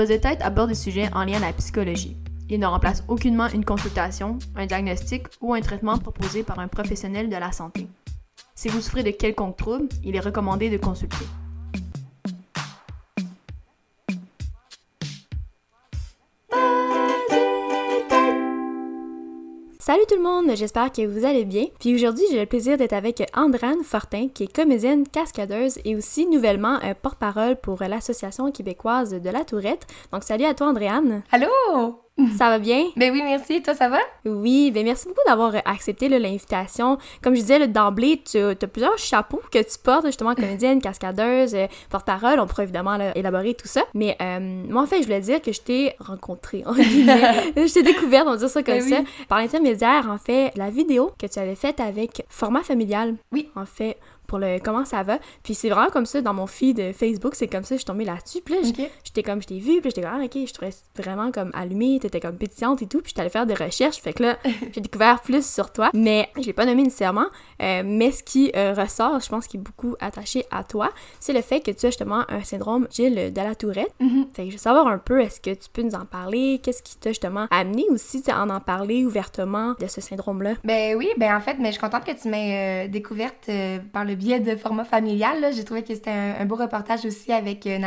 Buzz 0.00 0.08
de 0.08 0.16
tête 0.16 0.40
aborde 0.40 0.70
des 0.70 0.74
sujets 0.74 1.10
en 1.12 1.24
lien 1.24 1.36
à 1.36 1.48
la 1.48 1.52
psychologie. 1.52 2.16
Il 2.48 2.58
ne 2.58 2.66
remplace 2.66 3.04
aucunement 3.06 3.48
une 3.48 3.66
consultation, 3.66 4.38
un 4.56 4.64
diagnostic 4.64 5.24
ou 5.42 5.52
un 5.52 5.60
traitement 5.60 5.98
proposé 5.98 6.42
par 6.42 6.58
un 6.58 6.68
professionnel 6.68 7.28
de 7.28 7.36
la 7.36 7.52
santé. 7.52 7.86
Si 8.54 8.70
vous 8.70 8.80
souffrez 8.80 9.02
de 9.02 9.10
quelconque 9.10 9.58
trouble, 9.58 9.90
il 10.02 10.16
est 10.16 10.20
recommandé 10.20 10.70
de 10.70 10.78
consulter. 10.78 11.26
Salut 19.90 20.06
tout 20.08 20.14
le 20.14 20.22
monde, 20.22 20.54
j'espère 20.54 20.92
que 20.92 21.04
vous 21.04 21.24
allez 21.24 21.44
bien. 21.44 21.64
Puis 21.80 21.92
aujourd'hui, 21.96 22.22
j'ai 22.30 22.38
le 22.38 22.46
plaisir 22.46 22.76
d'être 22.76 22.92
avec 22.92 23.24
Andrane 23.34 23.82
Fortin, 23.82 24.28
qui 24.32 24.44
est 24.44 24.54
comédienne 24.54 25.04
cascadeuse 25.04 25.80
et 25.84 25.96
aussi 25.96 26.28
nouvellement 26.28 26.78
euh, 26.84 26.94
porte-parole 26.94 27.56
pour 27.56 27.82
l'Association 27.82 28.52
québécoise 28.52 29.10
de 29.10 29.30
la 29.30 29.44
Tourette. 29.44 29.88
Donc 30.12 30.22
salut 30.22 30.44
à 30.44 30.54
toi 30.54 30.68
Andréane. 30.68 31.24
Allô! 31.32 31.48
Ça 32.38 32.48
va 32.48 32.58
bien? 32.58 32.84
Ben 32.96 33.12
oui, 33.12 33.22
merci. 33.22 33.62
Toi, 33.62 33.74
ça 33.74 33.88
va? 33.88 33.98
Oui, 34.24 34.70
ben 34.70 34.84
merci 34.84 35.06
beaucoup 35.08 35.20
d'avoir 35.26 35.54
accepté 35.64 36.08
l'invitation. 36.08 36.98
Comme 37.22 37.34
je 37.34 37.40
disais 37.40 37.66
d'emblée, 37.68 38.22
tu 38.24 38.38
as 38.38 38.54
plusieurs 38.54 38.98
chapeaux 38.98 39.40
que 39.50 39.58
tu 39.58 39.78
portes, 39.82 40.06
justement, 40.06 40.34
comédienne, 40.34 40.80
cascadeuse, 40.80 41.54
euh, 41.54 41.66
porte-parole. 41.90 42.40
On 42.40 42.46
pourrait 42.46 42.64
évidemment 42.64 42.98
élaborer 43.14 43.54
tout 43.54 43.68
ça. 43.68 43.82
Mais 43.94 44.16
euh, 44.20 44.38
moi, 44.40 44.82
en 44.82 44.86
fait, 44.86 44.98
je 44.98 45.04
voulais 45.04 45.20
dire 45.20 45.40
que 45.40 45.52
je 45.52 45.60
t'ai 45.60 45.94
rencontré, 45.98 46.62
en 46.66 46.74
guillemets. 46.74 47.52
je 47.56 47.72
t'ai 47.72 47.82
découverte, 47.82 48.26
on 48.26 48.32
va 48.32 48.36
dire 48.36 48.48
ça 48.48 48.62
comme 48.62 48.74
ben 48.74 48.88
ça, 48.88 49.00
par 49.28 49.38
l'intermédiaire, 49.38 50.08
en 50.08 50.18
fait, 50.18 50.52
la 50.56 50.70
vidéo 50.70 51.12
que 51.18 51.26
tu 51.26 51.38
avais 51.38 51.56
faite 51.56 51.80
avec 51.80 52.24
format 52.28 52.62
familial. 52.62 53.16
Oui. 53.32 53.48
En 53.56 53.66
fait, 53.66 53.96
pour 54.30 54.38
le 54.38 54.60
comment 54.60 54.84
ça 54.84 55.02
va. 55.02 55.18
Puis 55.42 55.54
c'est 55.54 55.68
vraiment 55.68 55.90
comme 55.90 56.06
ça 56.06 56.22
dans 56.22 56.32
mon 56.32 56.46
feed 56.46 56.92
Facebook, 56.94 57.34
c'est 57.34 57.48
comme 57.48 57.64
ça, 57.64 57.74
je 57.74 57.80
suis 57.80 57.84
tombée 57.84 58.04
là-dessus. 58.04 58.40
Puis 58.44 58.54
là, 58.54 58.60
j'étais 59.04 59.24
comme, 59.24 59.42
je 59.42 59.48
t'ai 59.48 59.58
vu, 59.58 59.80
puis 59.80 59.90
j'étais 59.90 60.02
comme, 60.02 60.20
ah, 60.20 60.24
ok, 60.24 60.38
je 60.46 60.52
trouvais 60.52 60.70
vraiment 60.96 61.32
comme 61.32 61.50
allumée, 61.52 61.98
t'étais 62.00 62.20
comme 62.20 62.36
pétillante 62.36 62.80
et 62.80 62.86
tout. 62.86 63.00
Puis 63.00 63.08
j'étais 63.08 63.22
allée 63.22 63.30
faire 63.30 63.44
des 63.44 63.54
recherches, 63.54 64.00
fait 64.00 64.12
que 64.12 64.22
là, 64.22 64.38
j'ai 64.72 64.80
découvert 64.80 65.20
plus 65.20 65.44
sur 65.44 65.72
toi. 65.72 65.90
Mais 65.94 66.28
je 66.36 66.42
l'ai 66.42 66.52
pas 66.52 66.64
nommé 66.64 66.84
nécessairement. 66.84 67.26
Euh, 67.60 67.82
mais 67.84 68.12
ce 68.12 68.22
qui 68.22 68.52
euh, 68.54 68.72
ressort, 68.72 69.18
je 69.18 69.28
pense, 69.28 69.48
qui 69.48 69.56
est 69.56 69.60
beaucoup 69.60 69.96
attaché 69.98 70.44
à 70.52 70.62
toi, 70.62 70.90
c'est 71.18 71.32
le 71.32 71.42
fait 71.42 71.60
que 71.60 71.72
tu 71.72 71.86
as 71.86 71.88
justement 71.88 72.24
un 72.28 72.44
syndrome 72.44 72.86
Gilles 72.92 73.32
de 73.32 73.40
la 73.40 73.56
Tourette. 73.56 73.92
Mm-hmm. 74.00 74.26
Fait 74.32 74.44
que 74.44 74.50
je 74.50 74.54
veux 74.54 74.58
savoir 74.58 74.86
un 74.86 74.98
peu, 74.98 75.20
est-ce 75.20 75.40
que 75.40 75.50
tu 75.50 75.68
peux 75.72 75.82
nous 75.82 75.96
en 75.96 76.04
parler? 76.04 76.60
Qu'est-ce 76.62 76.84
qui 76.84 76.96
t'a 76.96 77.10
justement 77.10 77.48
amené 77.50 77.84
aussi 77.90 78.22
à 78.28 78.44
en, 78.44 78.50
en 78.50 78.60
parler 78.60 79.04
ouvertement 79.04 79.74
de 79.80 79.88
ce 79.88 80.00
syndrome-là? 80.00 80.54
Ben 80.62 80.96
oui, 80.96 81.08
ben 81.16 81.34
en 81.34 81.40
fait, 81.40 81.56
mais 81.58 81.66
je 81.66 81.72
suis 81.72 81.80
contente 81.80 82.04
que 82.04 82.12
tu 82.12 82.28
m'aies 82.28 82.86
euh, 82.86 82.88
découverte 82.88 83.50
par 83.92 84.04
le 84.04 84.14
biais 84.20 84.40
de 84.40 84.54
format 84.54 84.84
familial. 84.84 85.52
J'ai 85.52 85.64
trouvé 85.64 85.82
que 85.82 85.94
c'était 85.94 86.10
un, 86.10 86.44
beau 86.44 86.54
reportage 86.54 87.04
aussi 87.04 87.32
avec 87.32 87.66
euh, 87.66 87.78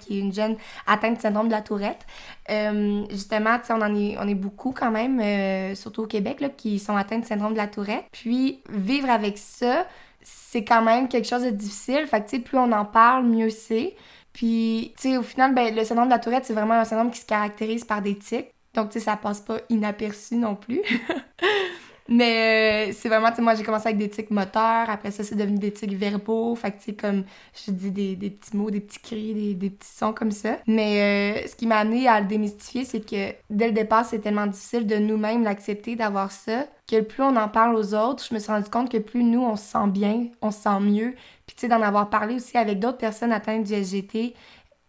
qui 0.00 0.18
est 0.18 0.20
une 0.20 0.32
jeune 0.32 0.56
atteinte 0.86 1.16
du 1.16 1.20
syndrome 1.20 1.48
de 1.48 1.52
la 1.52 1.62
tourette. 1.62 2.06
Euh, 2.50 3.04
justement, 3.10 3.58
on 3.70 3.80
en 3.80 3.94
est, 3.94 4.16
on 4.18 4.28
est 4.28 4.34
beaucoup 4.34 4.72
quand 4.72 4.90
même, 4.90 5.20
euh, 5.20 5.74
surtout 5.74 6.02
au 6.02 6.06
Québec, 6.06 6.40
là, 6.40 6.48
qui 6.50 6.78
sont 6.78 6.96
atteints 6.96 7.18
du 7.18 7.26
syndrome 7.26 7.52
de 7.52 7.58
la 7.58 7.66
tourette. 7.66 8.04
Puis 8.12 8.60
vivre 8.70 9.10
avec 9.10 9.38
ça, 9.38 9.86
c'est 10.22 10.64
quand 10.64 10.82
même 10.82 11.08
quelque 11.08 11.26
chose 11.26 11.42
de 11.42 11.50
difficile. 11.50 12.06
Fait 12.06 12.24
que, 12.24 12.36
plus 12.38 12.58
on 12.58 12.70
en 12.72 12.84
parle, 12.84 13.24
mieux 13.24 13.50
c'est. 13.50 13.96
Puis, 14.32 14.92
tu 15.00 15.10
sais, 15.10 15.16
au 15.16 15.22
final, 15.22 15.54
ben, 15.54 15.74
le 15.74 15.84
syndrome 15.84 16.06
de 16.06 16.12
la 16.12 16.18
tourette, 16.18 16.44
c'est 16.44 16.52
vraiment 16.52 16.74
un 16.74 16.84
syndrome 16.84 17.10
qui 17.10 17.20
se 17.20 17.26
caractérise 17.26 17.84
par 17.84 18.02
des 18.02 18.16
tics. 18.16 18.52
Donc, 18.74 18.90
tu 18.90 18.98
sais, 18.98 19.04
ça 19.04 19.16
passe 19.16 19.40
pas 19.40 19.58
inaperçu 19.68 20.36
non 20.36 20.54
plus. 20.54 20.82
Mais 22.10 22.88
euh, 22.88 22.92
c'est 22.96 23.10
vraiment, 23.10 23.28
tu 23.28 23.36
sais, 23.36 23.42
moi, 23.42 23.54
j'ai 23.54 23.62
commencé 23.62 23.86
avec 23.88 23.98
des 23.98 24.08
tics 24.08 24.30
moteurs. 24.30 24.88
Après 24.88 25.10
ça, 25.10 25.22
c'est 25.22 25.34
devenu 25.34 25.58
des 25.58 25.72
tics 25.72 25.92
verbaux. 25.92 26.54
Fait 26.54 26.70
que, 26.70 26.78
tu 26.78 26.84
sais, 26.84 26.94
comme 26.94 27.24
je 27.54 27.70
dis 27.70 27.90
des, 27.90 28.30
petits 28.30 28.56
mots, 28.56 28.70
des 28.70 28.80
petits 28.80 28.98
cris, 28.98 29.34
des, 29.34 29.54
des 29.54 29.68
petits 29.68 29.92
sons 29.92 30.14
comme 30.14 30.30
ça. 30.30 30.56
Mais 30.66 31.42
euh, 31.44 31.46
ce 31.46 31.54
qui 31.54 31.66
m'a 31.66 31.76
amené 31.76 32.08
à 32.08 32.20
le 32.20 32.26
démystifier, 32.26 32.86
c'est 32.86 33.00
que 33.00 33.34
dès 33.50 33.66
le 33.66 33.72
départ, 33.72 34.06
c'est 34.06 34.20
tellement 34.20 34.46
difficile 34.46 34.86
de 34.86 34.96
nous-mêmes 34.96 35.44
l'accepter, 35.44 35.96
d'avoir 35.96 36.32
ça, 36.32 36.66
que 36.88 37.02
plus 37.02 37.22
on 37.22 37.36
en 37.36 37.48
parle 37.48 37.76
aux 37.76 37.94
autres, 37.94 38.24
je 38.26 38.34
me 38.34 38.38
suis 38.38 38.50
rendu 38.50 38.70
compte 38.70 38.90
que 38.90 38.98
plus 38.98 39.22
nous, 39.22 39.42
on 39.42 39.56
se 39.56 39.64
sent 39.64 39.88
bien, 39.88 40.28
on 40.40 40.50
se 40.50 40.60
sent 40.60 40.80
mieux. 40.80 41.14
Puis, 41.46 41.56
tu 41.56 41.60
sais, 41.60 41.68
d'en 41.68 41.82
avoir 41.82 42.08
parlé 42.08 42.36
aussi 42.36 42.56
avec 42.56 42.78
d'autres 42.78 42.98
personnes 42.98 43.32
atteintes 43.32 43.64
du 43.64 43.74
SGT, 43.74 44.34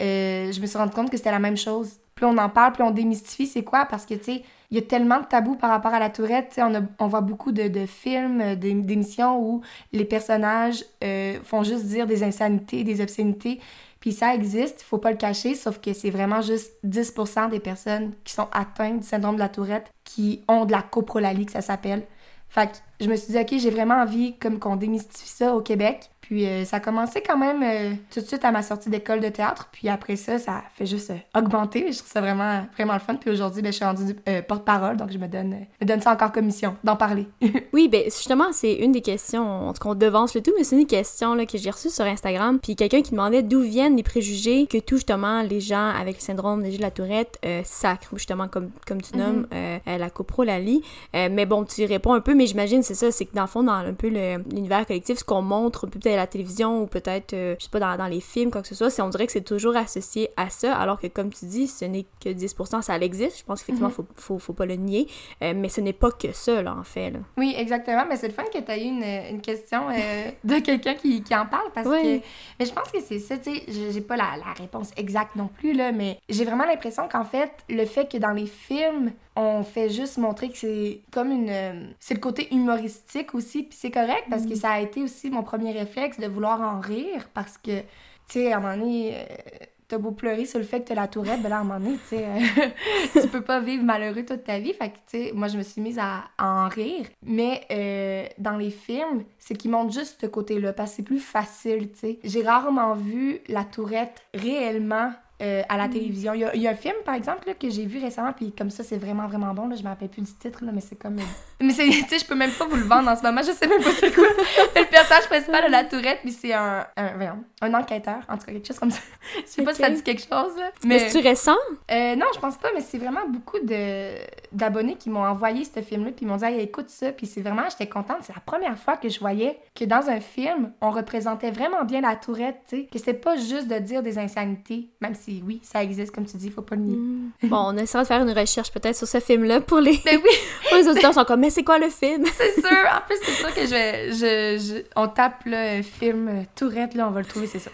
euh, 0.02 0.52
je 0.53 0.62
me 0.62 0.66
suis 0.66 0.78
rendu 0.78 0.94
compte 0.94 1.09
que 1.09 1.18
c'était 1.18 1.31
la 1.31 1.40
même 1.40 1.58
chose. 1.58 2.00
Plus 2.16 2.25
on 2.25 2.38
en 2.38 2.50
parle, 2.50 2.72
plus 2.74 2.84
on 2.84 2.91
démystifie, 2.91 3.46
c'est 3.47 3.63
quoi? 3.66 3.85
Parce 3.85 4.06
que, 4.06 4.13
tu 4.13 4.24
sais, 4.24 4.44
il 4.72 4.75
y 4.75 4.80
a 4.80 4.84
tellement 4.84 5.19
de 5.19 5.25
tabous 5.25 5.56
par 5.56 5.69
rapport 5.72 5.94
à 5.94 6.00
la 6.00 6.09
tourette. 6.09 6.59
On, 6.62 6.72
on 7.00 7.07
voit 7.07 7.22
beaucoup 7.22 7.52
de, 7.52 7.68
de 7.68 7.85
films, 7.85 8.41
euh, 8.41 8.56
d'émissions 8.56 9.41
où 9.41 9.62
les 9.91 10.06
personnages 10.06 10.85
euh, 11.03 11.40
font 11.44 11.63
juste 11.63 11.85
dire 11.85 12.06
des 12.06 12.24
insanités, 12.24 12.84
des 12.84 13.02
obscénités. 13.02 13.59
Puis 14.00 14.13
ça 14.13 14.34
existe, 14.34 14.81
faut 14.81 14.97
pas 14.97 15.12
le 15.12 15.18
cacher, 15.18 15.56
sauf 15.56 15.79
que 15.79 15.91
c'est 15.94 16.09
vraiment 16.09 16.41
juste 16.41 16.74
10% 16.85 17.50
des 17.50 17.59
personnes 17.59 18.13
qui 18.24 18.34
sont 18.34 18.47
atteintes 18.53 19.02
du 19.02 19.08
syndrome 19.08 19.35
de 19.35 19.40
la 19.41 19.50
tourette 19.50 19.91
qui 20.06 20.41
ont 20.47 20.66
de 20.66 20.72
la 20.72 20.81
coprolalie, 20.81 21.46
que 21.46 21.52
ça 21.52 21.62
s'appelle. 21.62 22.03
Fait 22.47 22.72
que 22.72 22.78
je 23.02 23.09
me 23.09 23.16
suis 23.16 23.34
dit, 23.34 23.40
OK, 23.40 23.59
j'ai 23.59 23.69
vraiment 23.69 23.96
envie 23.96 24.38
comme 24.38 24.59
qu'on 24.59 24.75
démystifie 24.75 25.29
ça 25.29 25.53
au 25.53 25.62
Québec. 25.62 26.09
Puis 26.29 26.45
euh, 26.45 26.63
ça 26.63 26.78
a 26.78 26.79
commencé 26.79 27.23
quand 27.25 27.40
même 27.40 27.63
euh, 27.63 27.95
tout 28.13 28.19
de 28.19 28.25
suite 28.25 28.45
à 28.45 28.51
ma 28.51 28.62
sortie 28.62 28.91
d'école 28.91 29.19
de 29.19 29.29
théâtre. 29.29 29.67
Puis 29.72 29.90
après 29.90 30.16
ça, 30.16 30.38
ça 30.38 30.62
fait 30.75 30.85
juste 30.85 31.09
euh, 31.09 31.16
augmenter. 31.40 31.91
Je 31.91 31.97
trouve 31.97 32.12
ça 32.12 32.22
vraiment, 32.22 32.67
vraiment 32.75 32.94
le 32.94 33.00
fun. 33.00 33.16
Puis 33.16 33.31
aujourd'hui, 33.31 33.63
ben, 33.63 33.72
je 33.72 33.78
suis 33.78 33.85
rendue 33.85 34.16
porte-parole, 34.47 34.95
donc 34.95 35.12
je 35.12 35.17
me 35.17 35.28
donne, 35.28 35.56
me 35.81 35.88
donne 35.88 36.01
ça 36.01 36.12
encore 36.12 36.31
comme 36.31 36.45
mission, 36.45 36.75
d'en 36.84 36.95
parler. 36.95 37.25
oui, 37.73 37.88
ben 37.88 38.03
justement, 38.03 38.51
c'est 38.51 38.73
une 38.73 38.91
des 38.91 39.01
questions, 39.01 39.69
en 39.69 39.73
tout 39.73 39.81
cas 39.81 39.90
on 39.90 39.95
devance 39.95 40.35
le 40.35 40.41
tout, 40.41 40.51
mais 40.56 40.63
c'est 40.63 40.75
une 40.75 40.84
des 40.84 40.88
questions 40.88 41.34
là, 41.34 41.47
que 41.47 41.57
j'ai 41.57 41.72
reçues 41.72 41.90
sur 41.90 42.06
Instagram. 42.06 42.59
Puis 42.61 42.75
quelqu'un 42.75 43.01
qui 43.01 43.11
demandait 43.11 43.41
d'où 43.41 43.61
viennent 43.61 43.96
les 43.96 44.03
préjugés 44.03 44.67
que 44.67 44.78
tout 44.78 44.97
justement 44.97 45.41
les 45.41 45.61
gens 45.61 45.90
avec 46.00 46.17
le 46.17 46.22
syndrome 46.22 46.61
de 46.61 46.79
la 46.79 46.91
Tourette 46.91 47.40
sacrent, 47.63 48.16
justement 48.16 48.47
comme, 48.47 48.69
comme 48.85 49.01
tu 49.01 49.17
nommes 49.17 49.47
mm-hmm. 49.51 49.97
la 49.97 50.09
coprolalie. 50.11 50.84
mais 51.13 51.47
bon, 51.47 51.63
tu 51.63 51.85
réponds 51.85 52.13
un 52.13 52.22
peu, 52.22 52.35
mais 52.35 52.46
j'imagine 52.46 52.84
c'est 52.84 52.94
ça, 52.94 53.11
c'est 53.11 53.25
que 53.25 53.34
dans 53.34 53.44
le 53.44 53.47
fond, 53.47 53.63
dans 53.63 53.73
un 53.73 53.94
peu 53.94 54.09
l'univers 54.09 54.85
collectif, 54.85 55.17
ce 55.17 55.23
qu'on 55.23 55.41
montre 55.41 55.88
peut-être 55.88 56.19
la 56.19 56.28
télévision 56.28 56.81
ou 56.81 56.88
peut-être, 56.88 57.34
euh, 57.34 57.56
je 57.59 57.66
sais 57.66 57.69
pas, 57.69 57.80
dans, 57.80 57.97
dans, 57.97 58.07
les 58.07 58.22
films, 58.22 58.52
quoi 58.52 58.62
que 58.62 58.68
ce 58.68 58.75
soit, 58.75 58.90
c'est 58.90 59.02
on 59.02 59.09
dirait 59.09 59.25
que 59.25 59.31
c'est 59.31 59.41
toujours 59.41 59.75
associé 59.75 60.30
à 60.38 60.50
ça, 60.50 60.75
alors 60.75 61.00
que 61.00 61.07
comme 61.07 61.31
tu 61.31 61.46
dis, 61.46 61.68
ce 61.68 61.85
n'est 61.85 62.06
que 62.24 62.30
10%, 62.30 62.81
ça 62.81 62.97
existe. 62.97 63.40
Je 63.40 63.44
pense 63.44 63.62
qu'effectivement, 63.62 63.90
mhm. 63.90 63.96
faut, 63.96 64.06
faut, 64.16 64.40
faut, 64.40 64.53
pas 64.53 64.66
le 64.66 64.75
nier, 64.75 65.08
euh, 65.44 65.53
mais 65.56 65.69
ce 65.69 65.81
n'est 65.81 65.94
pas 65.94 66.12
que 66.12 66.31
ça, 66.31 66.62
là, 66.62 66.75
en 66.75 66.84
fait. 66.84 67.12
Là. 67.12 67.19
Oui, 67.38 67.53
exactement. 67.58 68.06
Mais 68.08 68.18
c'est 68.18 68.28
le 68.28 68.34
fun 68.34 68.44
que 68.53 68.59
tu 68.59 68.72
aies 68.72 68.84
eu 68.84 68.88
une, 68.88 69.03
une 69.03 69.41
question 69.41 69.90
euh, 69.90 70.31
de 70.44 70.59
quelqu'un 70.59 70.96
qui, 70.96 71.24
qui, 71.24 71.35
en 71.35 71.46
parle 71.46 71.72
parce 71.74 71.88
que. 71.88 72.18
Mais 72.59 72.66
je 72.66 72.74
pense 72.74 72.91
que 72.91 73.00
c'est 73.00 73.19
ça, 73.19 73.38
tu 73.38 73.56
sais, 73.56 73.63
j'ai 73.91 74.02
pas 74.02 74.18
la, 74.18 74.38
la 74.38 74.53
réponse 74.53 74.91
exacte 74.97 75.35
non 75.35 75.47
plus, 75.47 75.74
là, 75.74 75.91
mais 75.91 76.19
j'ai 76.29 76.46
vraiment 76.46 76.66
l'impression 76.66 77.08
qu'en 77.08 77.25
fait, 77.25 77.52
le 77.69 77.85
fait 77.85 78.12
que 78.12 78.18
dans 78.18 78.31
les 78.31 78.46
films, 78.46 79.13
on 79.39 79.63
fait 79.63 79.89
juste 79.89 80.17
montrer 80.17 80.50
que 80.50 80.57
c'est 80.57 81.01
comme 81.11 81.31
une. 81.31 81.94
C'est 82.00 82.13
le 82.13 82.19
côté 82.19 82.53
humoristique 82.53 83.33
aussi, 83.33 83.63
puis 83.63 83.77
c'est 83.79 83.91
correct 83.91 84.25
parce 84.29 84.44
que 84.44 84.50
mhm. 84.50 84.55
ça 84.55 84.72
a 84.72 84.79
été 84.79 85.01
aussi 85.01 85.29
mon 85.29 85.44
premier 85.44 85.72
réflexe 85.72 86.19
de 86.19 86.27
vouloir 86.27 86.61
en 86.61 86.79
rire 86.79 87.29
parce 87.33 87.57
que, 87.57 87.79
tu 87.79 87.85
sais, 88.28 88.53
à 88.53 88.57
un 88.57 88.59
moment 88.59 88.78
donné. 88.78 89.16
Euh, 89.16 89.66
t'as 89.89 89.97
beau 89.97 90.11
pleurer 90.11 90.45
sur 90.45 90.59
le 90.59 90.66
fait 90.66 90.81
que 90.81 90.89
t'as 90.89 90.95
la 90.95 91.07
tourette, 91.07 91.41
ben 91.41 91.49
là, 91.49 91.57
à 91.57 91.59
un 91.61 91.63
moment 91.63 91.79
donné, 91.79 91.97
tu 92.07 92.16
sais, 92.16 92.23
euh, 92.23 92.67
tu 93.22 93.28
peux 93.28 93.41
pas 93.41 93.59
vivre 93.59 93.83
malheureux 93.83 94.23
toute 94.23 94.44
ta 94.44 94.59
vie. 94.59 94.72
Fait 94.73 94.89
que, 94.89 94.97
tu 94.97 95.01
sais, 95.07 95.31
moi, 95.33 95.47
je 95.47 95.57
me 95.57 95.63
suis 95.63 95.81
mise 95.81 95.97
à, 95.99 96.25
en 96.38 96.69
rire. 96.69 97.07
Mais 97.23 97.66
euh, 97.72 98.28
dans 98.38 98.55
les 98.55 98.69
films, 98.69 99.23
c'est 99.39 99.55
qu'ils 99.55 99.72
montrent 99.72 99.91
juste 99.91 100.19
ce 100.22 100.28
côté-là, 100.28 100.73
parce 100.73 100.91
que 100.91 100.97
c'est 100.97 101.03
plus 101.03 101.19
facile, 101.19 101.91
tu 101.91 101.99
sais. 101.99 102.19
J'ai 102.23 102.44
rarement 102.44 102.94
vu 102.94 103.39
la 103.47 103.63
tourette 103.63 104.22
réellement 104.35 105.11
euh, 105.41 105.61
à 105.69 105.77
la 105.77 105.88
mm. 105.88 105.91
télévision. 105.91 106.33
Il 106.33 106.41
y, 106.41 106.44
a, 106.44 106.53
il 106.53 106.61
y, 106.61 106.67
a, 106.67 106.72
un 106.72 106.75
film, 106.75 106.95
par 107.05 107.16
exemple, 107.16 107.47
là, 107.47 107.53
que 107.53 107.69
j'ai 107.69 107.85
vu 107.85 108.00
récemment, 108.00 108.33
puis 108.33 108.51
comme 108.51 108.69
ça, 108.69 108.83
c'est 108.83 108.97
vraiment, 108.97 109.25
vraiment 109.25 109.53
bon. 109.53 109.67
Là, 109.67 109.75
je 109.77 109.83
me 109.83 109.88
rappelle 109.88 110.09
plus 110.09 110.22
du 110.22 110.33
titre, 110.33 110.66
là, 110.66 110.72
mais 110.73 110.81
c'est 110.81 110.97
comme. 110.97 111.16
mais 111.61 111.72
c'est, 111.72 111.88
tu 111.89 112.07
sais, 112.09 112.19
je 112.19 112.25
peux 112.25 112.35
même 112.35 112.51
pas 112.51 112.66
vous 112.66 112.75
le 112.75 112.83
vendre 112.83 113.09
en 113.09 113.16
ce 113.16 113.23
moment, 113.23 113.41
je 113.41 113.53
sais 113.53 113.67
même 113.67 113.81
pas 113.81 113.91
c'est 113.91 114.13
quoi. 114.13 114.25
le 114.75 114.89
personnage 114.89 115.28
principal 115.28 115.66
de 115.66 115.72
la 115.72 115.85
tourette, 115.85 116.19
puis 116.23 116.33
c'est 116.33 116.53
un, 116.53 116.85
un, 116.97 117.38
un, 117.61 117.73
enquêteur, 117.73 118.19
en 118.28 118.37
tout 118.37 118.47
cas, 118.47 118.52
quelque 118.52 118.67
chose 118.67 118.79
comme 118.79 118.91
ça. 118.91 118.99
je 119.46 119.49
sais 119.49 119.64
pas 119.64 119.73
si 119.73 119.81
ça 119.81 119.90
dit 119.90 120.03
quelque 120.03 120.23
chose. 120.23 120.58
Là. 120.58 120.72
Mais, 120.84 120.99
c'est-tu 120.99 121.25
récent? 121.25 121.55
Euh, 121.90 122.16
non, 122.17 122.25
je 122.34 122.40
pense 122.40 122.58
pas, 122.58 122.69
mais 122.75 122.81
c'est 122.81 122.97
vraiment 122.97 123.25
beaucoup 123.29 123.59
de, 123.59 124.16
d'abonnés 124.52 124.96
qui 124.96 125.09
m'ont 125.09 125.25
envoyé 125.25 125.64
ce 125.64 125.81
film-là, 125.81 126.11
puis 126.11 126.25
ils 126.25 126.28
m'ont 126.28 126.35
dit, 126.35 126.46
écoute 126.59 126.90
ça, 126.90 127.14
puis 127.14 127.28
c'est 127.28 127.41
vraiment, 127.41 127.64
j'étais 127.69 127.87
contente. 127.87 128.17
C'est 128.23 128.35
la 128.35 128.41
première 128.41 128.78
fois 128.78 128.97
que 128.97 129.08
je 129.08 129.19
voyais 129.19 129.58
que 129.73 129.85
dans 129.85 130.09
un 130.09 130.19
film, 130.19 130.73
on 130.81 130.91
représentait 130.91 131.52
vraiment 131.52 131.85
bien 131.85 132.02
la 132.02 132.17
tourette, 132.17 132.58
tu 132.67 132.78
sais, 132.78 132.90
que 132.91 132.99
c'était 132.99 133.14
pas 133.14 133.37
juste 133.37 133.67
de 133.67 133.79
dire 133.79 134.03
des 134.03 134.17
insanités, 134.17 134.90
même 134.99 135.16
si 135.16 135.28
oui, 135.46 135.59
ça 135.64 135.84
existe 135.84 136.14
comme 136.14 136.26
tu 136.26 136.37
dis, 136.37 136.47
il 136.47 136.52
faut 136.52 136.61
pas 136.61 136.76
le 136.76 136.81
nier. 136.81 136.96
Mm. 136.96 137.31
Bon, 137.43 137.58
on 137.67 137.78
essaiera 137.78 138.03
de 138.03 138.08
faire 138.08 138.22
une 138.22 138.37
recherche 138.37 138.72
peut-être 138.72 138.96
sur 138.96 139.08
ce 139.08 139.20
film-là 139.20 139.61
pour 139.61 139.79
les. 139.79 139.99
Ben 140.05 140.20
oui! 140.23 140.31
pour 140.70 140.78
les 140.78 140.87
auditeurs 140.87 141.14
sont 141.14 141.26
comme, 141.26 141.41
mais 141.41 141.49
c'est 141.49 141.64
quoi 141.64 141.78
le 141.78 141.90
film? 141.90 142.26
c'est 142.37 142.53
sûr! 142.53 142.78
En 142.91 143.02
plus, 143.08 143.17
c'est 143.23 143.31
sûr 143.34 143.53
que 143.53 143.61
je 143.61 143.70
vais. 143.70 144.11
Je, 144.11 144.64
je, 144.64 144.81
on 144.96 145.08
tape 145.08 145.43
le 145.46 145.81
film 145.81 146.46
Tourette, 146.55 146.96
là, 146.96 147.08
on 147.08 147.11
va 147.11 147.20
le 147.20 147.26
trouver, 147.26 147.47
c'est 147.47 147.59
ça. 147.59 147.72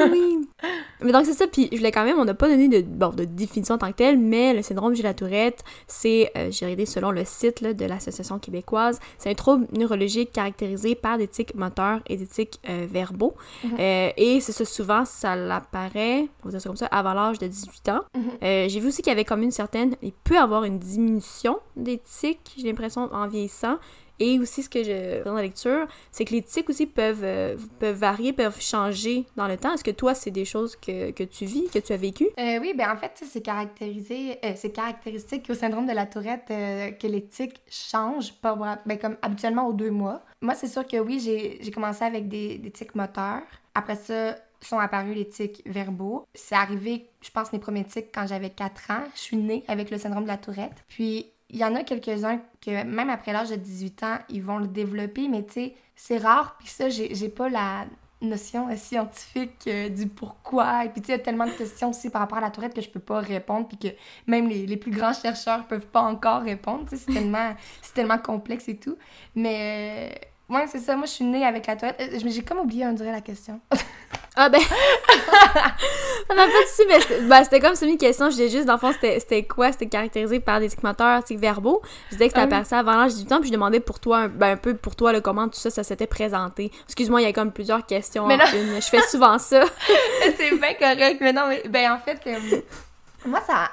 Oui. 0.00 0.48
Mais 1.00 1.12
donc, 1.12 1.26
c'est 1.26 1.34
ça. 1.34 1.46
Puis, 1.46 1.68
je 1.70 1.76
voulais 1.76 1.92
quand 1.92 2.04
même, 2.04 2.18
on 2.18 2.24
n'a 2.24 2.34
pas 2.34 2.48
donné 2.48 2.68
de, 2.68 2.80
bon, 2.80 3.10
de 3.10 3.24
définition 3.24 3.76
en 3.76 3.78
tant 3.78 3.90
que 3.90 3.96
telle, 3.96 4.18
mais 4.18 4.54
le 4.54 4.62
syndrome 4.62 4.94
de 4.94 5.02
la 5.02 5.14
Tourette, 5.14 5.62
c'est, 5.86 6.30
euh, 6.36 6.50
j'ai 6.50 6.64
regardé 6.66 6.86
selon 6.86 7.10
le 7.10 7.24
site 7.24 7.60
là, 7.60 7.72
de 7.72 7.84
l'Association 7.84 8.38
québécoise, 8.38 8.98
c'est 9.18 9.30
un 9.30 9.34
trouble 9.34 9.66
neurologique 9.72 10.32
caractérisé 10.32 10.94
par 10.94 11.18
des 11.18 11.28
tics 11.28 11.54
moteurs 11.54 12.00
et 12.06 12.16
des 12.16 12.26
tics 12.26 12.58
euh, 12.68 12.86
verbaux. 12.90 13.34
Mhm. 13.64 13.76
Euh, 13.78 14.10
et 14.16 14.40
c'est 14.40 14.52
ça, 14.52 14.64
souvent, 14.64 15.04
ça 15.04 15.36
l'apparaît, 15.36 16.28
on 16.42 16.46
va 16.46 16.50
dire 16.50 16.60
ça 16.60 16.68
comme 16.68 16.76
ça, 16.76 16.86
avant 16.86 17.14
l'âge 17.14 17.38
de 17.38 17.46
18 17.46 17.88
ans. 17.90 18.00
Mhm. 18.14 18.22
Euh, 18.42 18.68
j'ai 18.68 18.80
vu 18.80 18.88
aussi 18.88 19.02
qu'il 19.02 19.10
y 19.10 19.14
avait 19.14 19.24
comme 19.24 19.42
une 19.42 19.50
certaine, 19.50 19.94
il 20.02 20.12
peut 20.12 20.38
avoir 20.38 20.64
une 20.64 20.78
diminution 20.78 21.58
des 21.76 21.98
tics, 21.98 22.54
j'ai 22.56 22.66
l'impression, 22.66 23.08
en 23.12 23.28
vieillissant. 23.28 23.78
Et 24.20 24.38
aussi, 24.38 24.62
ce 24.62 24.68
que 24.68 24.82
je 24.82 25.22
dans 25.24 25.34
la 25.34 25.42
lecture, 25.42 25.86
c'est 26.10 26.24
que 26.24 26.32
les 26.32 26.42
tics 26.42 26.68
aussi 26.68 26.86
peuvent, 26.86 27.22
euh, 27.22 27.56
peuvent 27.78 27.96
varier, 27.96 28.32
peuvent 28.32 28.60
changer 28.60 29.24
dans 29.36 29.46
le 29.46 29.56
temps. 29.56 29.74
Est-ce 29.74 29.84
que 29.84 29.90
toi, 29.90 30.14
c'est 30.14 30.30
des 30.30 30.44
choses 30.44 30.76
que, 30.76 31.10
que 31.10 31.24
tu 31.24 31.44
vis, 31.44 31.68
que 31.72 31.78
tu 31.78 31.92
as 31.92 31.96
vécues? 31.96 32.28
Euh, 32.38 32.58
oui, 32.60 32.74
ben 32.76 32.90
en 32.90 32.96
fait, 32.96 33.12
c'est 33.24 33.42
caractérisé, 33.42 34.38
euh, 34.44 34.52
c'est 34.56 34.70
caractéristique 34.70 35.48
au 35.50 35.54
syndrome 35.54 35.86
de 35.86 35.92
la 35.92 36.06
Tourette 36.06 36.46
euh, 36.50 36.90
que 36.90 37.06
les 37.06 37.24
tics 37.26 37.60
changent, 37.70 38.32
pas, 38.34 38.56
ben, 38.86 38.98
comme 38.98 39.16
habituellement 39.22 39.66
aux 39.68 39.72
deux 39.72 39.90
mois. 39.90 40.22
Moi, 40.40 40.54
c'est 40.54 40.68
sûr 40.68 40.86
que 40.86 40.96
oui, 40.98 41.20
j'ai 41.20 41.70
commencé 41.70 42.04
avec 42.04 42.28
des, 42.28 42.58
des 42.58 42.70
tics 42.70 42.94
moteurs. 42.94 43.42
Après 43.74 43.96
ça, 43.96 44.36
sont 44.60 44.78
apparus 44.78 45.14
les 45.14 45.28
tics 45.28 45.62
verbaux. 45.66 46.26
C'est 46.34 46.54
arrivé, 46.54 47.08
je 47.20 47.30
pense, 47.30 47.52
mes 47.52 47.58
premiers 47.58 47.84
tics 47.84 48.12
quand 48.12 48.26
j'avais 48.26 48.50
4 48.50 48.90
ans. 48.90 49.04
Je 49.14 49.20
suis 49.20 49.36
née 49.36 49.64
avec 49.68 49.90
le 49.90 49.98
syndrome 49.98 50.24
de 50.24 50.28
la 50.28 50.36
Tourette. 50.36 50.84
Puis, 50.88 51.26
il 51.50 51.58
y 51.58 51.64
en 51.64 51.74
a 51.74 51.82
quelques-uns 51.82 52.40
que, 52.60 52.84
même 52.84 53.10
après 53.10 53.32
l'âge 53.32 53.50
de 53.50 53.56
18 53.56 54.02
ans, 54.02 54.18
ils 54.28 54.42
vont 54.42 54.58
le 54.58 54.68
développer, 54.68 55.28
mais 55.28 55.44
tu 55.44 55.52
sais, 55.52 55.74
c'est 55.96 56.18
rare. 56.18 56.56
Puis 56.58 56.68
ça, 56.68 56.88
j'ai 56.88 57.28
pas 57.28 57.48
la 57.48 57.86
notion 58.20 58.68
euh, 58.68 58.76
scientifique 58.76 59.66
euh, 59.66 59.88
du 59.88 60.08
pourquoi. 60.08 60.84
Et 60.84 60.88
puis, 60.90 61.00
tu 61.00 61.06
sais, 61.06 61.12
il 61.14 61.18
y 61.18 61.20
a 61.20 61.24
tellement 61.24 61.46
de 61.46 61.52
questions 61.52 61.90
aussi 61.90 62.10
par 62.10 62.20
rapport 62.20 62.38
à 62.38 62.40
la 62.42 62.50
tourette 62.50 62.74
que 62.74 62.80
je 62.80 62.90
peux 62.90 63.00
pas 63.00 63.20
répondre, 63.20 63.68
puis 63.68 63.78
que 63.78 63.88
même 64.26 64.48
les, 64.48 64.66
les 64.66 64.76
plus 64.76 64.90
grands 64.90 65.12
chercheurs 65.12 65.66
peuvent 65.66 65.86
pas 65.86 66.02
encore 66.02 66.42
répondre. 66.42 66.84
Tu 66.88 66.96
sais, 66.96 67.04
c'est 67.06 67.12
tellement, 67.12 67.54
tellement 67.94 68.18
complexe 68.18 68.68
et 68.68 68.76
tout. 68.76 68.96
Mais, 69.34 70.10
euh, 70.12 70.26
ouais, 70.48 70.66
c'est 70.66 70.78
ça. 70.78 70.96
Moi, 70.96 71.06
je 71.06 71.12
suis 71.12 71.24
née 71.24 71.44
avec 71.44 71.66
la 71.66 71.76
tourette. 71.76 72.00
Euh, 72.00 72.18
J'ai 72.24 72.42
comme 72.42 72.58
oublié, 72.58 72.86
on 72.86 72.92
dirait, 72.92 73.12
la 73.12 73.20
question. 73.20 73.60
Ah 74.40 74.48
ben... 74.48 74.60
ça 76.28 76.34
m'a 76.34 76.46
pas 76.46 76.46
de 76.46 76.66
souci, 76.68 76.82
mais 76.86 77.00
c'était 77.42 77.58
ben, 77.58 77.60
comme 77.60 77.74
semi-question. 77.74 78.26
Je 78.26 78.36
disais 78.36 78.48
juste, 78.48 78.66
dans 78.66 78.74
le 78.74 78.78
fond, 78.78 78.92
c'était 78.92 79.42
quoi? 79.42 79.72
C'était 79.72 79.88
caractérisé 79.88 80.38
par 80.38 80.60
des 80.60 80.68
tics 80.68 81.38
verbaux. 81.40 81.82
Je 82.10 82.14
disais 82.14 82.28
que 82.28 82.40
c'était 82.40 82.54
Ah. 82.54 82.62
ça 82.62 82.78
avant 82.78 82.94
l'âge 82.94 83.14
18 83.14 83.32
ans, 83.32 83.40
puis 83.40 83.48
je 83.48 83.52
demandais 83.52 83.80
pour 83.80 83.98
toi, 83.98 84.18
un, 84.18 84.28
ben, 84.28 84.52
un 84.52 84.56
peu 84.56 84.74
pour 84.74 84.94
toi, 84.94 85.12
là, 85.12 85.20
comment 85.20 85.48
tout 85.48 85.58
ça, 85.58 85.70
ça 85.70 85.82
s'était 85.82 86.06
présenté. 86.06 86.70
Excuse-moi, 86.84 87.20
il 87.20 87.24
y 87.24 87.28
a 87.28 87.32
comme 87.32 87.50
plusieurs 87.50 87.84
questions 87.84 88.28
Mais 88.28 88.34
en 88.34 88.46
une. 88.54 88.80
Je 88.80 88.88
fais 88.88 89.02
souvent 89.02 89.40
ça. 89.40 89.64
c'est 90.36 90.54
bien 90.56 90.74
correct, 90.74 91.18
mais 91.20 91.32
non, 91.32 91.48
mais 91.48 91.64
ben 91.68 91.90
en 91.90 91.98
fait, 91.98 92.20
euh, 92.28 92.60
moi, 93.26 93.40
ça, 93.44 93.70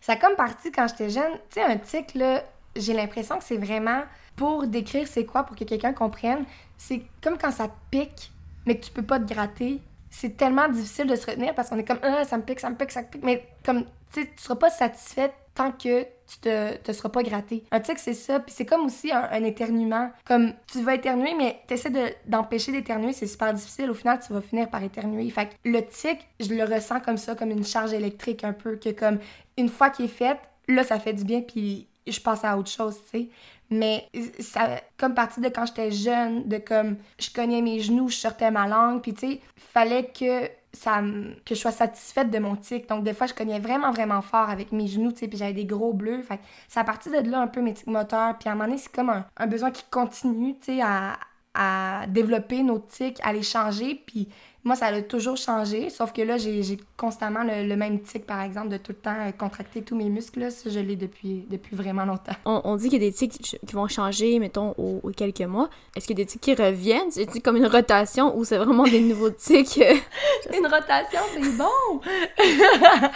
ça 0.00 0.12
a 0.12 0.16
comme 0.16 0.34
parti 0.34 0.72
quand 0.72 0.88
j'étais 0.88 1.10
jeune. 1.10 1.32
Tu 1.50 1.60
sais, 1.60 1.62
un 1.62 1.76
tic, 1.76 2.14
là, 2.14 2.42
j'ai 2.74 2.94
l'impression 2.94 3.36
que 3.36 3.44
c'est 3.44 3.58
vraiment 3.58 4.02
pour 4.36 4.66
décrire 4.66 5.08
c'est 5.08 5.24
quoi, 5.24 5.44
pour 5.44 5.56
que 5.56 5.64
quelqu'un 5.64 5.92
comprenne. 5.92 6.44
C'est 6.76 7.02
comme 7.22 7.38
quand 7.38 7.50
ça 7.50 7.68
pique, 7.90 8.30
mais 8.66 8.78
que 8.78 8.84
tu 8.84 8.90
peux 8.90 9.02
pas 9.02 9.18
te 9.18 9.32
gratter. 9.32 9.80
C'est 10.10 10.36
tellement 10.36 10.68
difficile 10.68 11.06
de 11.06 11.16
se 11.16 11.26
retenir 11.26 11.54
parce 11.54 11.68
qu'on 11.68 11.78
est 11.78 11.84
comme, 11.84 11.98
ah, 12.02 12.24
ça 12.24 12.36
me 12.36 12.42
pique, 12.42 12.60
ça 12.60 12.70
me 12.70 12.76
pique, 12.76 12.92
ça 12.92 13.02
me 13.02 13.06
pique. 13.06 13.22
Mais 13.22 13.46
comme, 13.64 13.84
tu 14.12 14.22
sais, 14.22 14.26
tu 14.26 14.42
seras 14.42 14.56
pas 14.56 14.70
satisfaite 14.70 15.34
tant 15.54 15.72
que 15.72 16.02
tu 16.02 16.38
te, 16.40 16.76
te 16.76 16.92
seras 16.92 17.08
pas 17.08 17.22
gratté. 17.22 17.64
Un 17.70 17.80
tic, 17.80 17.98
c'est 17.98 18.14
ça. 18.14 18.40
Puis 18.40 18.52
c'est 18.56 18.66
comme 18.66 18.84
aussi 18.84 19.10
un, 19.12 19.42
éternuement. 19.44 20.10
Comme, 20.24 20.52
tu 20.70 20.82
vas 20.82 20.94
éternuer, 20.94 21.34
mais 21.36 21.60
t'essaies 21.66 21.90
de- 21.90 22.12
d'empêcher 22.26 22.72
d'éternuer, 22.72 23.12
c'est 23.12 23.26
super 23.26 23.54
difficile. 23.54 23.90
Au 23.90 23.94
final, 23.94 24.20
tu 24.24 24.32
vas 24.32 24.40
finir 24.40 24.68
par 24.68 24.82
éternuer. 24.82 25.28
Fait 25.30 25.46
que 25.46 25.54
le 25.64 25.84
tic, 25.86 26.18
je 26.40 26.52
le 26.54 26.64
ressens 26.64 27.00
comme 27.00 27.16
ça, 27.16 27.34
comme 27.34 27.50
une 27.50 27.64
charge 27.64 27.92
électrique 27.92 28.44
un 28.44 28.52
peu, 28.52 28.76
que 28.76 28.90
comme, 28.90 29.18
une 29.56 29.68
fois 29.68 29.90
qu'il 29.90 30.04
est 30.06 30.08
fait, 30.08 30.38
là, 30.68 30.84
ça 30.84 30.98
fait 30.98 31.14
du 31.14 31.24
bien, 31.24 31.40
puis 31.40 31.86
je 32.06 32.20
passe 32.20 32.44
à 32.44 32.56
autre 32.56 32.70
chose, 32.70 32.98
tu 33.10 33.18
sais. 33.18 33.28
Mais 33.70 34.08
ça, 34.38 34.80
comme 34.96 35.14
partie 35.14 35.40
de 35.40 35.48
quand 35.48 35.66
j'étais 35.66 35.90
jeune, 35.90 36.48
de 36.48 36.58
comme, 36.58 36.96
je 37.18 37.30
cognais 37.30 37.62
mes 37.62 37.80
genoux, 37.80 38.08
je 38.08 38.16
sortais 38.16 38.50
ma 38.50 38.68
langue, 38.68 39.02
puis 39.02 39.14
tu 39.14 39.32
sais, 39.32 39.40
fallait 39.56 40.06
que 40.06 40.48
ça 40.72 41.00
que 41.44 41.54
je 41.54 41.60
sois 41.60 41.72
satisfaite 41.72 42.30
de 42.30 42.38
mon 42.38 42.54
tic. 42.54 42.88
Donc, 42.88 43.02
des 43.02 43.14
fois, 43.14 43.26
je 43.26 43.34
cognais 43.34 43.58
vraiment, 43.58 43.90
vraiment 43.90 44.22
fort 44.22 44.50
avec 44.50 44.72
mes 44.72 44.86
genoux, 44.86 45.10
tu 45.12 45.20
sais, 45.20 45.28
puis 45.28 45.38
j'avais 45.38 45.52
des 45.52 45.64
gros 45.64 45.92
bleus. 45.92 46.22
Fait 46.22 46.38
c'est 46.68 46.80
à 46.80 46.84
de 46.84 47.30
là 47.30 47.40
un 47.40 47.46
peu 47.48 47.60
mes 47.60 47.74
tics 47.74 47.86
moteurs. 47.86 48.38
Puis 48.38 48.48
à 48.48 48.52
un 48.52 48.54
moment 48.54 48.66
donné, 48.66 48.78
c'est 48.78 48.92
comme 48.92 49.10
un, 49.10 49.26
un 49.36 49.46
besoin 49.46 49.70
qui 49.70 49.84
continue, 49.90 50.54
tu 50.58 50.76
sais, 50.76 50.82
à, 50.82 51.18
à 51.54 52.06
développer 52.08 52.62
nos 52.62 52.78
tics, 52.78 53.18
à 53.22 53.32
les 53.32 53.42
changer. 53.42 53.94
Puis 54.06 54.28
moi, 54.66 54.74
ça 54.74 54.86
a 54.86 55.00
toujours 55.00 55.36
changé, 55.36 55.90
sauf 55.90 56.12
que 56.12 56.22
là, 56.22 56.38
j'ai 56.38 56.76
constamment 56.96 57.44
le, 57.44 57.68
le 57.68 57.76
même 57.76 58.00
tic, 58.00 58.26
par 58.26 58.42
exemple, 58.42 58.68
de 58.68 58.76
tout 58.76 58.90
le 58.90 58.98
temps 58.98 59.14
euh, 59.20 59.30
contracter 59.30 59.82
tous 59.82 59.94
mes 59.94 60.08
muscles. 60.08 60.40
Là, 60.40 60.50
ça, 60.50 60.68
je 60.68 60.80
l'ai 60.80 60.96
depuis, 60.96 61.46
depuis 61.48 61.76
vraiment 61.76 62.04
longtemps. 62.04 62.32
On, 62.44 62.62
on 62.64 62.74
dit 62.74 62.88
qu'il 62.88 63.00
y 63.00 63.06
a 63.06 63.08
des 63.08 63.14
tics 63.14 63.58
qui 63.64 63.74
vont 63.74 63.86
changer, 63.86 64.40
mettons, 64.40 64.74
aux, 64.76 64.98
aux 65.04 65.10
quelques 65.12 65.42
mois. 65.42 65.70
Est-ce 65.94 66.08
qu'il 66.08 66.18
y 66.18 66.20
a 66.20 66.24
des 66.24 66.28
tics 66.28 66.40
qui 66.40 66.54
reviennent? 66.54 67.12
C'est 67.12 67.40
comme 67.40 67.56
une 67.56 67.66
rotation 67.66 68.36
ou 68.36 68.44
c'est 68.44 68.58
vraiment 68.58 68.82
des 68.84 69.00
nouveaux 69.00 69.30
tics? 69.30 69.78
Une 70.58 70.66
rotation, 70.66 71.20
c'est 71.32 71.56
bon! 71.56 72.00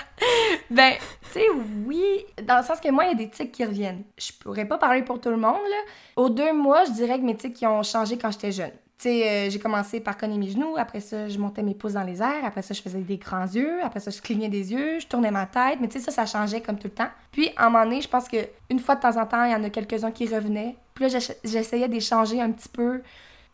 ben, 0.70 0.92
tu 1.32 1.40
sais, 1.40 1.46
oui, 1.84 2.04
dans 2.44 2.58
le 2.58 2.64
sens 2.64 2.78
que 2.78 2.90
moi, 2.90 3.06
il 3.06 3.08
y 3.08 3.12
a 3.12 3.14
des 3.16 3.28
tics 3.28 3.50
qui 3.50 3.64
reviennent. 3.64 4.04
Je 4.16 4.30
pourrais 4.40 4.66
pas 4.66 4.78
parler 4.78 5.02
pour 5.02 5.20
tout 5.20 5.30
le 5.30 5.36
monde, 5.36 5.58
là. 5.68 6.22
Aux 6.22 6.28
deux 6.28 6.52
mois, 6.52 6.84
je 6.84 6.92
dirais 6.92 7.18
que 7.18 7.24
mes 7.24 7.36
tics 7.36 7.54
qui 7.54 7.66
ont 7.66 7.82
changé 7.82 8.18
quand 8.18 8.30
j'étais 8.30 8.52
jeune. 8.52 8.70
Sais, 9.00 9.26
euh, 9.46 9.48
j'ai 9.50 9.58
commencé 9.58 9.98
par 10.00 10.18
cogner 10.18 10.36
mes 10.36 10.50
genoux, 10.50 10.74
après 10.76 11.00
ça, 11.00 11.26
je 11.26 11.38
montais 11.38 11.62
mes 11.62 11.74
pouces 11.74 11.94
dans 11.94 12.02
les 12.02 12.20
airs, 12.20 12.44
après 12.44 12.60
ça, 12.60 12.74
je 12.74 12.82
faisais 12.82 12.98
des 13.00 13.16
grands 13.16 13.46
yeux, 13.46 13.82
après 13.82 13.98
ça, 13.98 14.10
je 14.10 14.20
clignais 14.20 14.50
des 14.50 14.72
yeux, 14.74 14.98
je 15.00 15.06
tournais 15.06 15.30
ma 15.30 15.46
tête, 15.46 15.78
mais 15.80 15.88
tu 15.88 15.98
sais, 15.98 16.04
ça, 16.04 16.10
ça 16.10 16.26
changeait 16.26 16.60
comme 16.60 16.76
tout 16.78 16.88
le 16.88 16.92
temps. 16.92 17.08
Puis, 17.32 17.48
à 17.56 17.64
un 17.64 17.70
moment 17.70 17.84
donné, 17.84 18.02
je 18.02 18.08
pense 18.08 18.28
que 18.28 18.36
une 18.68 18.78
fois 18.78 18.96
de 18.96 19.00
temps 19.00 19.16
en 19.16 19.24
temps, 19.24 19.42
il 19.44 19.52
y 19.52 19.54
en 19.54 19.64
a 19.64 19.70
quelques-uns 19.70 20.10
qui 20.10 20.26
revenaient. 20.26 20.76
Puis 20.92 21.04
là, 21.04 21.08
j'essa- 21.08 21.32
j'essayais 21.42 21.88
d'échanger 21.88 22.42
un 22.42 22.50
petit 22.50 22.68
peu. 22.68 23.00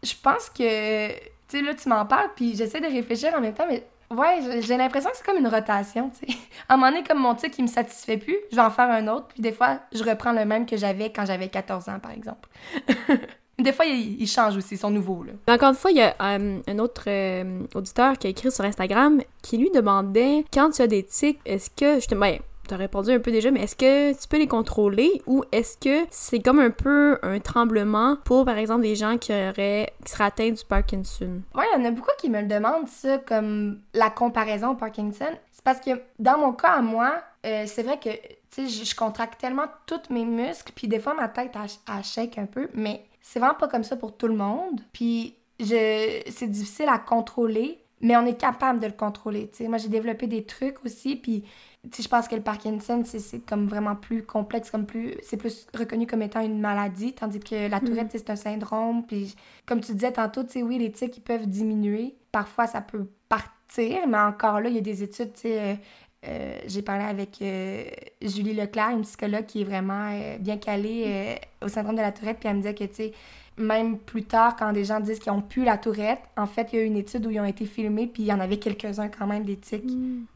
Je 0.03 0.15
pense 0.21 0.51
que, 0.51 1.09
tu 1.11 1.21
sais, 1.47 1.63
là, 1.63 1.75
tu 1.75 1.89
m'en 1.89 2.05
parles, 2.07 2.31
puis 2.35 2.57
j'essaie 2.57 2.81
de 2.81 2.87
réfléchir 2.87 3.33
en 3.37 3.41
même 3.41 3.55
temps, 3.55 3.67
mais 3.71 3.87
ouais, 4.11 4.61
j'ai- 4.63 4.77
l'impression 4.77 5.11
que 5.11 5.17
c'est 5.17 5.25
comme 5.27 5.39
une 5.39 5.47
rotation, 5.47 6.11
tu 6.11 6.27
sais. 6.33 6.39
Un 6.69 6.77
moment 6.77 6.91
comme 7.09 7.21
mon 7.21 7.37
tic, 7.37 7.57
il 7.57 7.63
me 7.63 7.69
satisfait 7.69 8.17
plus, 8.17 8.37
je 8.51 8.57
vais 8.57 8.63
en 8.63 8.71
faire 8.71 8.91
un 8.91 9.07
autre, 9.07 9.29
puis 9.29 9.43
des 9.43 9.53
fois, 9.53 9.79
je 9.93 10.03
reprends 10.03 10.33
le 10.33 10.45
même 10.45 10.67
que 10.67 10.77
j'avais 10.77 11.13
quand 11.13 11.25
j'avais 11.25 11.47
14 11.49 11.89
ans, 11.89 12.01
par 12.01 12.11
exemple. 12.11 12.49
des 13.59 13.73
fois, 13.73 13.87
il, 13.87 14.21
il 14.21 14.27
change 14.27 14.57
aussi, 14.57 14.75
ils 14.75 14.79
sont 14.79 14.91
nouveaux, 14.91 15.23
là. 15.23 15.33
Mais 15.47 15.55
Encore 15.55 15.71
une 15.71 15.75
fois, 15.77 15.91
il 15.91 15.97
y 15.97 16.03
a 16.03 16.15
euh, 16.21 16.61
un 16.67 16.79
autre 16.79 17.05
euh, 17.07 17.63
auditeur 17.75 18.19
qui 18.19 18.27
a 18.27 18.31
écrit 18.31 18.51
sur 18.51 18.65
Instagram 18.65 19.21
qui 19.43 19.57
lui 19.57 19.71
demandait 19.71 20.45
quand 20.53 20.71
tu 20.71 20.83
as 20.83 20.87
des 20.87 21.03
tics, 21.03 21.41
est-ce 21.47 21.71
que 21.71 21.95
justement, 21.95 22.21
ben, 22.21 22.39
t'as 22.69 22.77
répondu 22.77 23.13
un 23.13 23.21
peu 23.21 23.31
déjà, 23.31 23.51
mais 23.51 23.63
est-ce 23.63 23.77
que 23.77 24.13
tu 24.13 24.29
peux 24.29 24.39
les 24.39 24.49
contrôler 24.49 25.23
ou 25.27 25.45
est-ce 25.53 25.79
que 25.79 26.07
c'est 26.11 26.41
comme 26.41 26.59
un 26.59 26.71
peu 26.71 27.19
un 27.23 27.39
tremblement 27.39 28.17
pour 28.25 28.45
par 28.45 28.59
exemple 28.59 28.83
des 28.83 28.97
gens 28.97 29.19
qui 29.19 29.33
auraient 29.33 29.93
qui 30.05 30.13
seraient 30.13 30.25
atteints 30.25 30.51
du 30.51 30.65
Parkinson? 30.65 31.41
Ouais, 31.55 31.65
il 31.73 31.81
y 31.81 31.83
en 31.83 31.89
a 31.89 31.91
beaucoup 31.93 32.11
qui 32.19 32.29
me 32.29 32.41
le 32.41 32.47
demandent, 32.49 32.89
ça, 32.89 33.19
comme 33.19 33.79
la 33.95 34.11
comparaison 34.11 34.71
au 34.71 34.75
Parkinson. 34.75 35.31
C'est 35.53 35.65
parce 35.65 35.81
que 35.81 35.91
dans 36.19 36.39
mon 36.39 36.53
cas 36.53 36.73
à 36.73 36.83
moi, 36.83 37.23
euh, 37.47 37.65
c'est 37.67 37.85
vrai 37.85 37.99
que, 37.99 38.11
tu 38.11 38.67
sais, 38.67 38.69
je, 38.69 38.85
je 38.85 38.95
contracte 38.95 39.41
tellement 39.41 39.67
tous 39.87 40.13
mes 40.13 40.25
muscles, 40.25 40.73
puis 40.75 40.89
des 40.89 40.99
fois 40.99 41.15
ma 41.15 41.29
tête, 41.29 41.53
elle, 41.55 41.71
elle 41.97 42.05
shake 42.05 42.37
un 42.39 42.47
peu, 42.47 42.69
mais 42.75 43.05
c'est 43.27 43.41
vraiment 43.41 43.57
pas 43.57 43.67
comme 43.67 43.83
ça 43.83 43.97
pour 43.97 44.17
tout 44.17 44.29
le 44.29 44.37
monde. 44.37 44.81
Puis 44.93 45.35
je, 45.59 46.23
c'est 46.31 46.47
difficile 46.47 46.87
à 46.89 46.99
contrôler, 46.99 47.83
mais 48.01 48.17
on 48.17 48.25
est 48.25 48.39
capable 48.39 48.79
de 48.79 48.87
le 48.87 48.93
contrôler. 48.93 49.51
Moi, 49.63 49.79
j'ai 49.79 49.89
développé 49.89 50.29
des 50.29 50.45
trucs 50.45 50.85
aussi, 50.85 51.17
puis 51.17 51.43
je 51.85 52.07
pense 52.07 52.29
que 52.29 52.37
le 52.37 52.43
Parkinson, 52.43 53.03
c'est, 53.05 53.19
c'est 53.19 53.41
comme 53.41 53.67
vraiment 53.67 53.97
plus 53.97 54.23
complexe, 54.23 54.71
comme 54.71 54.87
plus, 54.87 55.17
c'est 55.23 55.37
plus 55.37 55.67
reconnu 55.77 56.07
comme 56.07 56.23
étant 56.23 56.41
une 56.41 56.61
maladie, 56.61 57.15
tandis 57.15 57.41
que 57.41 57.69
la 57.69 57.81
tourette, 57.81 58.11
tu 58.11 58.19
sais, 58.19 58.25
c'est 58.25 58.31
un 58.31 58.37
syndrome, 58.37 59.05
puis 59.05 59.35
comme 59.67 59.81
tu 59.81 59.93
disais 59.95 60.13
tantôt, 60.13 60.43
oui, 60.63 60.79
les 60.79 60.93
tics, 60.93 61.17
ils 61.17 61.21
peuvent 61.21 61.49
diminuer. 61.49 62.15
Parfois, 62.31 62.69
ça 62.69 62.81
peut 62.81 63.09
partir, 63.29 64.07
mais 64.07 64.19
encore 64.19 64.61
là, 64.61 64.69
il 64.69 64.77
y 64.77 64.79
a 64.79 64.83
des 64.83 65.03
études, 65.03 65.33
tu 65.33 65.41
sais. 65.43 65.81
Euh, 66.25 66.59
j'ai 66.67 66.83
parlé 66.83 67.05
avec 67.05 67.41
euh, 67.43 67.85
Julie 68.23 68.55
Leclerc, 68.55 68.91
une 68.91 69.03
psychologue 69.03 69.47
qui 69.47 69.61
est 69.61 69.65
vraiment 69.65 70.11
euh, 70.13 70.39
bien 70.39 70.57
calée 70.57 71.39
au 71.63 71.69
syndrome 71.69 71.97
de 71.97 72.01
la 72.01 72.13
tourette, 72.13 72.39
puis 72.39 72.49
elle 72.49 72.57
me 72.57 72.63
disait 72.63 72.75
que, 72.75 72.85
tu 72.85 72.95
sais, 72.95 73.13
même 73.59 73.99
plus 73.99 74.25
tard, 74.25 74.57
quand 74.57 74.73
des 74.73 74.85
gens 74.85 75.01
disent 75.01 75.19
qu'ils 75.19 75.33
ont 75.33 75.41
pu 75.41 75.65
la 75.65 75.79
tourette, 75.79 76.21
en 76.37 76.47
fait, 76.47 76.73
il 76.73 76.77
y 76.77 76.83
a 76.83 76.85
eu 76.85 76.87
une 76.87 76.97
étude 76.97 77.27
où 77.27 77.31
ils 77.31 77.41
ont 77.41 77.45
été 77.45 77.65
filmés, 77.65 78.07
puis 78.07 78.25
il 78.25 78.27
y 78.27 78.33
en 78.33 78.41
avait 78.41 78.59
quelques-uns 78.59 79.09
quand 79.09 79.27
même, 79.27 79.45
des 79.45 79.57
tics, 79.57 79.85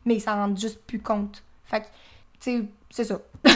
mais 0.04 0.14
ils 0.14 0.20
s'en 0.20 0.34
rendent 0.36 0.58
juste 0.58 0.80
plus 0.86 1.00
compte. 1.00 1.42
Fait 1.64 1.80
que, 1.80 1.86
tu 2.40 2.50
sais, 2.58 2.64
c'est 2.90 3.04
ça. 3.04 3.20
Tu 3.44 3.50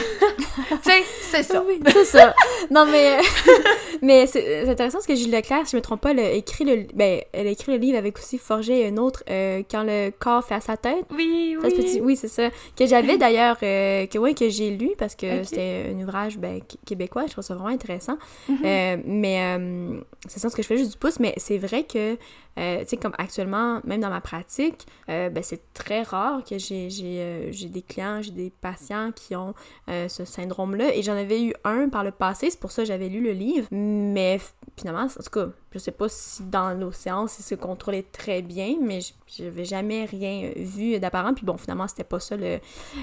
sais, 0.81 1.03
c'est 1.21 1.43
ça. 1.43 1.63
Oui, 1.65 1.79
c'est 1.87 2.05
ça. 2.05 2.33
Non, 2.71 2.85
mais, 2.85 3.17
mais 4.01 4.25
c'est 4.27 4.67
intéressant 4.67 4.97
parce 4.97 5.07
que 5.07 5.15
Julie 5.15 5.31
Leclerc, 5.31 5.65
si 5.65 5.71
je 5.71 5.77
me 5.77 5.81
trompe 5.81 6.01
pas, 6.01 6.11
elle 6.11 6.19
a 6.19 6.31
écrit 6.31 6.63
le, 6.65 6.87
ben, 6.93 7.21
elle 7.33 7.47
a 7.47 7.49
écrit 7.51 7.71
le 7.73 7.77
livre 7.77 7.97
avec 7.97 8.17
aussi 8.17 8.37
Forger 8.37 8.87
un 8.87 8.97
autre, 8.97 9.23
euh, 9.29 9.61
Quand 9.69 9.83
le 9.83 10.11
corps 10.11 10.43
fait 10.43 10.55
à 10.55 10.61
sa 10.61 10.77
tête. 10.77 11.05
Oui, 11.11 11.55
Ça, 11.61 11.67
oui. 11.67 11.73
petit- 11.75 12.01
oui, 12.01 12.15
c'est 12.15 12.27
ça. 12.27 12.49
Que 12.77 12.85
j'avais 12.87 13.17
d'ailleurs, 13.19 13.57
euh, 13.63 14.05
que, 14.07 14.17
ouais, 14.17 14.33
que 14.33 14.49
j'ai 14.49 14.71
lu 14.71 14.91
parce 14.97 15.15
que 15.15 15.43
c'était 15.43 15.91
un 15.93 16.01
ouvrage 16.03 16.37
ben, 16.37 16.59
qu- 16.61 16.77
québécois. 16.85 17.23
Je 17.27 17.31
trouve 17.33 17.43
ça 17.43 17.53
vraiment 17.53 17.69
intéressant. 17.69 18.17
Mhm. 18.49 18.57
Euh, 18.65 18.97
mais 19.05 19.57
euh, 19.59 19.99
c'est 20.27 20.39
ça 20.39 20.49
ce 20.49 20.55
que 20.55 20.61
je 20.63 20.67
fais 20.67 20.77
juste 20.77 20.91
du 20.93 20.97
pouce. 20.97 21.19
Mais 21.19 21.33
c'est 21.37 21.57
vrai 21.57 21.83
que, 21.83 22.17
euh, 22.57 22.79
tu 22.79 22.87
sais, 22.87 22.97
comme 22.97 23.13
actuellement, 23.17 23.81
même 23.83 24.01
dans 24.01 24.09
ma 24.09 24.21
pratique, 24.21 24.85
euh, 25.09 25.29
ben, 25.29 25.43
c'est 25.43 25.61
très 25.73 26.01
rare 26.03 26.43
que 26.43 26.55
euh, 26.55 27.47
j'ai 27.51 27.67
des 27.69 27.81
clients, 27.81 28.21
j'ai 28.21 28.31
des 28.31 28.51
patients 28.61 29.11
qui 29.15 29.35
ont 29.35 29.53
euh, 29.89 30.07
ce 30.07 30.25
syndrome-là. 30.25 30.95
Et 30.95 31.01
j'en 31.03 31.13
avais 31.17 31.43
eu 31.43 31.53
un 31.63 31.89
par 31.89 32.03
le 32.03 32.11
passé. 32.11 32.49
C'est 32.49 32.59
pour 32.59 32.71
ça 32.71 32.83
que 32.83 32.87
j'avais 32.87 33.09
lu 33.09 33.21
le 33.21 33.31
livre. 33.31 33.67
Mais 33.71 34.39
finalement, 34.77 35.03
en 35.03 35.07
tout 35.07 35.29
cas, 35.31 35.47
je 35.71 35.79
sais 35.79 35.91
pas 35.91 36.07
si 36.09 36.43
dans 36.43 36.73
nos 36.77 36.91
séances, 36.91 37.37
il 37.39 37.43
se 37.43 37.55
contrôlait 37.55 38.03
très 38.11 38.41
bien, 38.41 38.77
mais 38.81 39.01
j- 39.01 39.13
j'avais 39.27 39.65
jamais 39.65 40.05
rien 40.05 40.51
vu 40.55 40.99
d'apparent. 40.99 41.33
Puis 41.33 41.45
bon, 41.45 41.57
finalement, 41.57 41.87
c'était 41.87 42.03
pas 42.05 42.19
ça 42.19 42.37
le, 42.37 42.59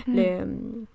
le, 0.07 0.47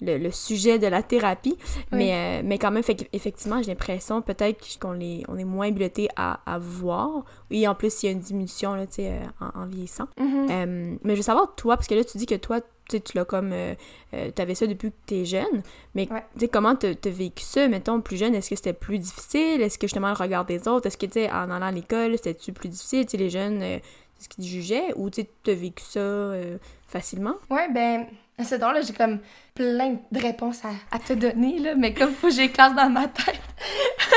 le, 0.02 0.18
le 0.18 0.32
sujet 0.32 0.80
de 0.80 0.88
la 0.88 1.04
thérapie. 1.04 1.58
Oui. 1.92 1.98
Mais, 2.00 2.14
euh, 2.14 2.42
mais 2.44 2.58
quand 2.58 2.72
même, 2.72 2.84
fait, 2.84 3.08
effectivement, 3.14 3.62
j'ai 3.62 3.72
l'impression 3.72 4.22
peut-être 4.22 4.80
qu'on 4.80 4.92
les, 4.94 5.24
on 5.28 5.38
est 5.38 5.44
moins 5.44 5.68
habilité 5.68 6.10
à, 6.16 6.40
à 6.52 6.58
voir. 6.60 7.24
Et 7.52 7.68
en 7.68 7.76
plus, 7.76 8.02
il 8.02 8.06
y 8.08 8.10
a 8.10 8.12
une 8.12 8.20
diminution 8.20 8.74
là, 8.76 8.86
euh, 9.00 9.20
en, 9.40 9.62
en 9.62 9.66
vieillissant. 9.68 10.08
Mhm. 10.20 10.48
Euh, 10.50 10.96
mais 11.04 11.14
je 11.14 11.18
veux 11.18 11.24
savoir, 11.24 11.54
toi, 11.56 11.76
parce 11.78 11.88
que 11.88 11.96
là, 11.96 12.04
tu 12.04 12.18
dis 12.18 12.26
que 12.26 12.36
toi, 12.36 12.60
tu 12.90 12.98
sais, 12.98 13.02
tu 13.02 13.18
l'as 13.18 13.26
comme. 13.26 13.52
Euh, 13.54 13.76
tu 14.12 14.42
avais 14.42 14.56
ça 14.56 14.68
depuis 14.68 14.92
que 14.92 14.96
t'es 15.06 15.26
jeune. 15.26 15.62
Mais 15.96 16.08
Ouais. 16.12 16.24
tu 16.34 16.42
sais, 16.42 16.48
comment 16.48 16.76
t'as 16.76 16.94
t'as 16.96 17.10
vécu 17.10 17.44
ça, 17.44 17.68
mettons, 17.68 18.02
plus 18.02 18.18
jeune? 18.18 18.34
Est-ce 18.36 18.50
que 18.50 18.56
c'était 18.56 18.74
plus 18.74 19.00
difficile? 19.00 19.62
Est-ce 19.62 19.78
que 19.78 19.88
justement 19.88 20.08
le 20.10 20.14
regard 20.16 20.46
des 20.46 20.68
autres? 20.68 20.88
Est-ce 20.88 20.98
que, 20.98 21.06
tu 21.06 21.14
sais, 21.14 21.32
en 21.32 21.50
allant 21.52 21.68
à 21.68 21.72
l'école, 21.72 22.14
c'était-tu 22.18 22.54
plus 22.54 22.70
difficile? 22.70 23.06
Tu 23.06 23.18
les 23.18 23.30
jeunes, 23.30 23.62
euh, 23.62 23.78
est-ce 23.78 24.30
qu'ils 24.30 24.44
te 24.44 24.50
jugeaient? 24.50 24.94
Ou 24.96 25.10
tu 25.10 25.22
sais, 25.22 25.30
t'as 25.44 25.54
vécu 25.54 25.84
ça 25.84 26.00
euh, 26.00 26.58
facilement? 26.88 27.36
Ouais, 27.50 27.72
ben, 27.72 28.06
c'est 28.44 28.60
drôle, 28.60 28.76
là, 28.76 28.82
j'ai 28.82 28.94
comme 28.94 29.20
plein 29.56 29.98
de 30.12 30.20
réponses 30.20 30.64
à, 30.64 30.70
à 30.96 31.00
te 31.00 31.14
donner, 31.14 31.60
là, 31.60 31.76
mais 31.76 31.94
comme 31.94 32.12
faut 32.12 32.28
que 32.28 32.34
j'ai 32.34 32.50
classe 32.52 32.76
dans 32.76 32.90
ma 32.90 33.08
tête. 33.08 33.42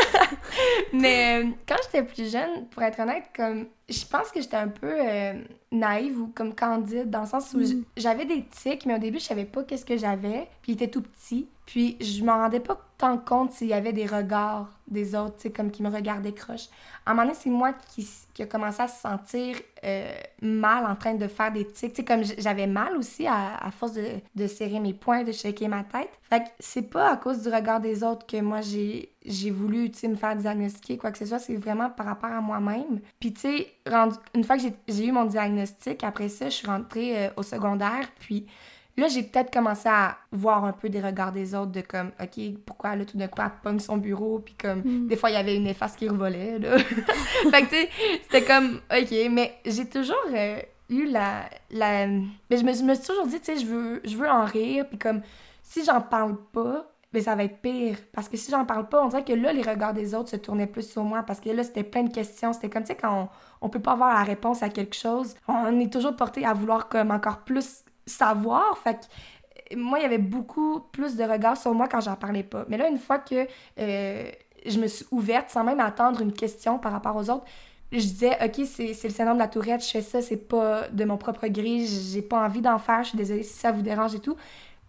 mais 0.93 1.43
euh, 1.43 1.49
quand 1.67 1.77
j'étais 1.85 2.03
plus 2.05 2.31
jeune, 2.31 2.67
pour 2.71 2.83
être 2.83 3.01
honnête, 3.01 3.25
comme, 3.35 3.67
je 3.89 4.05
pense 4.05 4.31
que 4.31 4.41
j'étais 4.41 4.57
un 4.57 4.69
peu 4.69 4.91
euh, 4.91 5.35
naïve 5.73 6.21
ou 6.21 6.27
comme 6.35 6.55
candide, 6.55 7.11
dans 7.11 7.23
le 7.23 7.27
sens 7.27 7.53
où 7.55 7.63
j- 7.63 7.85
j'avais 7.97 8.25
des 8.25 8.45
tics, 8.47 8.87
mais 8.87 8.95
au 8.95 8.99
début, 8.99 9.19
je 9.19 9.25
savais 9.25 9.45
pas 9.45 9.65
qu'est-ce 9.65 9.85
que 9.87 9.97
j'avais, 9.97 10.49
puis 10.63 10.73
il 10.73 10.75
était 10.75 10.89
tout 10.89 11.03
petit. 11.03 11.49
Puis 11.71 11.97
je 12.01 12.25
m'en 12.25 12.39
rendais 12.39 12.59
pas 12.59 12.77
tant 12.99 13.17
compte 13.17 13.53
s'il 13.53 13.69
y 13.69 13.73
avait 13.73 13.93
des 13.93 14.05
regards 14.05 14.69
des 14.89 15.15
autres, 15.15 15.37
tu 15.37 15.43
sais, 15.43 15.51
comme 15.53 15.71
qui 15.71 15.85
me 15.85 15.89
regardaient 15.89 16.33
croche. 16.33 16.65
À 17.07 17.13
un 17.13 17.15
moment 17.15 17.29
donné, 17.29 17.39
c'est 17.41 17.49
moi 17.49 17.73
qui, 17.73 18.05
qui 18.35 18.43
a 18.43 18.47
commencé 18.47 18.83
à 18.83 18.89
se 18.89 19.01
sentir 19.01 19.57
euh, 19.85 20.13
mal 20.43 20.85
en 20.85 20.97
train 20.97 21.15
de 21.15 21.29
faire 21.29 21.53
des 21.53 21.65
tics. 21.65 21.93
Tu 21.93 21.97
sais, 21.99 22.05
comme 22.05 22.25
j'avais 22.39 22.67
mal 22.67 22.97
aussi 22.97 23.29
à, 23.29 23.71
force 23.71 23.93
de, 23.93 24.47
serrer 24.49 24.81
mes 24.81 24.95
poings, 24.95 25.23
de 25.23 25.31
shaker 25.31 25.69
ma 25.69 25.85
tête. 25.85 26.11
Fait 26.29 26.41
que 26.41 26.49
c'est 26.59 26.91
pas 26.91 27.13
à 27.13 27.17
cause 27.17 27.43
du 27.43 27.49
regard 27.55 27.79
des 27.79 28.03
autres 28.03 28.27
que 28.27 28.41
moi 28.41 28.63
j'ai 28.63 29.51
voulu, 29.53 29.93
tu 29.93 30.09
me 30.09 30.17
faire 30.17 30.35
diagnostiquer 30.35 30.99
quoi 30.99 31.13
que 31.13 31.19
ce 31.19 31.27
soit. 31.27 31.39
C'est 31.39 31.55
vraiment 31.55 31.89
par 31.89 32.07
rapport 32.07 32.33
à 32.33 32.41
moi-même. 32.41 32.99
Puis, 33.21 33.33
tu 33.33 33.43
sais, 33.43 33.73
une 34.35 34.43
fois 34.43 34.57
que 34.57 34.63
j'ai- 34.63 34.77
j'ai 34.89 35.07
eu 35.07 35.13
mon 35.13 35.25
diagnostic, 35.25 36.03
après 36.03 36.29
ça, 36.29 36.47
je 36.47 36.55
suis 36.57 36.67
rentrée 36.67 37.27
euh, 37.27 37.31
au 37.37 37.45
secondaire. 37.45 38.09
Puis 38.19 38.49
là, 38.97 39.09
j'ai 39.09 39.23
peut-être 39.23 39.53
commencé 39.53 39.89
à 39.89 40.17
voir 40.33 40.65
un 40.65 40.73
peu 40.73 40.89
des 40.89 41.01
regards 41.01 41.33
des 41.33 41.55
autres 41.55 41.73
de 41.73 41.81
comme, 41.81 42.11
OK, 42.21 42.41
pourquoi 42.67 42.97
là, 42.97 43.05
tout 43.05 43.17
d'un 43.17 43.29
coup, 43.29 43.41
elle 43.43 43.51
pogne 43.63 43.79
son 43.79 43.97
bureau, 43.97 44.39
puis 44.39 44.55
comme, 44.55 45.07
des 45.07 45.17
fois, 45.17 45.31
il 45.31 45.35
y 45.35 45.37
avait 45.37 45.57
une 45.57 45.67
efface 45.67 45.97
qui 45.97 46.09
revolait, 46.09 46.59
là. 46.59 46.79
fait 47.51 47.63
que, 47.63 47.69
tu 47.69 47.77
sais, 47.77 47.89
c'était 48.23 48.45
comme, 48.45 48.81
OK, 48.91 49.15
mais 49.31 49.55
j'ai 49.65 49.89
toujours 49.89 50.17
euh, 50.35 50.61
eu 50.89 51.07
la... 51.07 51.49
la... 51.71 52.07
Mais 52.07 52.57
je 52.57 52.65
me, 52.65 52.73
je 52.73 52.83
me 52.83 52.95
suis 52.95 53.07
toujours 53.07 53.27
dit, 53.27 53.41
tu 53.41 53.47
sais, 53.47 53.57
je 53.59 53.67
veux, 53.67 54.01
je 54.05 54.17
veux 54.17 54.29
en 54.29 54.45
rire, 54.45 54.87
puis 54.89 54.99
comme, 54.99 55.23
si 55.63 55.85
j'en 55.85 56.01
parle 56.01 56.37
pas, 56.53 56.87
ben 57.13 57.23
ça 57.23 57.35
va 57.35 57.45
être 57.45 57.61
pire. 57.61 57.97
Parce 58.13 58.29
que 58.29 58.37
si 58.37 58.51
j'en 58.51 58.65
parle 58.65 58.89
pas, 58.89 59.03
on 59.05 59.09
dirait 59.09 59.25
que 59.25 59.33
là, 59.33 59.53
les 59.53 59.63
regards 59.63 59.93
des 59.93 60.15
autres 60.15 60.31
se 60.31 60.37
tournaient 60.37 60.67
plus 60.67 60.89
sur 60.89 61.03
moi. 61.03 61.23
Parce 61.25 61.41
que 61.41 61.51
là, 61.51 61.65
c'était 61.65 61.83
plein 61.83 62.05
de 62.05 62.13
questions. 62.13 62.53
C'était 62.53 62.71
comme, 62.71 62.83
tu 62.83 62.89
sais, 62.89 62.95
quand 62.97 63.23
on, 63.23 63.67
on 63.67 63.69
peut 63.69 63.81
pas 63.81 63.93
avoir 63.93 64.15
la 64.15 64.23
réponse 64.23 64.63
à 64.63 64.69
quelque 64.69 64.95
chose, 64.95 65.35
on 65.49 65.79
est 65.81 65.93
toujours 65.93 66.15
porté 66.15 66.45
à 66.45 66.53
vouloir 66.53 66.89
comme 66.89 67.11
encore 67.11 67.41
plus 67.41 67.85
savoir. 68.11 68.77
Fait 68.79 69.09
que 69.71 69.77
moi, 69.77 69.99
il 69.99 70.03
y 70.03 70.05
avait 70.05 70.19
beaucoup 70.19 70.81
plus 70.93 71.17
de 71.17 71.25
regards 71.25 71.57
sur 71.57 71.73
moi 71.75 71.89
quand 71.89 72.01
j'en 72.01 72.17
parlais 72.17 72.43
pas. 72.43 72.65
Mais 72.69 72.77
là, 72.77 72.89
une 72.89 72.99
fois 72.99 73.19
que 73.19 73.47
euh, 73.79 74.31
je 74.67 74.79
me 74.79 74.87
suis 74.87 75.07
ouverte 75.11 75.51
sans 75.51 75.65
même 75.65 75.81
attendre 75.81 76.21
une 76.21 76.33
question 76.33 76.79
par 76.79 76.93
rapport 76.93 77.17
aux 77.17 77.31
autres, 77.31 77.45
je 77.93 77.99
disais, 77.99 78.37
OK, 78.45 78.65
c'est 78.67 78.95
c'est 78.95 79.09
le 79.09 79.15
syndrome 79.15 79.37
de 79.37 79.43
la 79.43 79.49
tourette, 79.49 79.85
je 79.85 79.91
fais 79.91 80.03
ça, 80.03 80.23
c'est 80.23 80.37
pas 80.37 80.89
de 80.89 81.05
mon 81.05 81.17
propre 81.17 81.49
gré, 81.49 81.85
j'ai 81.87 82.23
pas 82.23 82.45
envie 82.45 82.61
d'en 82.61 82.79
faire, 82.79 83.03
je 83.03 83.09
suis 83.09 83.19
désolée 83.19 83.43
si 83.43 83.55
ça 83.55 83.73
vous 83.73 83.83
dérange 83.83 84.15
et 84.15 84.21
tout. 84.21 84.37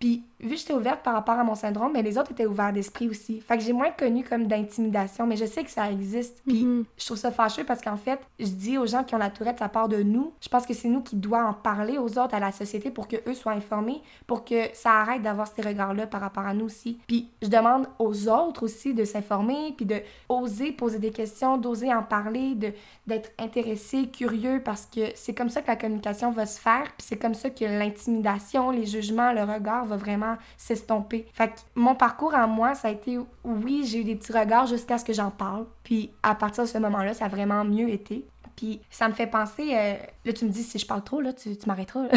Puis, 0.02 0.24
vu 0.40 0.50
que 0.50 0.56
j'étais 0.56 0.74
ouverte 0.74 1.04
par 1.04 1.14
rapport 1.14 1.36
à 1.38 1.44
mon 1.44 1.54
syndrome, 1.56 1.92
mais 1.94 2.02
les 2.02 2.18
autres 2.18 2.32
étaient 2.32 2.48
ouverts 2.48 2.74
d'esprit 2.74 3.08
aussi. 3.08 3.40
Fait 3.40 3.56
que 3.58 3.64
j'ai 3.64 3.72
moins 3.72 3.92
connu 3.92 4.24
comme 4.24 4.48
d'intimidation, 4.48 5.28
mais 5.28 5.38
je 5.38 5.46
sais 5.46 5.64
que 5.64 5.70
ça 5.70 5.92
existe. 5.92 6.42
Puis, 6.48 6.64
Mhm. 6.66 6.86
je 6.98 7.06
trouve 7.06 7.18
ça 7.18 7.32
fâcheux 7.32 7.64
parce 7.64 7.82
qu'en 7.82 7.96
fait, 7.98 8.20
je 8.40 8.48
dis 8.48 8.78
aux 8.80 8.88
gens 8.88 9.04
qui 9.04 9.14
ont 9.16 9.20
la 9.20 9.30
tourette, 9.30 9.60
ça 9.60 9.70
part 9.70 9.88
de 9.88 10.02
nous. 10.02 10.34
Je 10.42 10.50
pense 10.50 10.66
que 10.66 10.74
c'est 10.74 10.88
nous 10.88 11.02
qui 11.02 11.16
doit 11.16 11.44
en 11.46 11.54
parler 11.54 12.00
aux 12.00 12.18
autres, 12.18 12.34
à 12.34 12.40
la 12.40 12.52
société, 12.52 12.90
pour 12.90 13.08
que 13.08 13.18
eux 13.30 13.36
soient 13.36 13.52
informés, 13.54 14.02
pour 14.26 14.44
que 14.44 14.56
ça 14.74 14.92
arrête 14.94 15.22
d'avoir 15.22 15.48
ces 15.48 15.62
regards-là 15.62 16.08
par 16.08 16.20
rapport 16.22 16.46
à 16.48 16.54
nous 16.56 16.66
aussi. 16.66 16.98
Puis, 17.08 17.30
je 17.44 17.48
demande 17.48 17.88
aux 18.00 18.28
autres 18.28 18.64
aussi 18.64 18.96
de 18.96 19.06
s'informer, 19.06 19.74
puis 19.78 19.86
de 19.86 20.02
oser 20.28 20.72
poser 20.72 20.98
des 20.98 21.12
questions, 21.12 21.58
d'oser 21.58 21.94
en 21.94 22.02
parler, 22.02 22.56
de 22.56 22.74
d'être 23.08 23.32
intéressé, 23.40 24.08
curieux, 24.08 24.62
parce 24.64 24.86
que 24.86 25.02
c'est 25.16 25.34
comme 25.34 25.50
ça 25.50 25.62
que 25.62 25.68
la 25.68 25.76
communication 25.76 26.32
va 26.32 26.46
se 26.46 26.60
faire, 26.60 26.84
puis 26.98 27.06
c'est 27.08 27.18
comme 27.18 27.34
ça 27.34 27.50
que 27.50 27.66
l'intimidation, 27.66 28.72
les 28.72 28.86
jugements, 28.86 29.34
le 29.34 29.44
regard 29.44 29.86
va 29.92 29.98
vraiment 29.98 30.38
s'estomper. 30.58 31.28
Fait 31.34 31.50
que 31.50 31.54
mon 31.76 31.96
parcours 31.96 32.34
à 32.34 32.48
moi, 32.48 32.76
ça 32.76 32.88
a 32.88 32.92
été, 32.92 33.20
oui, 33.44 33.84
j'ai 33.86 34.00
eu 34.00 34.04
des 34.04 34.16
petits 34.16 34.32
regards 34.32 34.68
jusqu'à 34.68 34.98
ce 34.98 35.06
que 35.06 35.14
j'en 35.14 35.32
parle, 35.32 35.66
puis 35.84 36.12
à 36.24 36.36
partir 36.36 36.64
de 36.64 36.70
ce 36.70 36.78
moment-là, 36.78 37.14
ça 37.14 37.26
a 37.26 37.30
vraiment 37.30 37.64
mieux 37.64 37.90
été. 37.90 38.26
Puis 38.56 38.80
ça 38.90 39.08
me 39.08 39.14
fait 39.14 39.28
penser, 39.28 39.72
euh, 39.74 39.94
là 40.26 40.34
tu 40.34 40.46
me 40.46 40.50
dis 40.50 40.64
si 40.64 40.78
je 40.78 40.86
parle 40.86 41.04
trop, 41.04 41.22
là 41.22 41.34
tu, 41.34 41.58
tu 41.58 41.68
m'arrêteras. 41.68 42.08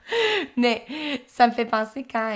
mais 0.56 0.84
ça 1.26 1.46
me 1.46 1.52
fait 1.52 1.64
penser 1.64 2.04
quand 2.04 2.32